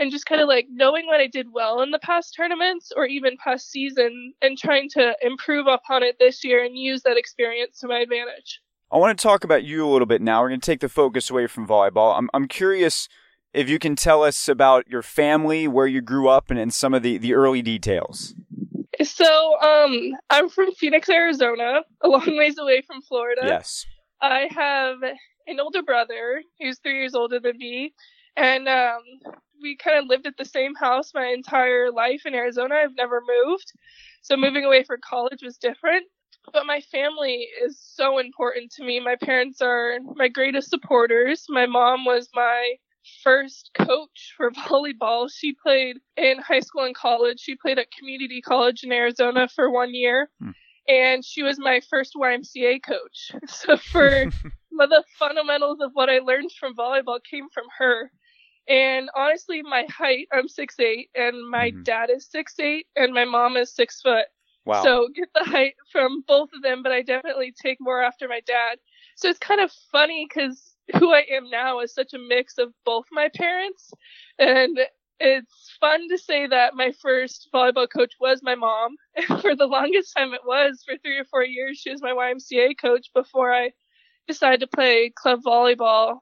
and 0.00 0.10
just 0.10 0.26
kind 0.26 0.40
of 0.40 0.48
like 0.48 0.66
knowing 0.70 1.06
what 1.06 1.20
I 1.20 1.26
did 1.26 1.48
well 1.52 1.82
in 1.82 1.90
the 1.90 1.98
past 1.98 2.34
tournaments 2.34 2.90
or 2.96 3.06
even 3.06 3.36
past 3.42 3.70
season 3.70 4.32
and 4.42 4.58
trying 4.58 4.88
to 4.90 5.14
improve 5.22 5.66
upon 5.66 6.02
it 6.02 6.16
this 6.18 6.42
year 6.42 6.64
and 6.64 6.76
use 6.76 7.02
that 7.02 7.16
experience 7.16 7.78
to 7.80 7.88
my 7.88 7.98
advantage. 8.00 8.60
I 8.90 8.96
want 8.96 9.16
to 9.18 9.22
talk 9.22 9.44
about 9.44 9.64
you 9.64 9.86
a 9.86 9.90
little 9.90 10.06
bit 10.06 10.22
now. 10.22 10.40
We're 10.40 10.48
going 10.48 10.60
to 10.60 10.66
take 10.66 10.80
the 10.80 10.88
focus 10.88 11.30
away 11.30 11.46
from 11.46 11.66
volleyball. 11.66 12.16
I'm, 12.16 12.30
I'm 12.32 12.48
curious 12.48 13.08
if 13.54 13.68
you 13.68 13.78
can 13.78 13.94
tell 13.94 14.24
us 14.24 14.48
about 14.48 14.88
your 14.88 15.02
family, 15.02 15.68
where 15.68 15.86
you 15.86 16.00
grew 16.00 16.28
up, 16.28 16.50
and, 16.50 16.58
and 16.58 16.74
some 16.74 16.92
of 16.92 17.02
the, 17.02 17.16
the 17.18 17.34
early 17.34 17.62
details. 17.62 18.34
So, 19.02 19.60
um, 19.60 20.12
I'm 20.28 20.48
from 20.48 20.72
Phoenix, 20.72 21.08
Arizona, 21.08 21.82
a 22.02 22.08
long 22.08 22.36
ways 22.36 22.58
away 22.58 22.82
from 22.86 23.00
Florida. 23.02 23.42
Yes. 23.44 23.86
I 24.20 24.48
have 24.50 24.96
an 25.46 25.60
older 25.60 25.82
brother 25.82 26.42
who's 26.60 26.78
three 26.78 26.98
years 26.98 27.14
older 27.14 27.38
than 27.40 27.56
me, 27.56 27.94
and 28.36 28.68
um, 28.68 29.02
we 29.62 29.76
kind 29.76 29.98
of 29.98 30.06
lived 30.08 30.26
at 30.26 30.36
the 30.36 30.44
same 30.44 30.74
house 30.74 31.12
my 31.14 31.26
entire 31.26 31.92
life 31.92 32.22
in 32.24 32.34
Arizona. 32.34 32.74
I've 32.76 32.96
never 32.96 33.22
moved, 33.46 33.72
so 34.22 34.36
moving 34.36 34.64
away 34.64 34.82
for 34.84 34.98
college 34.98 35.42
was 35.42 35.56
different. 35.58 36.04
But 36.52 36.66
my 36.66 36.80
family 36.80 37.48
is 37.64 37.80
so 37.80 38.18
important 38.18 38.70
to 38.72 38.84
me. 38.84 39.00
My 39.00 39.16
parents 39.16 39.62
are 39.62 39.98
my 40.14 40.28
greatest 40.28 40.68
supporters. 40.68 41.46
My 41.48 41.64
mom 41.64 42.04
was 42.04 42.28
my 42.34 42.74
first 43.22 43.70
coach 43.74 44.34
for 44.36 44.50
volleyball. 44.68 45.30
She 45.32 45.54
played 45.54 45.98
in 46.16 46.38
high 46.38 46.60
school 46.60 46.84
and 46.84 46.94
college. 46.94 47.40
She 47.40 47.56
played 47.56 47.78
at 47.78 47.90
community 47.90 48.40
college 48.40 48.82
in 48.84 48.92
Arizona 48.92 49.48
for 49.48 49.70
one 49.70 49.94
year. 49.94 50.30
Hmm. 50.40 50.50
And 50.86 51.24
she 51.24 51.42
was 51.42 51.58
my 51.58 51.80
first 51.88 52.14
YMCA 52.14 52.82
coach. 52.82 53.32
So 53.48 53.76
for 53.76 54.08
the 54.70 55.04
fundamentals 55.18 55.78
of 55.80 55.90
what 55.94 56.10
I 56.10 56.18
learned 56.18 56.52
from 56.52 56.76
volleyball 56.76 57.18
came 57.28 57.48
from 57.52 57.64
her. 57.78 58.10
And 58.68 59.10
honestly, 59.14 59.62
my 59.62 59.86
height, 59.90 60.28
I'm 60.32 60.48
six 60.48 60.80
eight, 60.80 61.10
and 61.14 61.48
my 61.50 61.70
mm-hmm. 61.70 61.82
dad 61.82 62.08
is 62.10 62.26
six 62.30 62.58
eight, 62.58 62.86
and 62.96 63.12
my 63.12 63.26
mom 63.26 63.58
is 63.58 63.74
six 63.74 64.00
foot. 64.00 64.24
Wow. 64.64 64.82
So 64.82 65.08
get 65.14 65.28
the 65.34 65.44
height 65.44 65.74
from 65.92 66.22
both 66.26 66.48
of 66.54 66.62
them, 66.62 66.82
but 66.82 66.90
I 66.90 67.02
definitely 67.02 67.52
take 67.52 67.76
more 67.80 68.02
after 68.02 68.26
my 68.26 68.40
dad. 68.46 68.78
So 69.16 69.28
it's 69.28 69.38
kind 69.38 69.60
of 69.60 69.70
funny 69.92 70.26
because 70.26 70.73
who 70.92 71.12
I 71.12 71.24
am 71.30 71.50
now 71.50 71.80
is 71.80 71.94
such 71.94 72.12
a 72.14 72.18
mix 72.18 72.58
of 72.58 72.72
both 72.84 73.06
my 73.10 73.28
parents. 73.34 73.92
And 74.38 74.78
it's 75.20 75.76
fun 75.80 76.08
to 76.08 76.18
say 76.18 76.46
that 76.46 76.74
my 76.74 76.92
first 77.00 77.48
volleyball 77.54 77.88
coach 77.88 78.14
was 78.20 78.40
my 78.42 78.54
mom. 78.54 78.96
And 79.16 79.40
for 79.40 79.54
the 79.54 79.66
longest 79.66 80.12
time, 80.16 80.34
it 80.34 80.42
was 80.44 80.82
for 80.84 80.96
three 80.98 81.18
or 81.18 81.24
four 81.24 81.44
years. 81.44 81.78
She 81.78 81.90
was 81.90 82.02
my 82.02 82.10
YMCA 82.10 82.74
coach 82.80 83.08
before 83.14 83.54
I 83.54 83.70
decided 84.26 84.60
to 84.60 84.66
play 84.66 85.12
club 85.14 85.40
volleyball 85.46 86.18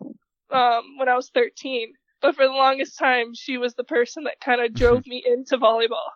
um, 0.51 0.98
when 0.98 1.09
I 1.09 1.16
was 1.16 1.31
13. 1.35 1.92
But 2.20 2.37
for 2.37 2.46
the 2.46 2.53
longest 2.53 2.98
time, 2.98 3.35
she 3.35 3.59
was 3.59 3.75
the 3.75 3.85
person 3.85 4.25
that 4.25 4.40
kind 4.40 4.61
of 4.61 4.75
drove 4.75 5.07
me 5.07 5.25
into 5.27 5.57
volleyball. 5.57 6.11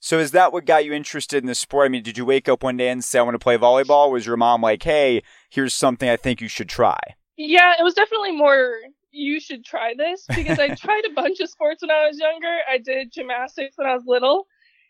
So 0.00 0.18
is 0.18 0.32
that 0.32 0.52
what 0.52 0.66
got 0.66 0.84
you 0.84 0.92
interested 0.92 1.42
in 1.42 1.46
the 1.46 1.54
sport? 1.54 1.86
I 1.86 1.88
mean, 1.88 2.02
did 2.02 2.18
you 2.18 2.26
wake 2.26 2.48
up 2.48 2.62
one 2.62 2.76
day 2.76 2.88
and 2.88 3.02
say, 3.02 3.18
I 3.18 3.22
want 3.22 3.36
to 3.36 3.38
play 3.38 3.56
volleyball? 3.56 4.10
Was 4.10 4.26
your 4.26 4.36
mom 4.36 4.60
like, 4.60 4.82
hey, 4.82 5.22
here's 5.48 5.74
something 5.74 6.08
I 6.08 6.16
think 6.16 6.40
you 6.40 6.48
should 6.48 6.68
try? 6.68 6.98
Yeah, 7.36 7.74
it 7.78 7.82
was 7.82 7.94
definitely 7.94 8.32
more 8.32 8.78
you 9.10 9.40
should 9.40 9.64
try 9.64 9.94
this 9.96 10.26
because 10.34 10.58
I 10.58 10.74
tried 10.74 11.04
a 11.04 11.14
bunch 11.14 11.40
of 11.40 11.48
sports 11.48 11.82
when 11.82 11.90
I 11.90 12.06
was 12.06 12.18
younger. 12.18 12.58
I 12.68 12.78
did 12.78 13.12
gymnastics 13.12 13.76
when 13.76 13.88
I 13.88 13.94
was 13.94 14.04
little. 14.06 14.46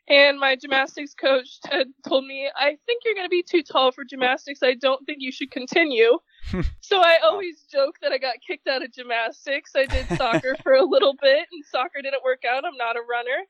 And 0.07 0.39
my 0.39 0.55
gymnastics 0.55 1.15
coach 1.15 1.61
had 1.65 1.87
told 2.07 2.27
me, 2.27 2.51
I 2.55 2.77
think 2.85 3.03
you're 3.05 3.15
going 3.15 3.25
to 3.25 3.31
be 3.31 3.43
too 3.43 3.63
tall 3.63 3.91
for 3.91 4.05
gymnastics. 4.05 4.61
I 4.63 4.75
don't 4.75 5.05
think 5.07 5.19
you 5.21 5.33
should 5.33 5.51
continue. 5.51 6.19
so 6.81 7.01
I 7.01 7.21
always 7.25 7.63
joke 7.73 7.97
that 8.03 8.13
I 8.13 8.19
got 8.19 8.35
kicked 8.47 8.69
out 8.69 8.85
of 8.85 8.93
gymnastics. 8.93 9.73
I 9.75 9.87
did 9.87 10.07
soccer 10.19 10.57
for 10.63 10.75
a 10.75 10.85
little 10.85 11.15
bit, 11.23 11.47
and 11.51 11.65
soccer 11.65 12.03
didn't 12.03 12.23
work 12.23 12.43
out. 12.47 12.67
I'm 12.67 12.77
not 12.77 12.97
a 12.97 13.01
runner. 13.01 13.47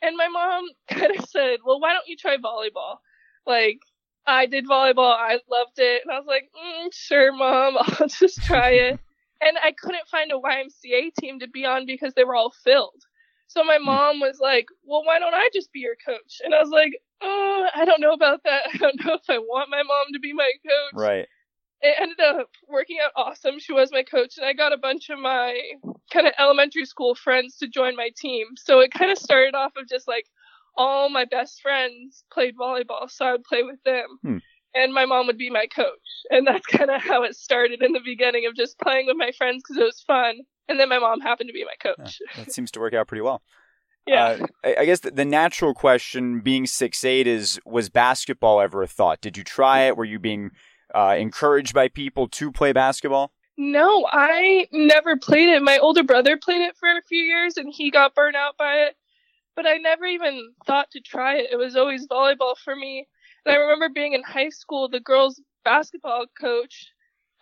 And 0.00 0.16
my 0.16 0.28
mom 0.28 0.68
kind 0.88 1.16
of 1.16 1.24
said, 1.24 1.58
Well, 1.64 1.80
why 1.80 1.92
don't 1.92 2.06
you 2.06 2.16
try 2.16 2.36
volleyball? 2.36 2.98
Like, 3.44 3.80
I 4.26 4.46
did 4.46 4.66
volleyball. 4.66 5.14
I 5.14 5.38
loved 5.50 5.78
it. 5.78 6.02
And 6.04 6.12
I 6.12 6.18
was 6.18 6.26
like, 6.26 6.50
mm, 6.56 6.88
Sure, 6.92 7.32
mom, 7.32 7.76
I'll 7.80 8.08
just 8.08 8.42
try 8.44 8.70
it. 8.70 9.00
and 9.40 9.56
I 9.62 9.72
couldn't 9.72 10.08
find 10.08 10.30
a 10.32 10.34
YMCA 10.34 11.14
team 11.18 11.40
to 11.40 11.48
be 11.48 11.64
on 11.64 11.86
because 11.86 12.14
they 12.14 12.24
were 12.24 12.34
all 12.34 12.52
filled. 12.64 13.02
So 13.48 13.62
my 13.62 13.76
hmm. 13.78 13.86
mom 13.86 14.20
was 14.20 14.38
like, 14.40 14.66
"Well, 14.84 15.04
why 15.04 15.18
don't 15.18 15.34
I 15.34 15.48
just 15.52 15.72
be 15.72 15.80
your 15.80 15.96
coach?" 16.04 16.40
And 16.44 16.54
I 16.54 16.60
was 16.60 16.70
like, 16.70 16.92
"Oh, 17.20 17.68
I 17.74 17.84
don't 17.84 18.00
know 18.00 18.12
about 18.12 18.42
that. 18.44 18.62
I 18.74 18.76
don't 18.76 19.04
know 19.04 19.14
if 19.14 19.28
I 19.28 19.38
want 19.38 19.70
my 19.70 19.82
mom 19.82 20.06
to 20.12 20.18
be 20.18 20.32
my 20.32 20.50
coach." 20.66 21.00
Right. 21.00 21.26
It 21.82 21.94
ended 22.00 22.20
up 22.20 22.48
working 22.68 22.98
out 23.04 23.12
awesome. 23.16 23.58
She 23.58 23.72
was 23.72 23.92
my 23.92 24.02
coach, 24.02 24.38
and 24.38 24.46
I 24.46 24.54
got 24.54 24.72
a 24.72 24.78
bunch 24.78 25.10
of 25.10 25.18
my 25.18 25.60
kind 26.10 26.26
of 26.26 26.32
elementary 26.38 26.86
school 26.86 27.14
friends 27.14 27.58
to 27.58 27.68
join 27.68 27.94
my 27.94 28.10
team. 28.16 28.48
So 28.56 28.80
it 28.80 28.92
kind 28.92 29.10
of 29.10 29.18
started 29.18 29.54
off 29.54 29.76
of 29.76 29.88
just 29.88 30.08
like 30.08 30.26
all 30.76 31.08
my 31.08 31.24
best 31.24 31.60
friends 31.62 32.24
played 32.32 32.56
volleyball, 32.56 33.10
so 33.10 33.24
I 33.24 33.32
would 33.32 33.44
play 33.44 33.62
with 33.62 33.82
them. 33.84 34.06
Hmm. 34.22 34.38
And 34.74 34.92
my 34.92 35.06
mom 35.06 35.26
would 35.26 35.38
be 35.38 35.48
my 35.48 35.66
coach. 35.66 35.86
And 36.30 36.46
that's 36.46 36.66
kind 36.70 36.90
of 36.90 37.00
how 37.00 37.22
it 37.22 37.34
started 37.34 37.82
in 37.82 37.92
the 37.92 38.00
beginning 38.04 38.46
of 38.46 38.54
just 38.54 38.78
playing 38.78 39.06
with 39.06 39.16
my 39.16 39.32
friends 39.32 39.62
because 39.62 39.80
it 39.80 39.84
was 39.84 40.04
fun 40.06 40.40
and 40.68 40.80
then 40.80 40.88
my 40.88 40.98
mom 40.98 41.20
happened 41.20 41.48
to 41.48 41.52
be 41.52 41.64
my 41.64 41.74
coach. 41.80 42.20
Yeah, 42.20 42.44
that 42.44 42.52
seems 42.52 42.70
to 42.72 42.80
work 42.80 42.94
out 42.94 43.08
pretty 43.08 43.22
well. 43.22 43.42
Yeah. 44.08 44.38
Uh, 44.40 44.46
I, 44.62 44.76
I 44.82 44.84
guess 44.84 45.00
the, 45.00 45.10
the, 45.10 45.24
natural 45.24 45.74
question, 45.74 46.38
being 46.38 46.64
six 46.64 47.02
eight, 47.02 47.26
is 47.26 47.58
was 47.66 47.88
basketball 47.88 48.60
ever 48.60 48.84
a 48.84 48.86
thought? 48.86 49.20
Did 49.20 49.36
you 49.36 49.42
try 49.42 49.80
it? 49.80 49.96
Were 49.96 50.04
you 50.04 50.20
being 50.20 50.52
uh, 50.94 51.16
encouraged 51.18 51.74
by 51.74 51.88
people 51.88 52.28
to 52.28 52.52
play 52.52 52.72
basketball? 52.72 53.32
No, 53.58 54.06
I 54.08 54.68
never 54.70 55.16
played 55.16 55.48
it. 55.48 55.60
My 55.60 55.78
older 55.78 56.04
brother 56.04 56.36
played 56.36 56.60
it 56.60 56.76
for 56.76 56.88
a 56.88 57.02
few 57.08 57.20
years, 57.20 57.56
and 57.56 57.74
he 57.74 57.90
got 57.90 58.14
burnt 58.14 58.36
out 58.36 58.56
by 58.56 58.74
it. 58.74 58.96
But 59.56 59.66
I 59.66 59.78
never 59.78 60.04
even 60.04 60.52
thought 60.66 60.90
to 60.92 61.00
try 61.00 61.38
it. 61.38 61.48
It 61.50 61.56
was 61.56 61.76
always 61.76 62.06
volleyball 62.06 62.56
for 62.62 62.76
me. 62.76 63.06
And 63.44 63.54
I 63.54 63.58
remember 63.58 63.88
being 63.88 64.12
in 64.12 64.22
high 64.22 64.50
school, 64.50 64.88
the 64.88 65.00
girls' 65.00 65.40
basketball 65.64 66.26
coach 66.40 66.92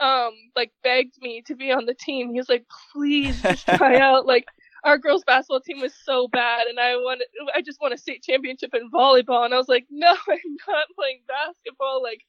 um 0.01 0.33
like 0.57 0.73
begged 0.83 1.15
me 1.21 1.43
to 1.47 1.55
be 1.55 1.71
on 1.71 1.87
the 1.87 1.95
team. 1.95 2.31
He 2.33 2.39
was 2.39 2.49
like, 2.49 2.67
please 2.93 3.41
just 3.43 3.67
try 3.77 3.99
out. 3.99 4.27
Like 4.27 4.47
our 4.85 4.99
girls 4.99 5.25
basketball 5.25 5.61
team 5.61 5.81
was 5.81 5.95
so 6.05 6.29
bad 6.29 6.67
and 6.67 6.79
I 6.79 6.97
wanted 6.97 7.27
I 7.55 7.63
just 7.63 7.81
won 7.81 7.93
a 7.93 7.99
state 7.99 8.23
championship 8.23 8.75
in 8.75 8.91
volleyball 8.91 9.45
and 9.45 9.55
I 9.55 9.59
was 9.59 9.69
like, 9.69 9.87
No, 9.91 10.09
I'm 10.29 10.57
not 10.69 10.87
playing 10.97 11.23
basketball. 11.29 12.03
Like 12.03 12.21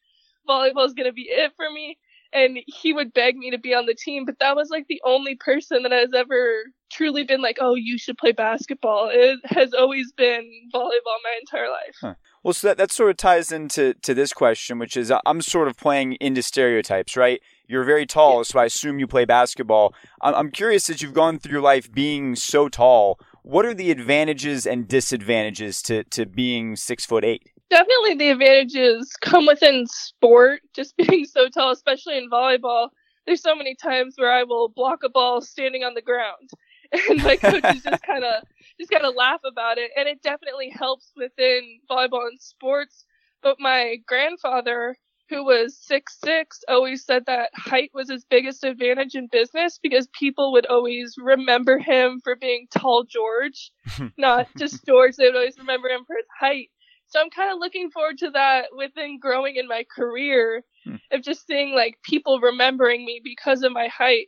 volleyball 0.48 0.86
is 0.86 0.94
gonna 0.94 1.14
be 1.14 1.28
it 1.30 1.54
for 1.56 1.72
me. 1.72 1.98
And 2.36 2.60
he 2.68 2.94
would 2.94 3.14
beg 3.14 3.38
me 3.38 3.50
to 3.52 3.58
be 3.58 3.74
on 3.74 3.86
the 3.86 3.96
team, 3.96 4.26
but 4.26 4.40
that 4.40 4.56
was 4.56 4.70
like 4.70 4.88
the 4.88 5.02
only 5.06 5.36
person 5.36 5.84
that 5.84 5.92
has 5.92 6.14
ever 6.14 6.66
truly 6.92 7.24
been 7.24 7.42
like, 7.42 7.58
Oh, 7.62 7.76
you 7.76 7.98
should 7.98 8.18
play 8.18 8.34
basketball. 8.34 9.10
It 9.12 9.40
has 9.46 9.74
always 9.74 10.12
been 10.12 10.44
volleyball 10.74 11.18
my 11.24 11.40
entire 11.40 11.70
life. 11.70 11.96
Huh. 12.02 12.14
Well, 12.44 12.54
so 12.54 12.68
that, 12.68 12.78
that 12.78 12.92
sort 12.92 13.10
of 13.10 13.18
ties 13.18 13.52
into 13.52 13.96
to 14.04 14.14
this 14.14 14.32
question, 14.32 14.78
which 14.78 14.96
is 14.96 15.12
I'm 15.26 15.42
sort 15.42 15.68
of 15.68 15.78
playing 15.78 16.14
into 16.22 16.44
stereotypes, 16.44 17.18
right? 17.18 17.42
You're 17.68 17.84
very 17.84 18.06
tall, 18.06 18.44
so 18.44 18.60
I 18.60 18.66
assume 18.66 19.00
you 19.00 19.08
play 19.08 19.26
basketball. 19.26 19.96
I'm 20.22 20.52
curious 20.52 20.84
since 20.84 21.02
you've 21.02 21.16
gone 21.16 21.40
through 21.40 21.62
life 21.62 21.92
being 21.92 22.36
so 22.36 22.70
tall, 22.70 23.20
what 23.42 23.66
are 23.66 23.74
the 23.74 23.90
advantages 23.90 24.68
and 24.68 24.88
disadvantages 24.88 25.82
to, 25.84 26.04
to 26.04 26.28
being 26.28 26.76
six 26.76 27.06
foot 27.06 27.26
eight? 27.26 27.50
Definitely 27.70 28.16
the 28.16 28.30
advantages 28.30 29.14
come 29.22 29.46
within 29.48 29.88
sport, 29.88 30.62
just 30.76 30.96
being 30.98 31.26
so 31.26 31.50
tall, 31.50 31.72
especially 31.72 32.18
in 32.18 32.30
volleyball. 32.30 32.90
There's 33.26 33.42
so 33.42 33.56
many 33.56 33.76
times 33.76 34.16
where 34.18 34.32
I 34.32 34.44
will 34.44 34.70
block 34.70 35.00
a 35.04 35.10
ball 35.10 35.42
standing 35.42 35.84
on 35.84 35.94
the 35.94 36.02
ground. 36.02 36.50
And 37.10 37.22
my 37.24 37.36
coaches 37.36 37.82
just 37.84 38.04
kind 38.06 38.24
of 38.24 38.44
just 38.80 38.92
kind 38.92 39.04
of 39.06 39.16
laugh 39.16 39.42
about 39.44 39.80
it. 39.80 39.92
And 39.98 40.08
it 40.08 40.22
definitely 40.22 40.70
helps 40.70 41.12
within 41.18 41.80
volleyball 41.90 42.28
and 42.28 42.40
sports. 42.40 43.06
But 43.42 43.58
my 43.60 43.98
grandfather, 44.08 44.96
who 45.30 45.44
was 45.44 45.78
six 45.78 46.18
six 46.24 46.62
always 46.68 47.04
said 47.04 47.26
that 47.26 47.50
height 47.56 47.90
was 47.94 48.10
his 48.10 48.24
biggest 48.26 48.64
advantage 48.64 49.16
in 49.16 49.28
business 49.32 49.80
because 49.82 50.08
people 50.18 50.52
would 50.54 50.68
always 50.68 51.16
remember 51.18 51.80
him 51.80 52.22
for 52.24 52.36
being 52.36 52.68
tall 52.72 53.04
George, 53.04 53.72
not 54.18 54.48
just 54.58 54.86
George. 54.86 55.16
They 55.16 55.26
would 55.26 55.36
always 55.36 55.58
remember 55.58 55.90
him 55.90 56.06
for 56.06 56.16
his 56.16 56.28
height. 56.40 56.70
So 57.08 57.20
I'm 57.20 57.30
kind 57.30 57.52
of 57.52 57.60
looking 57.60 57.92
forward 57.92 58.18
to 58.20 58.32
that 58.32 58.66
within 58.76 59.20
growing 59.20 59.56
in 59.56 59.68
my 59.68 59.86
career 59.96 60.64
hmm. 60.84 60.96
of 61.12 61.22
just 61.22 61.46
seeing 61.46 61.74
like 61.74 61.98
people 62.04 62.40
remembering 62.40 63.06
me 63.06 63.22
because 63.24 63.64
of 63.64 63.72
my 63.72 63.88
height. 63.88 64.28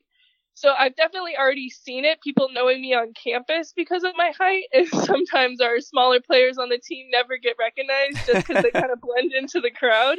So 0.53 0.73
I've 0.77 0.95
definitely 0.95 1.37
already 1.37 1.69
seen 1.69 2.03
it, 2.03 2.21
people 2.21 2.49
knowing 2.51 2.81
me 2.81 2.93
on 2.93 3.13
campus 3.13 3.73
because 3.75 4.03
of 4.03 4.13
my 4.15 4.31
height. 4.37 4.63
And 4.73 4.87
sometimes 4.87 5.61
our 5.61 5.79
smaller 5.79 6.19
players 6.19 6.57
on 6.57 6.69
the 6.69 6.79
team 6.79 7.07
never 7.11 7.37
get 7.37 7.55
recognized 7.59 8.25
just 8.25 8.47
because 8.47 8.63
they 8.63 8.71
kind 8.71 8.91
of 8.91 9.01
blend 9.01 9.33
into 9.33 9.59
the 9.59 9.71
crowd 9.71 10.17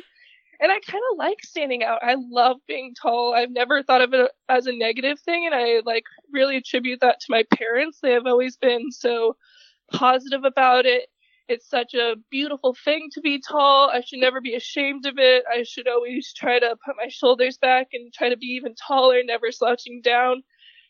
and 0.60 0.72
I 0.72 0.80
kind 0.80 1.02
of 1.12 1.18
like 1.18 1.42
standing 1.42 1.84
out. 1.84 2.00
I 2.02 2.16
love 2.30 2.56
being 2.66 2.94
tall. 3.00 3.34
I've 3.34 3.50
never 3.50 3.82
thought 3.82 4.02
of 4.02 4.12
it 4.12 4.30
as 4.48 4.66
a 4.66 4.72
negative 4.72 5.20
thing, 5.20 5.46
and 5.46 5.54
I 5.54 5.82
like 5.84 6.04
really 6.32 6.56
attribute 6.56 7.00
that 7.00 7.20
to 7.20 7.26
my 7.30 7.44
parents. 7.54 7.98
They 8.00 8.12
have 8.12 8.26
always 8.26 8.56
been 8.56 8.90
so 8.90 9.36
positive 9.92 10.44
about 10.44 10.84
it. 10.84 11.08
It's 11.48 11.68
such 11.68 11.94
a 11.94 12.16
beautiful 12.30 12.76
thing 12.84 13.08
to 13.12 13.20
be 13.20 13.40
tall. 13.40 13.90
I 13.90 14.02
should 14.02 14.18
never 14.18 14.40
be 14.40 14.54
ashamed 14.54 15.06
of 15.06 15.14
it. 15.16 15.44
I 15.50 15.62
should 15.62 15.88
always 15.88 16.32
try 16.34 16.58
to 16.58 16.76
put 16.84 16.96
my 16.96 17.08
shoulders 17.08 17.56
back 17.56 17.88
and 17.92 18.12
try 18.12 18.28
to 18.28 18.36
be 18.36 18.46
even 18.48 18.74
taller, 18.74 19.22
never 19.24 19.50
slouching 19.50 20.02
down. 20.02 20.42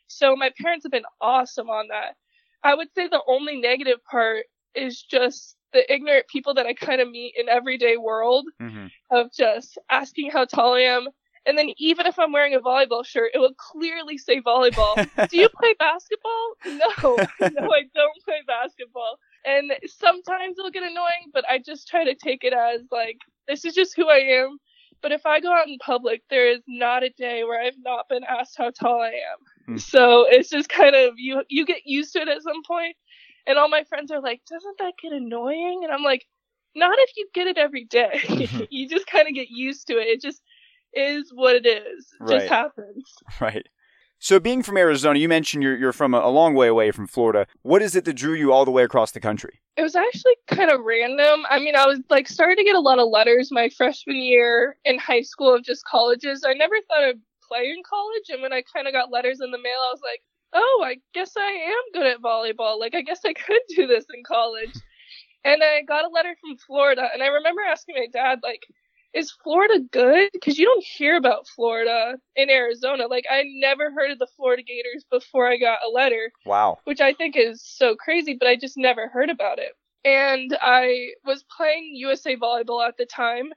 So 0.09 0.35
my 0.35 0.51
parents 0.61 0.85
have 0.85 0.93
been 0.93 1.05
awesome 1.21 1.69
on 1.69 1.89
that. 1.89 2.17
I 2.65 2.75
would 2.75 2.89
say 2.95 3.07
the 3.07 3.23
only 3.29 3.61
negative 3.61 3.99
part 4.11 4.47
is 4.75 5.03
just 5.03 5.57
the 5.73 5.93
ignorant 5.93 6.27
people 6.29 6.55
that 6.55 6.67
I 6.67 6.75
kind 6.75 7.01
of 7.01 7.09
meet 7.09 7.35
in 7.39 7.49
everyday 7.49 7.97
world 7.97 8.47
mm-hmm. 8.61 8.87
of 9.11 9.33
just 9.33 9.79
asking 9.91 10.31
how 10.31 10.45
tall 10.45 10.75
I 10.75 10.81
am. 10.81 11.09
And 11.47 11.57
then 11.57 11.71
even 11.79 12.07
if 12.07 12.19
I'm 12.19 12.33
wearing 12.33 12.55
a 12.55 12.61
volleyball 12.61 13.07
shirt, 13.07 13.31
it 13.33 13.39
will 13.39 13.55
clearly 13.55 14.19
say 14.19 14.41
volleyball. 14.41 14.97
Do 15.31 15.37
you 15.39 15.49
play 15.49 15.75
basketball? 15.79 16.55
No, 16.67 17.17
no, 17.17 17.73
I 17.73 17.85
don't 17.95 18.25
play 18.25 18.43
basketball. 18.47 19.19
And 19.49 19.73
sometimes 19.87 20.59
it'll 20.59 20.71
get 20.71 20.83
annoying, 20.83 21.31
but 21.33 21.45
I 21.49 21.59
just 21.59 21.89
try 21.89 22.05
to 22.05 22.15
take 22.15 22.45
it 22.45 22.53
as 22.53 22.83
like, 22.93 23.17
this 23.47 23.65
is 23.65 23.75
just 23.75 23.97
who 23.97 24.07
I 24.09 24.43
am. 24.43 24.59
But 25.01 25.13
if 25.13 25.25
I 25.25 25.41
go 25.41 25.53
out 25.53 25.69
in 25.69 25.79
public, 25.79 26.23
there 26.29 26.51
is 26.51 26.61
not 26.67 27.03
a 27.03 27.11
day 27.11 27.45
where 27.45 27.61
I've 27.61 27.79
not 27.83 28.09
been 28.09 28.25
asked 28.25 28.57
how 28.59 28.71
tall 28.71 29.01
I 29.01 29.09
am. 29.09 29.77
Mm. 29.77 29.81
So 29.81 30.27
it's 30.29 30.51
just 30.51 30.69
kind 30.69 30.95
of 30.95 31.15
you 31.17 31.43
you 31.49 31.65
get 31.65 31.87
used 31.87 32.13
to 32.15 32.21
it 32.21 32.29
at 32.29 32.43
some 32.43 32.63
point. 32.67 32.97
And 33.47 33.59
all 33.59 33.69
my 33.69 33.85
friends 33.85 34.11
are 34.11 34.21
like, 34.21 34.43
doesn't 34.51 34.79
that 34.79 34.95
get 35.01 35.13
annoying? 35.13 35.81
And 35.85 35.93
I'm 35.93 36.03
like, 36.03 36.27
not 36.75 36.99
if 36.99 37.11
you 37.17 37.29
get 37.33 37.47
it 37.47 37.57
every 37.57 37.85
day. 37.85 38.21
you 38.71 38.89
just 38.89 39.07
kind 39.07 39.27
of 39.27 39.35
get 39.35 39.49
used 39.49 39.87
to 39.87 39.95
it. 39.95 40.09
It 40.09 40.21
just 40.21 40.43
is 40.93 41.31
what 41.33 41.57
it 41.57 41.67
is. 41.67 42.09
It 42.21 42.25
right. 42.25 42.31
just 42.41 42.49
happens. 42.49 43.15
Right. 43.41 43.67
So, 44.21 44.41
being 44.41 44.65
from 44.65 44.77
Arizona, 44.77 45.19
you 45.19 45.29
mentioned 45.29 45.63
you're, 45.63 45.77
you're 45.77 45.93
from 45.93 46.13
a, 46.13 46.19
a, 46.19 46.29
long 46.29 46.55
way 46.55 46.67
away 46.67 46.91
from 46.91 47.07
Florida. 47.07 47.47
What 47.63 47.83
is 47.83 47.95
it 47.95 48.05
that 48.05 48.15
drew 48.15 48.35
you 48.35 48.53
all 48.53 48.65
the 48.65 48.71
way 48.73 48.83
across 48.83 49.13
the 49.13 49.21
country? 49.21 49.61
It 49.77 49.83
was 49.83 49.95
actually 49.95 50.35
kind 50.49 50.71
of 50.71 50.81
random. 50.81 51.45
I 51.49 51.61
mean, 51.61 51.77
I 51.77 51.87
was 51.87 52.01
like 52.11 52.27
starting 52.27 52.57
to 52.57 52.65
get 52.65 52.75
a 52.75 52.81
lot 52.81 52.99
of 52.99 53.09
letters 53.09 53.53
my 53.53 53.69
freshman 53.69 54.17
year 54.17 54.77
in 54.85 54.99
high 54.99 55.23
school 55.23 55.55
of 55.55 55.63
just 55.63 55.85
colleges. 55.85 56.45
I 56.45 56.55
never 56.55 56.75
thought 56.89 57.05
I'd 57.05 57.21
play 57.47 57.71
in 57.71 57.83
college. 57.89 58.29
And 58.31 58.43
when 58.43 58.53
I 58.53 58.63
kind 58.75 58.89
of 58.89 58.93
got 58.93 59.13
letters 59.13 59.41
in 59.41 59.53
the 59.53 59.59
mail, 59.59 59.79
I 59.89 59.93
was 59.93 60.03
like, 60.03 60.23
oh, 60.53 60.83
I 60.85 60.97
guess 61.15 61.33
I 61.37 61.51
am 61.51 61.93
good 61.93 62.07
at 62.07 62.21
volleyball. 62.21 62.79
Like, 62.79 62.95
I 62.95 63.03
guess 63.03 63.21
I 63.25 63.33
could 63.33 63.63
do 63.77 63.87
this 63.87 64.07
in 64.13 64.25
college. 64.25 64.75
And 65.45 65.63
I 65.63 65.83
got 65.83 66.05
a 66.05 66.09
letter 66.09 66.37
from 66.41 66.57
Florida, 66.57 67.09
and 67.15 67.23
I 67.23 67.29
remember 67.29 67.63
asking 67.63 67.95
my 67.97 68.09
dad, 68.13 68.41
like, 68.43 68.67
is 69.15 69.33
Florida 69.43 69.81
good? 69.91 70.31
Because 70.33 70.59
you 70.59 70.67
don't 70.67 70.85
hear 70.85 71.17
about 71.17 71.49
Florida 71.49 72.19
in 72.37 72.51
Arizona. 72.51 73.07
Like, 73.07 73.25
I 73.31 73.45
never 73.47 73.91
heard 73.91 74.11
of 74.11 74.19
the 74.19 74.29
Florida 74.37 74.63
Gators 74.63 75.05
before 75.11 75.49
I 75.49 75.57
got 75.57 75.79
a 75.87 75.91
letter. 75.91 76.31
Wow. 76.45 76.79
Which 76.85 77.01
I 77.01 77.15
think 77.15 77.37
is 77.37 77.63
so 77.65 77.97
crazy, 77.97 78.37
but 78.39 78.49
I 78.49 78.57
just 78.57 78.77
never 78.77 79.09
heard 79.09 79.31
about 79.31 79.59
it. 79.59 79.73
And 80.05 80.57
I 80.61 81.11
was 81.25 81.45
playing 81.57 81.93
USA 81.95 82.37
Volleyball 82.37 82.87
at 82.87 82.97
the 82.97 83.07
time. 83.07 83.53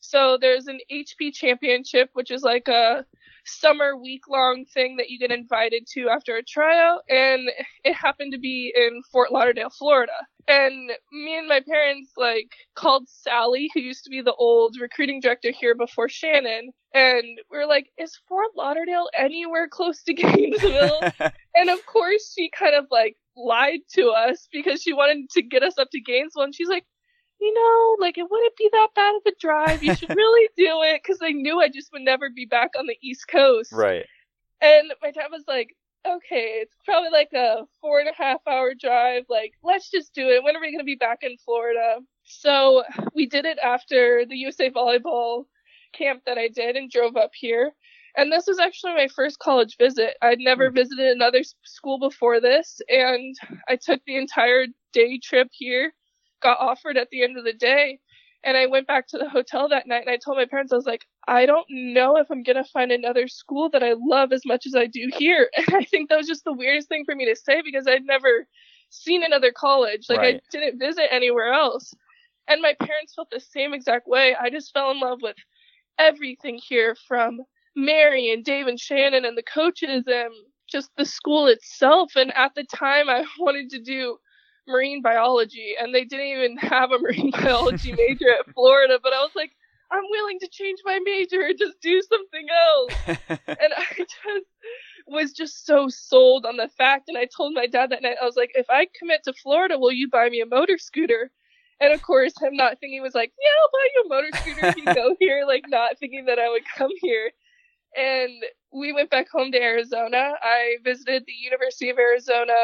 So 0.00 0.36
there's 0.40 0.66
an 0.66 0.80
HP 0.90 1.32
championship, 1.32 2.10
which 2.14 2.30
is 2.30 2.42
like 2.42 2.68
a 2.68 3.04
summer 3.44 3.96
week 3.96 4.22
long 4.28 4.64
thing 4.72 4.96
that 4.96 5.10
you 5.10 5.18
get 5.18 5.30
invited 5.30 5.86
to 5.92 6.08
after 6.08 6.36
a 6.36 6.42
tryout. 6.42 7.02
And 7.08 7.48
it 7.84 7.94
happened 7.94 8.32
to 8.32 8.38
be 8.38 8.72
in 8.74 9.02
Fort 9.12 9.32
Lauderdale, 9.32 9.70
Florida. 9.70 10.12
And 10.48 10.90
me 11.12 11.38
and 11.38 11.48
my 11.48 11.60
parents 11.60 12.12
like 12.16 12.52
called 12.74 13.08
Sally, 13.08 13.70
who 13.72 13.80
used 13.80 14.04
to 14.04 14.10
be 14.10 14.22
the 14.22 14.34
old 14.34 14.76
recruiting 14.80 15.20
director 15.20 15.50
here 15.50 15.74
before 15.74 16.08
Shannon. 16.08 16.70
And 16.94 17.40
we 17.50 17.58
are 17.58 17.66
like, 17.66 17.90
is 17.98 18.18
Fort 18.28 18.50
Lauderdale 18.56 19.08
anywhere 19.16 19.68
close 19.68 20.02
to 20.04 20.14
Gainesville? 20.14 21.00
and 21.54 21.70
of 21.70 21.84
course 21.86 22.32
she 22.36 22.50
kind 22.50 22.74
of 22.74 22.86
like 22.90 23.16
lied 23.36 23.80
to 23.94 24.08
us 24.10 24.48
because 24.52 24.82
she 24.82 24.92
wanted 24.92 25.30
to 25.30 25.42
get 25.42 25.62
us 25.62 25.78
up 25.78 25.90
to 25.92 26.00
Gainesville. 26.00 26.42
And 26.42 26.54
she's 26.54 26.68
like, 26.68 26.84
you 27.40 27.52
know, 27.54 27.96
like 28.04 28.18
it 28.18 28.26
wouldn't 28.30 28.56
be 28.56 28.68
that 28.72 28.88
bad 28.94 29.14
of 29.16 29.22
a 29.26 29.32
drive. 29.40 29.82
You 29.82 29.94
should 29.94 30.14
really 30.14 30.48
do 30.56 30.82
it 30.82 31.02
because 31.02 31.18
I 31.22 31.30
knew 31.30 31.60
I 31.60 31.68
just 31.68 31.92
would 31.92 32.02
never 32.02 32.30
be 32.30 32.46
back 32.46 32.70
on 32.78 32.86
the 32.86 32.96
East 33.02 33.26
Coast. 33.28 33.72
Right. 33.72 34.06
And 34.60 34.92
my 35.02 35.10
dad 35.10 35.26
was 35.30 35.44
like, 35.48 35.74
okay, 36.06 36.60
it's 36.62 36.74
probably 36.84 37.10
like 37.10 37.32
a 37.34 37.64
four 37.80 38.00
and 38.00 38.08
a 38.08 38.14
half 38.14 38.40
hour 38.46 38.72
drive. 38.74 39.24
Like, 39.28 39.52
let's 39.62 39.90
just 39.90 40.14
do 40.14 40.28
it. 40.28 40.42
When 40.42 40.56
are 40.56 40.60
we 40.60 40.72
going 40.72 40.80
to 40.80 40.84
be 40.84 40.96
back 40.96 41.18
in 41.22 41.36
Florida? 41.44 41.98
So 42.24 42.84
we 43.14 43.26
did 43.26 43.44
it 43.44 43.58
after 43.58 44.24
the 44.26 44.36
USA 44.36 44.70
Volleyball 44.70 45.44
camp 45.92 46.22
that 46.26 46.38
I 46.38 46.48
did 46.48 46.76
and 46.76 46.90
drove 46.90 47.16
up 47.16 47.30
here. 47.34 47.72
And 48.16 48.30
this 48.30 48.46
was 48.46 48.58
actually 48.58 48.94
my 48.94 49.08
first 49.08 49.38
college 49.38 49.76
visit. 49.78 50.16
I'd 50.20 50.38
never 50.38 50.70
mm. 50.70 50.74
visited 50.74 51.08
another 51.08 51.42
school 51.64 51.98
before 51.98 52.40
this, 52.40 52.80
and 52.88 53.34
I 53.68 53.76
took 53.76 54.02
the 54.04 54.16
entire 54.16 54.66
day 54.92 55.18
trip 55.18 55.48
here, 55.50 55.94
got 56.42 56.58
offered 56.60 56.98
at 56.98 57.08
the 57.10 57.22
end 57.22 57.38
of 57.38 57.44
the 57.44 57.54
day, 57.54 58.00
and 58.44 58.56
I 58.56 58.66
went 58.66 58.86
back 58.86 59.06
to 59.08 59.18
the 59.18 59.28
hotel 59.28 59.68
that 59.68 59.86
night 59.86 60.02
and 60.02 60.10
I 60.10 60.16
told 60.16 60.36
my 60.36 60.46
parents, 60.46 60.72
I 60.72 60.76
was 60.76 60.86
like, 60.86 61.06
I 61.28 61.46
don't 61.46 61.66
know 61.70 62.16
if 62.16 62.30
I'm 62.30 62.42
going 62.42 62.56
to 62.56 62.64
find 62.64 62.90
another 62.90 63.28
school 63.28 63.70
that 63.70 63.82
I 63.82 63.94
love 63.96 64.32
as 64.32 64.44
much 64.44 64.66
as 64.66 64.74
I 64.74 64.86
do 64.86 65.10
here. 65.16 65.48
And 65.56 65.76
I 65.76 65.84
think 65.84 66.08
that 66.08 66.18
was 66.18 66.26
just 66.26 66.44
the 66.44 66.52
weirdest 66.52 66.88
thing 66.88 67.04
for 67.04 67.14
me 67.14 67.26
to 67.26 67.36
say 67.36 67.62
because 67.62 67.86
I'd 67.86 68.04
never 68.04 68.46
seen 68.90 69.22
another 69.22 69.52
college. 69.52 70.06
Like, 70.08 70.18
right. 70.18 70.36
I 70.36 70.40
didn't 70.50 70.78
visit 70.78 71.06
anywhere 71.10 71.52
else. 71.52 71.94
And 72.48 72.60
my 72.60 72.74
parents 72.80 73.14
felt 73.14 73.30
the 73.30 73.40
same 73.40 73.72
exact 73.72 74.08
way. 74.08 74.34
I 74.34 74.50
just 74.50 74.72
fell 74.72 74.90
in 74.90 74.98
love 74.98 75.20
with 75.22 75.36
everything 75.98 76.58
here 76.58 76.96
from 77.06 77.40
Mary 77.76 78.32
and 78.32 78.44
Dave 78.44 78.66
and 78.66 78.78
Shannon 78.78 79.24
and 79.24 79.38
the 79.38 79.42
coaches 79.42 80.04
and 80.06 80.32
just 80.68 80.90
the 80.96 81.04
school 81.04 81.46
itself. 81.46 82.12
And 82.16 82.34
at 82.36 82.54
the 82.56 82.64
time, 82.64 83.08
I 83.08 83.24
wanted 83.38 83.70
to 83.70 83.80
do 83.80 84.18
marine 84.66 85.02
biology, 85.02 85.74
and 85.80 85.94
they 85.94 86.04
didn't 86.04 86.26
even 86.26 86.56
have 86.58 86.92
a 86.92 86.98
marine 86.98 87.30
biology 87.42 87.92
major 87.92 88.30
at 88.30 88.52
Florida. 88.54 88.98
But 89.02 89.12
I 89.12 89.20
was 89.20 89.32
like, 89.34 89.52
I'm 89.90 90.04
willing 90.10 90.38
to 90.40 90.48
change 90.48 90.78
my 90.84 90.98
major 91.04 91.42
and 91.42 91.58
just 91.58 91.80
do 91.80 92.00
something 92.02 92.46
else. 92.50 92.94
and 93.46 93.72
I 93.76 93.84
just 93.98 94.46
was 95.06 95.32
just 95.32 95.66
so 95.66 95.88
sold 95.88 96.46
on 96.46 96.56
the 96.56 96.68
fact. 96.78 97.08
And 97.08 97.18
I 97.18 97.26
told 97.26 97.54
my 97.54 97.66
dad 97.66 97.90
that 97.90 98.02
night, 98.02 98.16
I 98.20 98.24
was 98.24 98.36
like, 98.36 98.52
if 98.54 98.66
I 98.70 98.86
commit 98.98 99.24
to 99.24 99.32
Florida, 99.32 99.78
will 99.78 99.92
you 99.92 100.08
buy 100.08 100.28
me 100.28 100.40
a 100.40 100.46
motor 100.46 100.78
scooter? 100.78 101.30
And 101.80 101.92
of 101.92 102.02
course, 102.02 102.32
him 102.40 102.54
not 102.54 102.78
thinking 102.78 103.02
was 103.02 103.14
like, 103.14 103.32
yeah, 103.42 103.50
I'll 103.60 103.70
buy 103.72 103.88
you 103.94 104.02
a 104.04 104.08
motor 104.08 104.38
scooter 104.38 104.66
if 104.68 104.76
you 104.76 104.84
go 104.94 105.16
here, 105.18 105.44
like 105.46 105.64
not 105.68 105.98
thinking 105.98 106.26
that 106.26 106.38
I 106.38 106.48
would 106.48 106.62
come 106.76 106.92
here. 107.00 107.32
And 107.96 108.30
we 108.72 108.92
went 108.92 109.10
back 109.10 109.28
home 109.30 109.52
to 109.52 109.60
Arizona. 109.60 110.34
I 110.42 110.76
visited 110.82 111.24
the 111.26 111.32
University 111.32 111.90
of 111.90 111.98
Arizona 111.98 112.54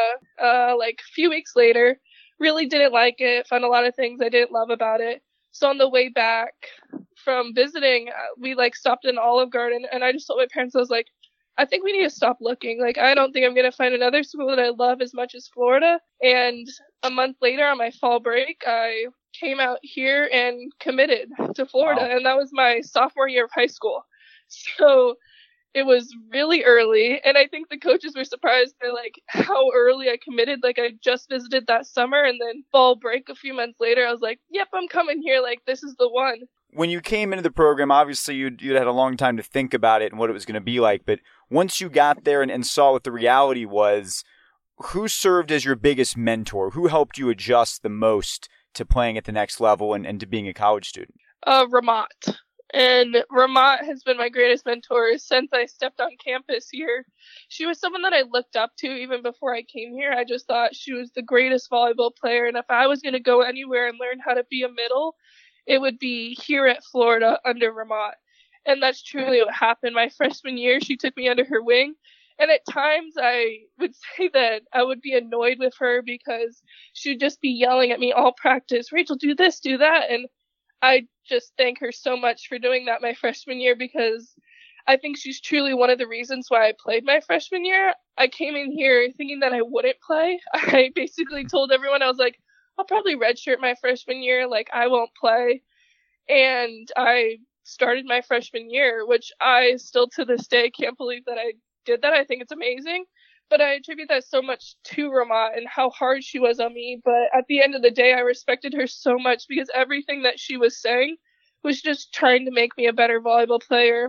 uh, 0.43 0.75
like 0.79 1.01
a 1.01 1.13
few 1.13 1.31
weeks 1.31 1.53
later. 1.55 2.01
Really 2.41 2.67
didn't 2.67 2.93
like 2.93 3.17
it. 3.19 3.47
Found 3.49 3.65
a 3.65 3.69
lot 3.69 3.87
of 3.87 3.95
things 3.95 4.21
I 4.23 4.29
didn't 4.29 4.53
love 4.53 4.71
about 4.71 5.01
it. 5.01 5.23
So 5.51 5.69
on 5.69 5.79
the 5.79 5.89
way 5.89 6.09
back 6.09 6.55
from 7.17 7.55
visiting, 7.55 8.09
uh, 8.09 8.35
we 8.39 8.55
like 8.55 8.77
stopped 8.77 9.05
in 9.05 9.19
Olive 9.19 9.51
Garden, 9.51 9.85
and 9.93 10.05
I 10.05 10.13
just 10.13 10.27
told 10.27 10.39
my 10.39 10.47
parents 10.53 10.77
I 10.77 10.79
was 10.79 10.91
like, 10.91 11.07
I 11.59 11.65
think 11.65 11.83
we 11.85 11.93
need 11.93 12.05
to 12.05 12.11
stop 12.11 12.39
looking. 12.41 12.81
Like, 12.81 12.99
I 12.99 13.15
don't 13.15 13.33
think 13.33 13.45
I'm 13.45 13.55
going 13.55 13.69
to 13.69 13.77
find 13.77 13.93
another 13.93 14.23
school 14.23 14.49
that 14.49 14.61
I 14.61 14.69
love 14.69 15.03
as 15.03 15.13
much 15.13 15.35
as 15.35 15.49
Florida. 15.49 15.99
And 16.23 16.69
a 17.03 17.11
month 17.11 17.39
later, 17.43 17.67
on 17.67 17.79
my 17.79 17.91
fall 17.91 18.21
break, 18.21 18.63
I 18.65 19.07
came 19.39 19.59
out 19.59 19.79
here 19.83 20.31
and 20.33 20.73
committed 20.79 21.31
to 21.57 21.67
Florida. 21.67 22.03
Wow. 22.03 22.17
And 22.17 22.27
that 22.27 22.37
was 22.37 22.51
my 22.53 22.81
sophomore 22.83 23.29
year 23.29 23.47
of 23.47 23.51
high 23.53 23.67
school. 23.67 24.05
So 24.79 25.17
it 25.75 25.85
was 25.85 26.15
really 26.33 26.65
early. 26.65 27.21
And 27.23 27.37
I 27.37 27.47
think 27.47 27.69
the 27.69 27.79
coaches 27.79 28.15
were 28.17 28.25
surprised 28.25 28.75
by 28.81 28.89
like 28.89 29.21
how 29.27 29.71
early 29.75 30.09
I 30.09 30.17
committed. 30.23 30.61
Like, 30.63 30.79
I 30.79 30.93
just 31.03 31.29
visited 31.29 31.67
that 31.67 31.87
summer 31.87 32.23
and 32.23 32.41
then 32.41 32.65
fall 32.73 32.97
break 32.97 33.29
a 33.29 33.35
few 33.35 33.55
months 33.55 33.79
later, 33.81 34.07
I 34.07 34.11
was 34.11 34.21
like, 34.21 34.41
yep, 34.51 34.69
I'm 34.73 34.89
coming 34.89 35.21
here. 35.21 35.41
Like, 35.41 35.61
this 35.67 35.83
is 35.83 35.95
the 35.99 36.09
one 36.09 36.39
when 36.71 36.91
you 36.91 37.01
came 37.01 37.33
into 37.33 37.43
the 37.43 37.51
program, 37.51 37.91
obviously 37.91 38.35
you'd, 38.35 38.61
you'd 38.61 38.77
had 38.77 38.87
a 38.87 38.93
long 38.93 39.17
time 39.17 39.37
to 39.37 39.43
think 39.43 39.73
about 39.73 40.03
it 40.03 40.13
and 40.13 40.19
what 40.19 40.31
it 40.31 40.35
was 40.35 40.45
going 40.45 40.55
to 40.55 40.61
be 40.61 40.81
like. 40.81 41.03
But 41.07 41.21
once 41.51 41.81
you 41.81 41.89
got 41.89 42.25
there 42.25 42.43
and, 42.43 42.51
and 42.51 42.67
saw 42.67 42.93
what 42.93 43.05
the 43.05 43.13
reality 43.13 43.65
was, 43.65 44.23
who 44.79 45.09
served 45.09 45.51
as 45.51 45.65
your 45.65 45.77
biggest 45.77 46.17
mentor? 46.17 46.71
Who 46.71 46.87
helped 46.87 47.19
you 47.19 47.31
adjust 47.31 47.83
the 47.83 47.89
most 47.89 48.49
to 48.75 48.85
playing 48.85 49.17
at 49.17 49.25
the 49.25 49.33
next 49.33 49.61
level 49.61 49.95
and, 49.95 50.07
and 50.07 50.21
to 50.21 50.27
being 50.27 50.47
a 50.47 50.55
college 50.55 50.89
student? 50.89 51.17
Uh, 51.45 51.67
Rhamat. 51.67 52.37
And 52.75 53.25
Rhamat 53.33 53.85
has 53.85 54.03
been 54.03 54.19
my 54.19 54.29
greatest 54.29 54.67
mentor 54.67 55.17
since 55.17 55.53
I 55.55 55.65
stepped 55.67 56.01
on 56.01 56.11
campus 56.23 56.69
here. 56.71 57.07
She 57.49 57.65
was 57.65 57.81
someone 57.81 58.03
that 58.03 58.13
I 58.13 58.23
looked 58.31 58.57
up 58.57 58.73
to 58.79 58.89
even 58.89 59.23
before 59.23 59.55
I 59.55 59.63
came 59.63 59.95
here. 59.95 60.13
I 60.13 60.25
just 60.25 60.47
thought 60.47 60.77
she 60.77 60.93
was 60.93 61.11
the 61.13 61.23
greatest 61.23 61.71
volleyball 61.71 62.15
player. 62.15 62.45
And 62.45 62.59
if 62.59 62.67
I 62.69 62.87
was 62.87 63.01
going 63.01 63.15
to 63.15 63.21
go 63.21 63.41
anywhere 63.41 63.89
and 63.89 63.99
learn 63.99 64.19
how 64.23 64.35
to 64.35 64.45
be 64.51 64.65
a 64.65 64.69
middle, 64.69 65.17
it 65.67 65.81
would 65.81 65.99
be 65.99 66.35
here 66.35 66.67
at 66.67 66.85
Florida 66.85 67.41
under 67.45 67.73
Rhamat. 67.73 68.13
And 68.67 68.83
that's 68.83 69.03
truly 69.03 69.41
what 69.41 69.55
happened. 69.55 69.95
My 69.95 70.09
freshman 70.17 70.59
year, 70.59 70.81
she 70.81 70.97
took 70.99 71.17
me 71.17 71.29
under 71.29 71.47
her 71.47 71.63
wing. 71.63 71.95
And 72.39 72.51
at 72.51 72.67
times 72.71 73.15
I 73.21 73.61
would 73.79 73.95
say 74.17 74.29
that 74.35 74.63
I 74.75 74.83
would 74.83 75.01
be 75.01 75.15
annoyed 75.15 75.59
with 75.59 75.73
her 75.79 76.03
because 76.03 76.63
she'd 76.93 77.21
just 77.21 77.41
be 77.41 77.51
yelling 77.51 77.93
at 77.93 78.01
me 78.01 78.13
all 78.13 78.33
practice, 78.33 78.93
Rachel, 78.93 79.17
do 79.17 79.35
this, 79.35 79.61
do 79.61 79.79
that. 79.79 80.11
And 80.11 80.27
I 80.83 81.07
just 81.27 81.53
thank 81.59 81.81
her 81.81 81.93
so 81.93 82.17
much 82.17 82.49
for 82.49 82.59
doing 82.59 82.87
that 82.87 83.03
my 83.03 83.15
freshman 83.21 83.61
year 83.61 83.77
because 83.77 84.35
I 84.87 84.97
think 84.97 85.19
she's 85.19 85.41
truly 85.41 85.75
one 85.75 85.91
of 85.91 85.99
the 85.99 86.07
reasons 86.09 86.47
why 86.49 86.69
I 86.69 86.73
played 86.79 87.05
my 87.05 87.21
freshman 87.21 87.65
year. 87.65 87.95
I 88.17 88.29
came 88.29 88.57
in 88.57 88.73
here 88.73 89.11
thinking 89.17 89.41
that 89.41 89.53
I 89.53 89.63
wouldn't 89.63 90.01
play. 90.01 90.41
I 90.55 90.91
basically 90.95 91.45
told 91.45 91.73
everyone, 91.73 92.03
I 92.03 92.09
was 92.09 92.19
like, 92.19 92.39
I'll 92.79 92.85
probably 92.87 93.17
redshirt 93.17 93.61
my 93.61 93.75
freshman 93.81 94.23
year. 94.23 94.49
Like 94.49 94.69
I 94.73 94.87
won't 94.89 95.11
play. 95.21 95.63
And 96.29 96.89
I 96.97 97.39
started 97.65 98.07
my 98.07 98.23
freshman 98.23 98.71
year, 98.71 99.07
which 99.07 99.33
I 99.41 99.77
still 99.77 100.09
to 100.17 100.25
this 100.25 100.47
day 100.49 100.71
can't 100.71 100.97
believe 100.99 101.25
that 101.27 101.39
I 101.39 101.55
did 101.85 102.03
that. 102.03 102.13
I 102.13 102.25
think 102.25 102.43
it's 102.43 102.53
amazing. 102.53 103.05
But 103.51 103.61
I 103.61 103.75
attribute 103.75 104.09
that 104.09 104.25
so 104.25 104.43
much 104.43 104.75
to 104.85 105.11
Rhamat 105.11 105.57
and 105.57 105.67
how 105.67 105.91
hard 105.91 106.23
she 106.23 106.39
was 106.39 106.61
on 106.61 106.75
me. 106.75 107.01
But 107.05 107.29
at 107.35 107.47
the 107.49 107.63
end 107.63 107.75
of 107.75 107.83
the 107.83 107.91
day, 107.91 108.13
I 108.13 108.21
respected 108.21 108.75
her 108.75 108.87
so 108.87 109.19
much 109.19 109.45
because 109.49 109.71
everything 109.75 110.23
that 110.23 110.39
she 110.39 110.57
was 110.57 110.81
saying 110.81 111.17
was 111.65 111.81
just 111.81 112.13
trying 112.13 112.45
to 112.45 112.51
make 112.51 112.77
me 112.77 112.87
a 112.87 112.93
better 112.93 113.21
volleyball 113.21 113.63
player. 113.63 114.09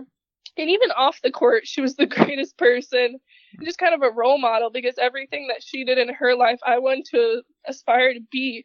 And 0.58 0.68
even 0.68 0.90
off 0.90 1.20
the 1.22 1.30
court, 1.30 1.66
she 1.66 1.80
was 1.80 1.96
the 1.96 2.06
greatest 2.18 2.58
person 2.58 3.18
just 3.62 3.78
kind 3.78 3.94
of 3.94 4.02
a 4.02 4.14
role 4.14 4.38
model 4.38 4.70
because 4.70 4.94
everything 4.98 5.48
that 5.48 5.62
she 5.62 5.84
did 5.84 5.98
in 5.98 6.08
her 6.14 6.34
life, 6.36 6.60
I 6.64 6.78
want 6.78 7.06
to 7.06 7.42
aspire 7.66 8.14
to 8.14 8.20
be. 8.30 8.64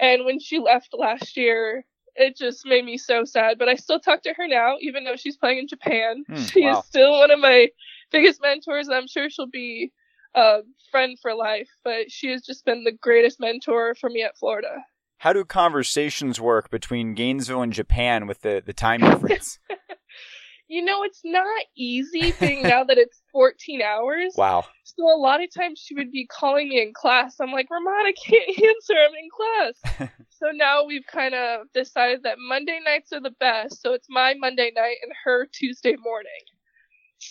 And 0.00 0.24
when 0.24 0.40
she 0.40 0.58
left 0.58 0.94
last 0.94 1.36
year, 1.36 1.84
it 2.16 2.36
just 2.36 2.66
made 2.66 2.84
me 2.84 2.96
so 2.96 3.24
sad. 3.24 3.58
But 3.58 3.68
I 3.68 3.74
still 3.74 4.00
talk 4.00 4.22
to 4.22 4.34
her 4.34 4.46
now, 4.46 4.76
even 4.80 5.04
though 5.04 5.16
she's 5.16 5.36
playing 5.36 5.58
in 5.58 5.68
Japan. 5.68 6.24
Mm, 6.30 6.48
she 6.52 6.64
wow. 6.64 6.78
is 6.78 6.86
still 6.86 7.18
one 7.18 7.30
of 7.30 7.38
my 7.38 7.68
biggest 8.10 8.40
mentors. 8.40 8.88
I'm 8.88 9.06
sure 9.06 9.28
she'll 9.30 9.46
be 9.46 9.92
a 10.34 10.60
friend 10.90 11.18
for 11.20 11.34
life, 11.34 11.68
but 11.84 12.10
she 12.10 12.28
has 12.30 12.42
just 12.42 12.64
been 12.64 12.84
the 12.84 12.92
greatest 12.92 13.40
mentor 13.40 13.94
for 13.94 14.10
me 14.10 14.22
at 14.22 14.36
Florida. 14.36 14.84
How 15.18 15.32
do 15.32 15.44
conversations 15.44 16.40
work 16.40 16.70
between 16.70 17.14
Gainesville 17.14 17.62
and 17.62 17.72
Japan 17.72 18.26
with 18.26 18.42
the, 18.42 18.62
the 18.64 18.72
time 18.72 19.00
difference? 19.00 19.58
you 20.68 20.84
know, 20.84 21.02
it's 21.02 21.20
not 21.24 21.64
easy 21.76 22.32
being 22.40 22.62
now 22.62 22.84
that 22.84 22.98
it's 22.98 23.22
14 23.32 23.80
hours. 23.82 24.34
Wow. 24.36 24.64
So 24.84 25.04
a 25.04 25.16
lot 25.16 25.42
of 25.42 25.52
times 25.54 25.80
she 25.84 25.94
would 25.94 26.10
be 26.10 26.26
calling 26.26 26.68
me 26.68 26.82
in 26.82 26.92
class. 26.92 27.36
I'm 27.40 27.52
like, 27.52 27.68
Ramona, 27.70 28.08
I 28.08 28.12
can't 28.12 28.48
answer. 28.48 28.94
I'm 28.94 29.14
in 29.14 29.30
class. 29.30 30.08
so 30.30 30.50
now 30.52 30.84
we've 30.84 31.06
kind 31.06 31.34
of 31.34 31.72
decided 31.72 32.22
that 32.24 32.38
Monday 32.38 32.80
nights 32.84 33.12
are 33.12 33.20
the 33.20 33.34
best. 33.40 33.82
So 33.82 33.92
it's 33.94 34.08
my 34.10 34.34
Monday 34.34 34.72
night 34.74 34.96
and 35.02 35.12
her 35.24 35.46
Tuesday 35.52 35.96
morning. 36.02 36.30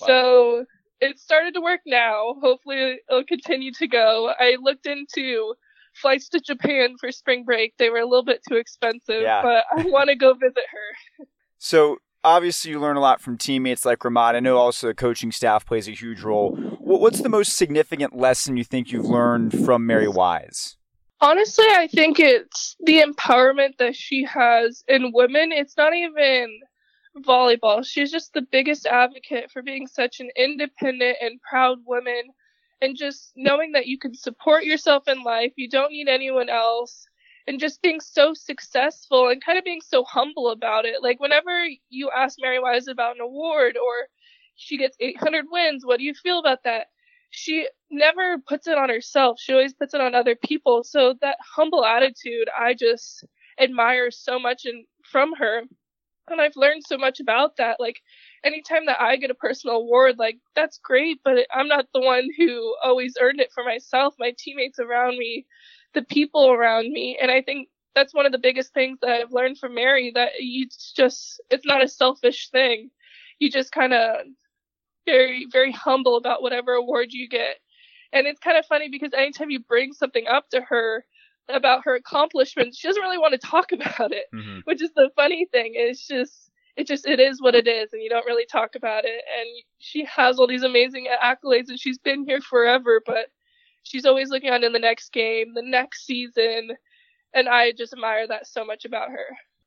Wow. 0.01 0.07
So 0.07 0.65
it 0.99 1.19
started 1.19 1.53
to 1.55 1.61
work 1.61 1.81
now. 1.85 2.35
Hopefully 2.41 2.99
it'll 3.09 3.25
continue 3.25 3.71
to 3.73 3.87
go. 3.87 4.31
I 4.39 4.57
looked 4.61 4.85
into 4.85 5.53
flights 5.95 6.29
to 6.29 6.39
Japan 6.39 6.95
for 6.99 7.11
spring 7.11 7.43
break. 7.43 7.73
They 7.77 7.89
were 7.89 7.99
a 7.99 8.07
little 8.07 8.25
bit 8.25 8.41
too 8.47 8.55
expensive, 8.55 9.21
yeah. 9.21 9.41
but 9.41 9.65
I 9.77 9.87
want 9.89 10.09
to 10.09 10.15
go 10.15 10.33
visit 10.33 10.63
her. 10.71 11.25
So 11.57 11.97
obviously 12.23 12.71
you 12.71 12.79
learn 12.79 12.97
a 12.97 13.01
lot 13.01 13.21
from 13.21 13.37
teammates 13.37 13.85
like 13.85 13.99
Rhamat. 13.99 14.35
I 14.35 14.39
know 14.39 14.57
also 14.57 14.87
the 14.87 14.93
coaching 14.93 15.31
staff 15.31 15.65
plays 15.65 15.87
a 15.87 15.91
huge 15.91 16.21
role. 16.21 16.55
What's 16.79 17.21
the 17.21 17.29
most 17.29 17.55
significant 17.55 18.15
lesson 18.15 18.57
you 18.57 18.63
think 18.63 18.91
you've 18.91 19.05
learned 19.05 19.65
from 19.65 19.85
Mary 19.85 20.07
Wise? 20.07 20.77
Honestly, 21.21 21.65
I 21.69 21.87
think 21.87 22.19
it's 22.19 22.75
the 22.81 23.01
empowerment 23.01 23.77
that 23.79 23.95
she 23.95 24.25
has 24.25 24.83
in 24.87 25.11
women. 25.13 25.51
It's 25.53 25.77
not 25.77 25.93
even 25.93 26.59
volleyball. 27.17 27.85
She's 27.85 28.11
just 28.11 28.33
the 28.33 28.41
biggest 28.41 28.85
advocate 28.85 29.51
for 29.51 29.61
being 29.61 29.87
such 29.87 30.19
an 30.19 30.29
independent 30.35 31.17
and 31.21 31.41
proud 31.41 31.79
woman 31.85 32.23
and 32.81 32.97
just 32.97 33.31
knowing 33.35 33.73
that 33.73 33.87
you 33.87 33.97
can 33.97 34.13
support 34.13 34.65
yourself 34.65 35.07
in 35.07 35.23
life. 35.23 35.53
You 35.55 35.69
don't 35.69 35.91
need 35.91 36.07
anyone 36.07 36.49
else 36.49 37.05
and 37.47 37.59
just 37.59 37.81
being 37.81 37.99
so 37.99 38.33
successful 38.33 39.29
and 39.29 39.43
kind 39.43 39.57
of 39.57 39.63
being 39.63 39.81
so 39.81 40.03
humble 40.03 40.49
about 40.49 40.85
it. 40.85 41.03
Like 41.03 41.19
whenever 41.19 41.67
you 41.89 42.09
ask 42.15 42.37
Mary 42.41 42.59
Wise 42.59 42.87
about 42.87 43.15
an 43.15 43.21
award 43.21 43.77
or 43.77 44.07
she 44.55 44.77
gets 44.77 44.97
800 44.99 45.45
wins, 45.49 45.85
what 45.85 45.97
do 45.97 46.03
you 46.03 46.13
feel 46.13 46.39
about 46.39 46.63
that? 46.63 46.87
she 47.35 47.67
never 47.89 48.37
puts 48.37 48.67
it 48.67 48.77
on 48.77 48.89
herself. 48.89 49.39
She 49.39 49.53
always 49.53 49.73
puts 49.73 49.95
it 49.95 50.01
on 50.01 50.13
other 50.13 50.35
people. 50.35 50.83
So 50.83 51.15
that 51.21 51.37
humble 51.55 51.83
attitude, 51.83 52.47
I 52.55 52.75
just 52.75 53.25
admire 53.59 54.11
so 54.11 54.37
much 54.37 54.65
and 54.65 54.85
from 55.11 55.33
her. 55.33 55.63
And 56.29 56.39
I've 56.41 56.55
learned 56.55 56.83
so 56.87 56.97
much 56.97 57.19
about 57.19 57.57
that. 57.57 57.79
Like 57.79 58.01
anytime 58.43 58.85
that 58.85 59.01
I 59.01 59.17
get 59.17 59.31
a 59.31 59.35
personal 59.35 59.77
award, 59.77 60.17
like 60.17 60.37
that's 60.55 60.79
great, 60.79 61.19
but 61.23 61.45
I'm 61.53 61.67
not 61.67 61.87
the 61.93 62.01
one 62.01 62.29
who 62.37 62.75
always 62.83 63.15
earned 63.19 63.41
it 63.41 63.51
for 63.53 63.63
myself. 63.63 64.15
My 64.19 64.33
teammates 64.37 64.79
around 64.79 65.17
me, 65.17 65.45
the 65.93 66.01
people 66.03 66.51
around 66.51 66.91
me. 66.91 67.17
And 67.21 67.29
I 67.29 67.41
think 67.41 67.69
that's 67.93 68.13
one 68.13 68.25
of 68.25 68.31
the 68.31 68.37
biggest 68.37 68.73
things 68.73 68.99
that 69.01 69.09
I've 69.09 69.31
learned 69.33 69.59
from 69.59 69.75
Mary 69.75 70.11
that 70.15 70.39
you 70.39 70.67
just, 70.95 71.41
it's 71.49 71.65
not 71.65 71.83
a 71.83 71.87
selfish 71.87 72.49
thing. 72.49 72.89
You 73.39 73.51
just 73.51 73.71
kind 73.71 73.93
of 73.93 74.25
very, 75.05 75.47
very 75.51 75.71
humble 75.71 76.15
about 76.15 76.41
whatever 76.41 76.73
award 76.73 77.07
you 77.11 77.27
get. 77.27 77.57
And 78.13 78.27
it's 78.27 78.39
kind 78.39 78.57
of 78.57 78.65
funny 78.65 78.89
because 78.89 79.13
anytime 79.13 79.49
you 79.49 79.59
bring 79.59 79.93
something 79.93 80.25
up 80.27 80.49
to 80.51 80.61
her 80.61 81.05
about 81.49 81.81
her 81.85 81.95
accomplishments, 81.95 82.77
she 82.77 82.87
doesn't 82.87 83.01
really 83.01 83.17
want 83.17 83.33
to 83.33 83.47
talk 83.47 83.71
about 83.71 84.11
it, 84.11 84.25
mm-hmm. 84.33 84.59
which 84.65 84.81
is 84.81 84.91
the 84.95 85.09
funny 85.15 85.45
thing. 85.51 85.73
It's 85.75 86.07
just, 86.07 86.51
it 86.75 86.87
just, 86.87 87.07
it 87.07 87.19
is 87.19 87.41
what 87.41 87.55
it 87.55 87.67
is, 87.67 87.93
and 87.93 88.01
you 88.01 88.09
don't 88.09 88.25
really 88.25 88.45
talk 88.45 88.75
about 88.75 89.05
it. 89.05 89.21
And 89.39 89.47
she 89.79 90.05
has 90.05 90.39
all 90.39 90.47
these 90.47 90.63
amazing 90.63 91.07
accolades, 91.23 91.69
and 91.69 91.79
she's 91.79 91.97
been 91.97 92.25
here 92.25 92.41
forever, 92.41 93.01
but 93.05 93.27
she's 93.83 94.05
always 94.05 94.29
looking 94.29 94.49
on 94.49 94.63
in 94.63 94.73
the 94.73 94.79
next 94.79 95.11
game, 95.11 95.53
the 95.53 95.61
next 95.61 96.05
season, 96.05 96.71
and 97.33 97.49
I 97.49 97.71
just 97.71 97.93
admire 97.93 98.27
that 98.27 98.47
so 98.47 98.63
much 98.63 98.85
about 98.85 99.09
her. 99.09 99.25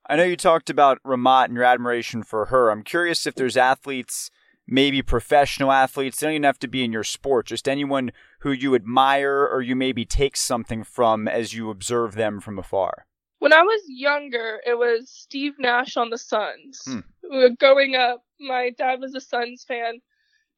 I 0.09 0.17
know 0.17 0.23
you 0.23 0.37
talked 0.37 0.71
about 0.71 1.03
Rhamat 1.05 1.47
and 1.47 1.55
your 1.55 1.65
admiration 1.65 2.23
for 2.23 2.47
her. 2.47 2.71
I'm 2.71 2.85
curious 2.85 3.27
if 3.27 3.35
there's 3.35 3.57
athletes 3.57 4.31
maybe 4.67 5.03
professional 5.03 5.73
athletes. 5.73 6.19
They 6.19 6.27
don't 6.27 6.35
even 6.35 6.45
have 6.45 6.59
to 6.61 6.69
be 6.69 6.85
in 6.85 6.93
your 6.93 7.05
sport, 7.05 7.47
just 7.47 7.69
anyone 7.69 8.13
who 8.47 8.53
you 8.53 8.77
admire 8.77 9.45
or 9.45 9.61
you 9.61 9.75
maybe 9.75 10.05
take 10.05 10.37
something 10.37 10.85
from 10.85 11.27
as 11.27 11.53
you 11.53 11.69
observe 11.69 12.15
them 12.15 12.39
from 12.39 12.61
afar. 12.61 13.05
When 13.41 13.53
I 13.53 13.63
was 13.63 13.83
younger, 13.89 14.61
it 14.65 14.79
was 14.79 15.11
Steve 15.11 15.55
Nash 15.59 15.97
on 15.97 16.11
the 16.11 16.17
Suns. 16.17 16.81
Hmm. 16.87 17.49
Growing 17.59 17.97
up, 17.97 18.23
my 18.39 18.71
dad 18.79 19.01
was 19.01 19.17
a 19.17 19.21
Suns 19.21 19.65
fan, 19.67 20.01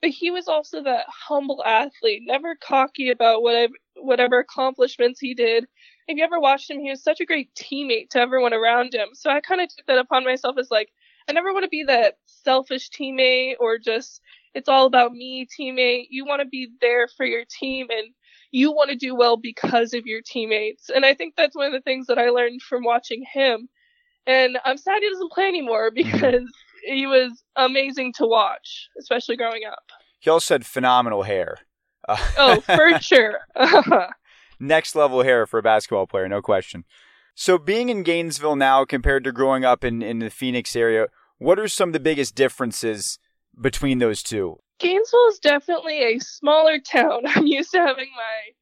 but 0.02 0.10
he 0.10 0.30
was 0.30 0.48
also 0.48 0.82
that 0.82 1.06
humble 1.08 1.64
athlete, 1.64 2.24
never 2.26 2.56
cocky 2.56 3.08
about 3.08 3.40
whatever 3.42 3.72
whatever 3.96 4.38
accomplishments 4.38 5.18
he 5.18 5.32
did. 5.32 5.64
If 6.08 6.18
you 6.18 6.24
ever 6.24 6.38
watched 6.38 6.70
him, 6.70 6.80
he 6.80 6.90
was 6.90 7.02
such 7.02 7.20
a 7.20 7.26
great 7.26 7.48
teammate 7.54 8.10
to 8.10 8.20
everyone 8.20 8.52
around 8.52 8.92
him. 8.92 9.08
So 9.14 9.30
I 9.30 9.40
kind 9.40 9.62
of 9.62 9.68
took 9.74 9.86
that 9.86 9.98
upon 9.98 10.24
myself 10.24 10.56
as 10.58 10.70
like, 10.70 10.90
I 11.26 11.32
never 11.32 11.54
want 11.54 11.64
to 11.64 11.70
be 11.70 11.84
that 11.84 12.18
selfish 12.26 12.90
teammate 12.90 13.54
or 13.60 13.78
just 13.78 14.20
it's 14.54 14.68
all 14.68 14.86
about 14.86 15.12
me 15.12 15.46
teammate. 15.46 16.06
You 16.10 16.24
want 16.24 16.40
to 16.40 16.48
be 16.48 16.68
there 16.80 17.08
for 17.08 17.26
your 17.26 17.44
team 17.48 17.86
and 17.90 18.08
you 18.50 18.72
want 18.72 18.90
to 18.90 18.96
do 18.96 19.14
well 19.14 19.36
because 19.36 19.92
of 19.94 20.06
your 20.06 20.20
teammates. 20.24 20.88
And 20.88 21.04
I 21.04 21.14
think 21.14 21.34
that's 21.36 21.56
one 21.56 21.66
of 21.66 21.72
the 21.72 21.82
things 21.82 22.06
that 22.06 22.18
I 22.18 22.30
learned 22.30 22.62
from 22.62 22.84
watching 22.84 23.24
him. 23.32 23.68
And 24.26 24.58
I'm 24.64 24.76
sad 24.76 25.02
he 25.02 25.10
doesn't 25.10 25.32
play 25.32 25.46
anymore 25.46 25.90
mm-hmm. 25.96 26.12
because 26.12 26.50
he 26.84 27.06
was 27.06 27.42
amazing 27.56 28.14
to 28.14 28.26
watch, 28.26 28.88
especially 28.98 29.36
growing 29.36 29.62
up. 29.70 29.84
He 30.20 30.30
also 30.30 30.54
had 30.54 30.66
phenomenal 30.66 31.22
hair. 31.22 31.58
oh, 32.08 32.60
for 32.60 32.98
sure. 33.00 33.40
Next 34.60 34.96
level 34.96 35.22
hair 35.22 35.46
for 35.46 35.58
a 35.58 35.62
basketball 35.62 36.06
player, 36.06 36.28
no 36.28 36.42
question. 36.42 36.84
So 37.34 37.56
being 37.58 37.88
in 37.88 38.02
Gainesville 38.02 38.56
now 38.56 38.84
compared 38.84 39.22
to 39.24 39.32
growing 39.32 39.64
up 39.64 39.84
in, 39.84 40.02
in 40.02 40.18
the 40.18 40.30
Phoenix 40.30 40.74
area, 40.74 41.06
what 41.38 41.58
are 41.58 41.68
some 41.68 41.90
of 41.90 41.92
the 41.92 42.00
biggest 42.00 42.34
differences 42.34 43.20
between 43.60 43.98
those 43.98 44.22
two? 44.22 44.58
Gainesville 44.78 45.28
is 45.28 45.38
definitely 45.38 46.00
a 46.02 46.18
smaller 46.20 46.78
town. 46.78 47.22
I'm 47.26 47.46
used 47.46 47.72
to 47.72 47.78
having 47.78 48.08
my 48.16 48.52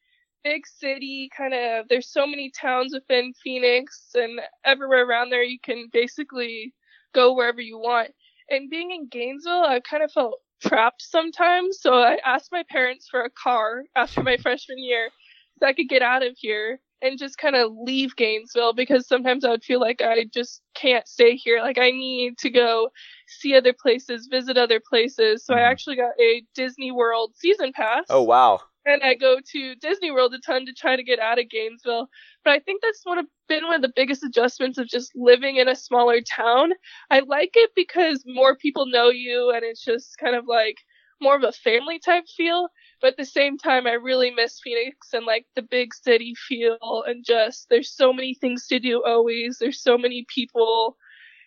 big 0.44 0.66
city 0.66 1.28
kind 1.36 1.52
of 1.52 1.88
there's 1.88 2.08
so 2.08 2.24
many 2.24 2.52
towns 2.52 2.94
within 2.94 3.32
Phoenix 3.42 4.10
and 4.14 4.40
everywhere 4.64 5.04
around 5.04 5.28
there 5.30 5.42
you 5.42 5.58
can 5.60 5.88
basically 5.92 6.72
go 7.14 7.34
wherever 7.34 7.60
you 7.60 7.78
want. 7.78 8.10
And 8.48 8.70
being 8.70 8.92
in 8.92 9.08
Gainesville, 9.08 9.64
I 9.64 9.80
kind 9.80 10.04
of 10.04 10.12
felt 10.12 10.38
trapped 10.64 11.02
sometimes. 11.02 11.80
So 11.80 11.94
I 11.94 12.18
asked 12.24 12.52
my 12.52 12.62
parents 12.70 13.08
for 13.10 13.22
a 13.22 13.30
car 13.30 13.84
after 13.96 14.22
my 14.22 14.36
freshman 14.42 14.78
year 14.78 15.10
so 15.58 15.66
I 15.66 15.72
could 15.72 15.88
get 15.88 16.02
out 16.02 16.24
of 16.24 16.36
here 16.36 16.80
and 17.02 17.18
just 17.18 17.38
kind 17.38 17.56
of 17.56 17.72
leave 17.78 18.16
Gainesville 18.16 18.72
because 18.72 19.06
sometimes 19.06 19.44
I 19.44 19.50
would 19.50 19.64
feel 19.64 19.80
like 19.80 20.00
I 20.02 20.24
just 20.32 20.62
can't 20.74 21.06
stay 21.06 21.36
here. 21.36 21.60
Like 21.60 21.78
I 21.78 21.90
need 21.90 22.38
to 22.38 22.50
go 22.50 22.90
see 23.26 23.54
other 23.54 23.72
places, 23.72 24.28
visit 24.30 24.56
other 24.56 24.80
places. 24.80 25.44
So 25.44 25.54
I 25.54 25.58
mm-hmm. 25.58 25.70
actually 25.70 25.96
got 25.96 26.12
a 26.20 26.42
Disney 26.54 26.92
World 26.92 27.32
season 27.36 27.72
pass. 27.74 28.04
Oh 28.08 28.22
wow. 28.22 28.60
And 28.86 29.02
I 29.02 29.14
go 29.14 29.38
to 29.52 29.74
Disney 29.76 30.12
World 30.12 30.32
a 30.32 30.38
ton 30.38 30.64
to 30.66 30.72
try 30.72 30.94
to 30.94 31.02
get 31.02 31.18
out 31.18 31.40
of 31.40 31.50
Gainesville. 31.50 32.08
But 32.44 32.52
I 32.52 32.60
think 32.60 32.82
that's 32.82 33.00
one 33.04 33.18
of 33.18 33.26
been 33.48 33.64
one 33.64 33.76
of 33.76 33.82
the 33.82 33.92
biggest 33.94 34.24
adjustments 34.24 34.78
of 34.78 34.88
just 34.88 35.12
living 35.14 35.56
in 35.56 35.68
a 35.68 35.76
smaller 35.76 36.20
town. 36.20 36.70
I 37.10 37.20
like 37.20 37.52
it 37.54 37.70
because 37.76 38.22
more 38.26 38.56
people 38.56 38.86
know 38.86 39.10
you 39.10 39.52
and 39.54 39.64
it's 39.64 39.84
just 39.84 40.16
kind 40.18 40.36
of 40.36 40.46
like 40.46 40.76
more 41.20 41.36
of 41.36 41.42
a 41.42 41.52
family 41.52 41.98
type 41.98 42.24
feel. 42.36 42.68
But 43.00 43.08
at 43.08 43.16
the 43.18 43.26
same 43.26 43.58
time, 43.58 43.86
I 43.86 43.92
really 43.92 44.30
miss 44.30 44.58
Phoenix 44.62 45.08
and 45.12 45.26
like 45.26 45.46
the 45.54 45.62
big 45.62 45.94
city 45.94 46.34
feel 46.48 47.04
and 47.06 47.24
just 47.24 47.68
there's 47.68 47.94
so 47.94 48.12
many 48.12 48.34
things 48.34 48.66
to 48.68 48.78
do 48.78 49.02
always. 49.04 49.58
There's 49.58 49.82
so 49.82 49.98
many 49.98 50.24
people. 50.34 50.96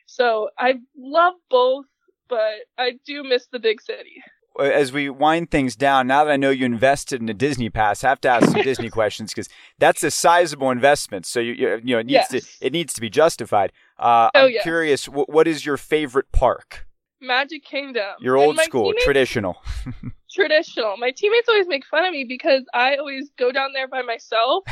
So 0.06 0.50
I 0.58 0.76
love 0.97 1.34
both, 1.50 1.86
but 2.28 2.66
I 2.78 2.93
do 3.06 3.24
miss 3.24 3.47
the 3.52 3.60
big 3.60 3.82
city. 3.82 4.24
As 4.60 4.91
we 4.91 5.10
wind 5.10 5.52
things 5.52 5.76
down, 5.76 6.08
now 6.08 6.26
that 6.26 6.32
I 6.32 6.38
know 6.38 6.50
you 6.50 6.66
invested 6.66 7.22
in 7.22 7.30
a 7.30 7.34
Disney 7.34 7.70
pass, 7.70 8.04
I 8.04 8.10
have 8.10 8.22
to 8.22 8.30
ask 8.30 8.52
some 8.52 8.62
Disney 8.64 8.89
questions 8.89 9.32
because 9.32 9.47
that's 9.78 10.04
a 10.04 10.12
sizable 10.12 10.70
investment. 10.70 11.26
So 11.26 11.39
you 11.39 11.54
you, 11.54 11.93
know 11.95 12.00
it 12.00 12.08
needs 12.08 12.28
yes. 12.32 12.58
to 12.60 12.66
it 12.66 12.74
needs 12.74 12.93
to 12.93 13.02
be 13.02 13.10
justified. 13.10 13.72
Uh, 13.97 14.30
oh, 14.36 14.45
I'm 14.45 14.52
yes. 14.52 14.64
curious, 14.64 15.06
what 15.06 15.47
is 15.47 15.66
your 15.66 15.78
favorite 15.78 16.32
park? 16.32 16.88
Magic 17.22 17.64
Kingdom. 17.64 18.16
You're 18.20 18.38
old 18.38 18.60
school, 18.60 18.93
traditional. 19.04 19.58
traditional. 20.32 20.97
My 20.97 21.11
teammates 21.11 21.49
always 21.49 21.67
make 21.67 21.86
fun 21.86 22.05
of 22.05 22.11
me 22.11 22.25
because 22.27 22.63
I 22.73 22.95
always 22.95 23.30
go 23.38 23.51
down 23.51 23.71
there 23.73 23.88
by 23.88 24.01
myself. 24.01 24.63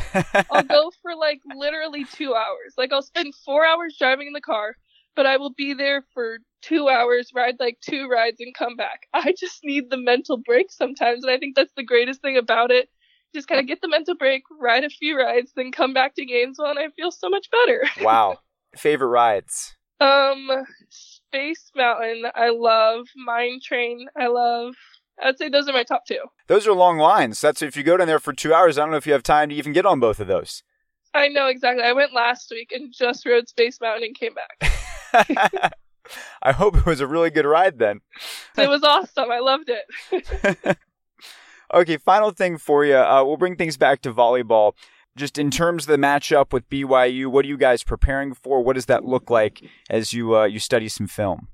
I'll 0.52 0.64
go 0.64 0.92
for 1.02 1.16
like 1.16 1.42
literally 1.56 2.06
two 2.06 2.34
hours. 2.34 2.74
Like 2.78 2.94
I'll 2.94 3.02
spend 3.02 3.34
four 3.36 3.66
hours 3.66 3.96
driving 3.98 4.28
in 4.28 4.34
the 4.34 4.42
car, 4.42 4.76
but 5.16 5.26
I 5.26 5.38
will 5.38 5.54
be 5.54 5.74
there 5.74 6.04
for 6.14 6.40
two 6.62 6.90
hours, 6.90 7.32
ride 7.34 7.56
like 7.60 7.80
two 7.82 8.08
rides, 8.08 8.38
and 8.40 8.54
come 8.54 8.76
back. 8.76 9.08
I 9.14 9.34
just 9.38 9.64
need 9.64 9.90
the 9.90 9.98
mental 9.98 10.38
break 10.38 10.72
sometimes, 10.72 11.24
and 11.24 11.32
I 11.32 11.38
think 11.38 11.56
that's 11.56 11.74
the 11.76 11.84
greatest 11.84 12.22
thing 12.22 12.38
about 12.38 12.72
it. 12.72 12.90
Just 13.36 13.48
kind 13.48 13.60
of 13.60 13.68
get 13.68 13.82
the 13.82 13.90
mental 13.90 14.16
break, 14.16 14.44
ride 14.60 14.86
a 14.86 14.90
few 14.90 15.20
rides, 15.20 15.52
then 15.56 15.72
come 15.72 15.94
back 15.94 16.16
to 16.16 16.26
Gainesville, 16.26 16.68
and 16.68 16.80
I 16.80 16.90
feel 16.96 17.12
so 17.12 17.30
much 17.30 17.48
better. 17.52 17.84
wow. 18.02 18.38
Favorite 18.76 19.08
rides? 19.08 19.76
Um, 20.00 20.50
Space 20.90 21.72
Mountain, 21.76 22.26
I 22.36 22.50
love. 22.50 23.08
Mine 23.16 23.60
Train, 23.62 24.08
I 24.16 24.28
love. 24.28 24.76
I'd 25.22 25.38
say 25.38 25.50
those 25.50 25.68
are 25.68 25.74
my 25.74 25.84
top 25.84 26.06
two. 26.06 26.20
Those 26.48 26.68
are 26.68 26.74
long 26.74 26.98
lines. 26.98 27.42
That's 27.42 27.62
if 27.62 27.76
you 27.76 27.84
go 27.84 27.98
down 27.98 28.08
there 28.08 28.20
for 28.20 28.34
two 28.34 28.54
hours. 28.54 28.78
I 28.78 28.82
don't 28.82 28.92
know 28.92 28.98
if 28.98 29.08
you 29.08 29.14
have 29.14 29.24
time 29.24 29.50
to 29.50 29.56
even 29.56 29.74
get 29.74 29.86
on 29.86 30.00
both 30.00 30.20
of 30.20 30.28
those. 30.28 30.64
I 31.14 31.28
know 31.30 31.48
exactly. 31.48 31.84
I 31.84 31.94
went 31.94 32.14
last 32.14 32.52
week 32.52 32.72
and 32.72 32.94
just 32.94 33.26
rode 33.26 33.50
Space 33.50 33.80
Mountain 33.82 34.04
and 34.04 34.16
came 34.16 34.34
back. 34.34 35.74
I 36.42 36.52
hope 36.52 36.78
it 36.78 36.86
was 36.86 37.02
a 37.02 37.08
really 37.08 37.30
good 37.30 37.46
ride 37.46 37.80
then. 37.80 38.02
it 38.58 38.70
was 38.70 38.84
awesome. 38.84 39.32
I 39.32 39.40
loved 39.40 39.70
it. 39.70 40.78
okay, 41.74 41.98
final 41.98 42.32
thing 42.32 42.58
for 42.58 42.86
you. 42.86 42.96
Uh, 42.96 43.24
we'll 43.26 43.38
bring 43.38 43.56
things 43.56 43.78
back 43.78 44.02
to 44.04 44.14
volleyball 44.14 44.74
just 45.18 45.38
in 45.38 45.50
terms 45.52 45.84
of 45.84 45.88
the 45.88 45.98
matchup 45.98 46.54
with 46.54 46.70
BYU, 46.70 47.28
what 47.28 47.44
are 47.44 47.48
you 47.48 47.58
guys 47.58 47.84
preparing 47.84 48.34
for? 48.34 48.64
What 48.64 48.74
does 48.74 48.86
that 48.86 49.04
look 49.04 49.30
like 49.30 49.64
as 49.90 50.14
you 50.14 50.38
uh, 50.38 50.46
you 50.46 50.60
study 50.60 50.88
some 50.88 51.08
film? 51.08 51.48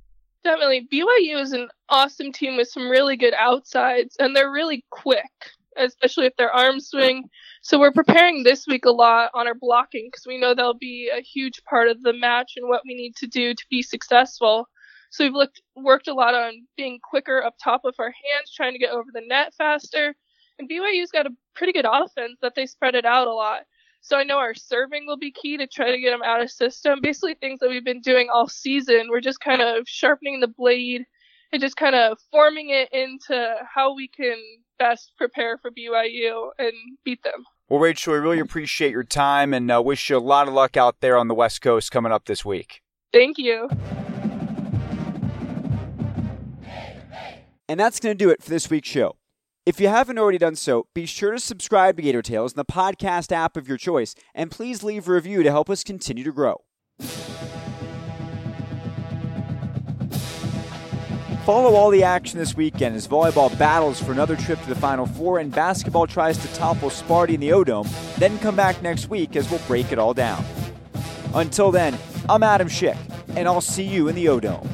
Definitely, 0.43 0.87
BYU 0.91 1.41
is 1.41 1.53
an 1.53 1.69
awesome 1.87 2.33
team 2.33 2.57
with 2.57 2.67
some 2.67 2.89
really 2.89 3.15
good 3.15 3.33
outsides, 3.33 4.17
and 4.19 4.35
they're 4.35 4.51
really 4.51 4.83
quick, 4.89 5.31
especially 5.77 6.25
if 6.25 6.35
their 6.35 6.51
arm 6.51 6.81
swing. 6.81 7.29
So 7.61 7.79
we're 7.79 7.93
preparing 7.93 8.43
this 8.43 8.67
week 8.67 8.83
a 8.83 8.91
lot 8.91 9.31
on 9.33 9.47
our 9.47 9.55
blocking 9.55 10.09
because 10.11 10.25
we 10.27 10.37
know 10.37 10.53
that'll 10.53 10.73
be 10.73 11.09
a 11.15 11.21
huge 11.21 11.63
part 11.63 11.87
of 11.87 12.01
the 12.01 12.11
match 12.11 12.53
and 12.57 12.67
what 12.67 12.81
we 12.85 12.93
need 12.93 13.15
to 13.17 13.27
do 13.27 13.53
to 13.53 13.65
be 13.69 13.81
successful. 13.81 14.67
So 15.11 15.23
we've 15.23 15.33
looked 15.33 15.61
worked 15.75 16.09
a 16.09 16.13
lot 16.13 16.33
on 16.35 16.67
being 16.75 16.99
quicker 17.01 17.41
up 17.41 17.55
top 17.63 17.85
of 17.85 17.95
our 17.99 18.11
hands, 18.11 18.51
trying 18.53 18.73
to 18.73 18.79
get 18.79 18.91
over 18.91 19.11
the 19.13 19.21
net 19.25 19.53
faster, 19.57 20.13
and 20.59 20.69
BYU's 20.69 21.11
got 21.11 21.25
a 21.25 21.35
pretty 21.55 21.71
good 21.71 21.87
offense 21.89 22.37
that 22.41 22.53
they 22.55 22.65
spread 22.65 22.95
it 22.95 23.05
out 23.05 23.27
a 23.27 23.33
lot. 23.33 23.61
So 24.03 24.17
I 24.17 24.23
know 24.23 24.37
our 24.37 24.53
serving 24.53 25.05
will 25.05 25.17
be 25.17 25.31
key 25.31 25.55
to 25.55 25.65
try 25.65 25.89
to 25.89 25.97
get 25.97 26.11
them 26.11 26.21
out 26.23 26.41
of 26.41 26.51
system. 26.51 26.99
Basically, 27.01 27.35
things 27.35 27.61
that 27.61 27.69
we've 27.69 27.85
been 27.85 28.01
doing 28.01 28.27
all 28.31 28.49
season. 28.49 29.07
We're 29.09 29.21
just 29.21 29.39
kind 29.39 29.61
of 29.61 29.87
sharpening 29.87 30.41
the 30.41 30.49
blade 30.49 31.05
and 31.53 31.61
just 31.61 31.77
kind 31.77 31.95
of 31.95 32.17
forming 32.29 32.69
it 32.69 32.89
into 32.91 33.55
how 33.73 33.95
we 33.95 34.09
can 34.09 34.35
best 34.77 35.13
prepare 35.17 35.57
for 35.57 35.71
BYU 35.71 36.49
and 36.59 36.73
beat 37.05 37.23
them. 37.23 37.45
Well, 37.69 37.79
Rachel, 37.79 38.11
we 38.11 38.19
really 38.19 38.39
appreciate 38.39 38.91
your 38.91 39.05
time 39.05 39.53
and 39.53 39.71
uh, 39.71 39.81
wish 39.81 40.09
you 40.09 40.17
a 40.17 40.19
lot 40.19 40.49
of 40.49 40.53
luck 40.53 40.75
out 40.75 40.99
there 40.99 41.15
on 41.15 41.29
the 41.29 41.33
West 41.33 41.61
Coast 41.61 41.89
coming 41.89 42.11
up 42.11 42.25
this 42.25 42.43
week. 42.43 42.81
Thank 43.13 43.37
you. 43.37 43.69
And 47.69 47.79
that's 47.79 48.01
going 48.01 48.17
to 48.17 48.21
do 48.21 48.29
it 48.29 48.43
for 48.43 48.49
this 48.49 48.69
week's 48.69 48.89
show. 48.89 49.15
If 49.65 49.79
you 49.79 49.87
haven't 49.87 50.19
already 50.19 50.39
done 50.39 50.57
so, 50.57 50.87
be 50.93 51.05
sure 51.05 51.31
to 51.31 51.39
subscribe 51.39 51.95
to 51.95 52.01
Gator 52.01 52.21
Tales 52.21 52.51
in 52.51 52.57
the 52.57 52.65
podcast 52.65 53.31
app 53.31 53.55
of 53.55 53.65
your 53.65 53.77
choice, 53.77 54.13
and 54.35 54.51
please 54.51 54.83
leave 54.83 55.07
a 55.07 55.13
review 55.13 55.41
to 55.41 55.49
help 55.49 55.69
us 55.69 55.85
continue 55.85 56.25
to 56.25 56.33
grow. 56.33 56.63
Follow 61.45 61.75
all 61.75 61.89
the 61.91 62.03
action 62.03 62.39
this 62.39 62.57
weekend 62.57 62.97
as 62.97 63.07
volleyball 63.07 63.57
battles 63.57 64.01
for 64.01 64.11
another 64.11 64.35
trip 64.35 64.61
to 64.63 64.67
the 64.67 64.75
Final 64.75 65.05
Four 65.05 65.39
and 65.39 65.49
basketball 65.49 66.07
tries 66.07 66.37
to 66.39 66.53
topple 66.55 66.89
Sparty 66.89 67.35
in 67.35 67.39
the 67.39 67.53
O-Dome. 67.53 67.87
Then 68.17 68.37
come 68.39 68.57
back 68.57 68.81
next 68.81 69.09
week 69.09 69.37
as 69.37 69.49
we'll 69.49 69.61
break 69.61 69.93
it 69.93 69.97
all 69.97 70.13
down. 70.13 70.43
Until 71.33 71.71
then, 71.71 71.97
I'm 72.27 72.43
Adam 72.43 72.67
Schick, 72.67 72.97
and 73.37 73.47
I'll 73.47 73.61
see 73.61 73.83
you 73.83 74.09
in 74.09 74.15
the 74.15 74.27
O-Dome. 74.27 74.69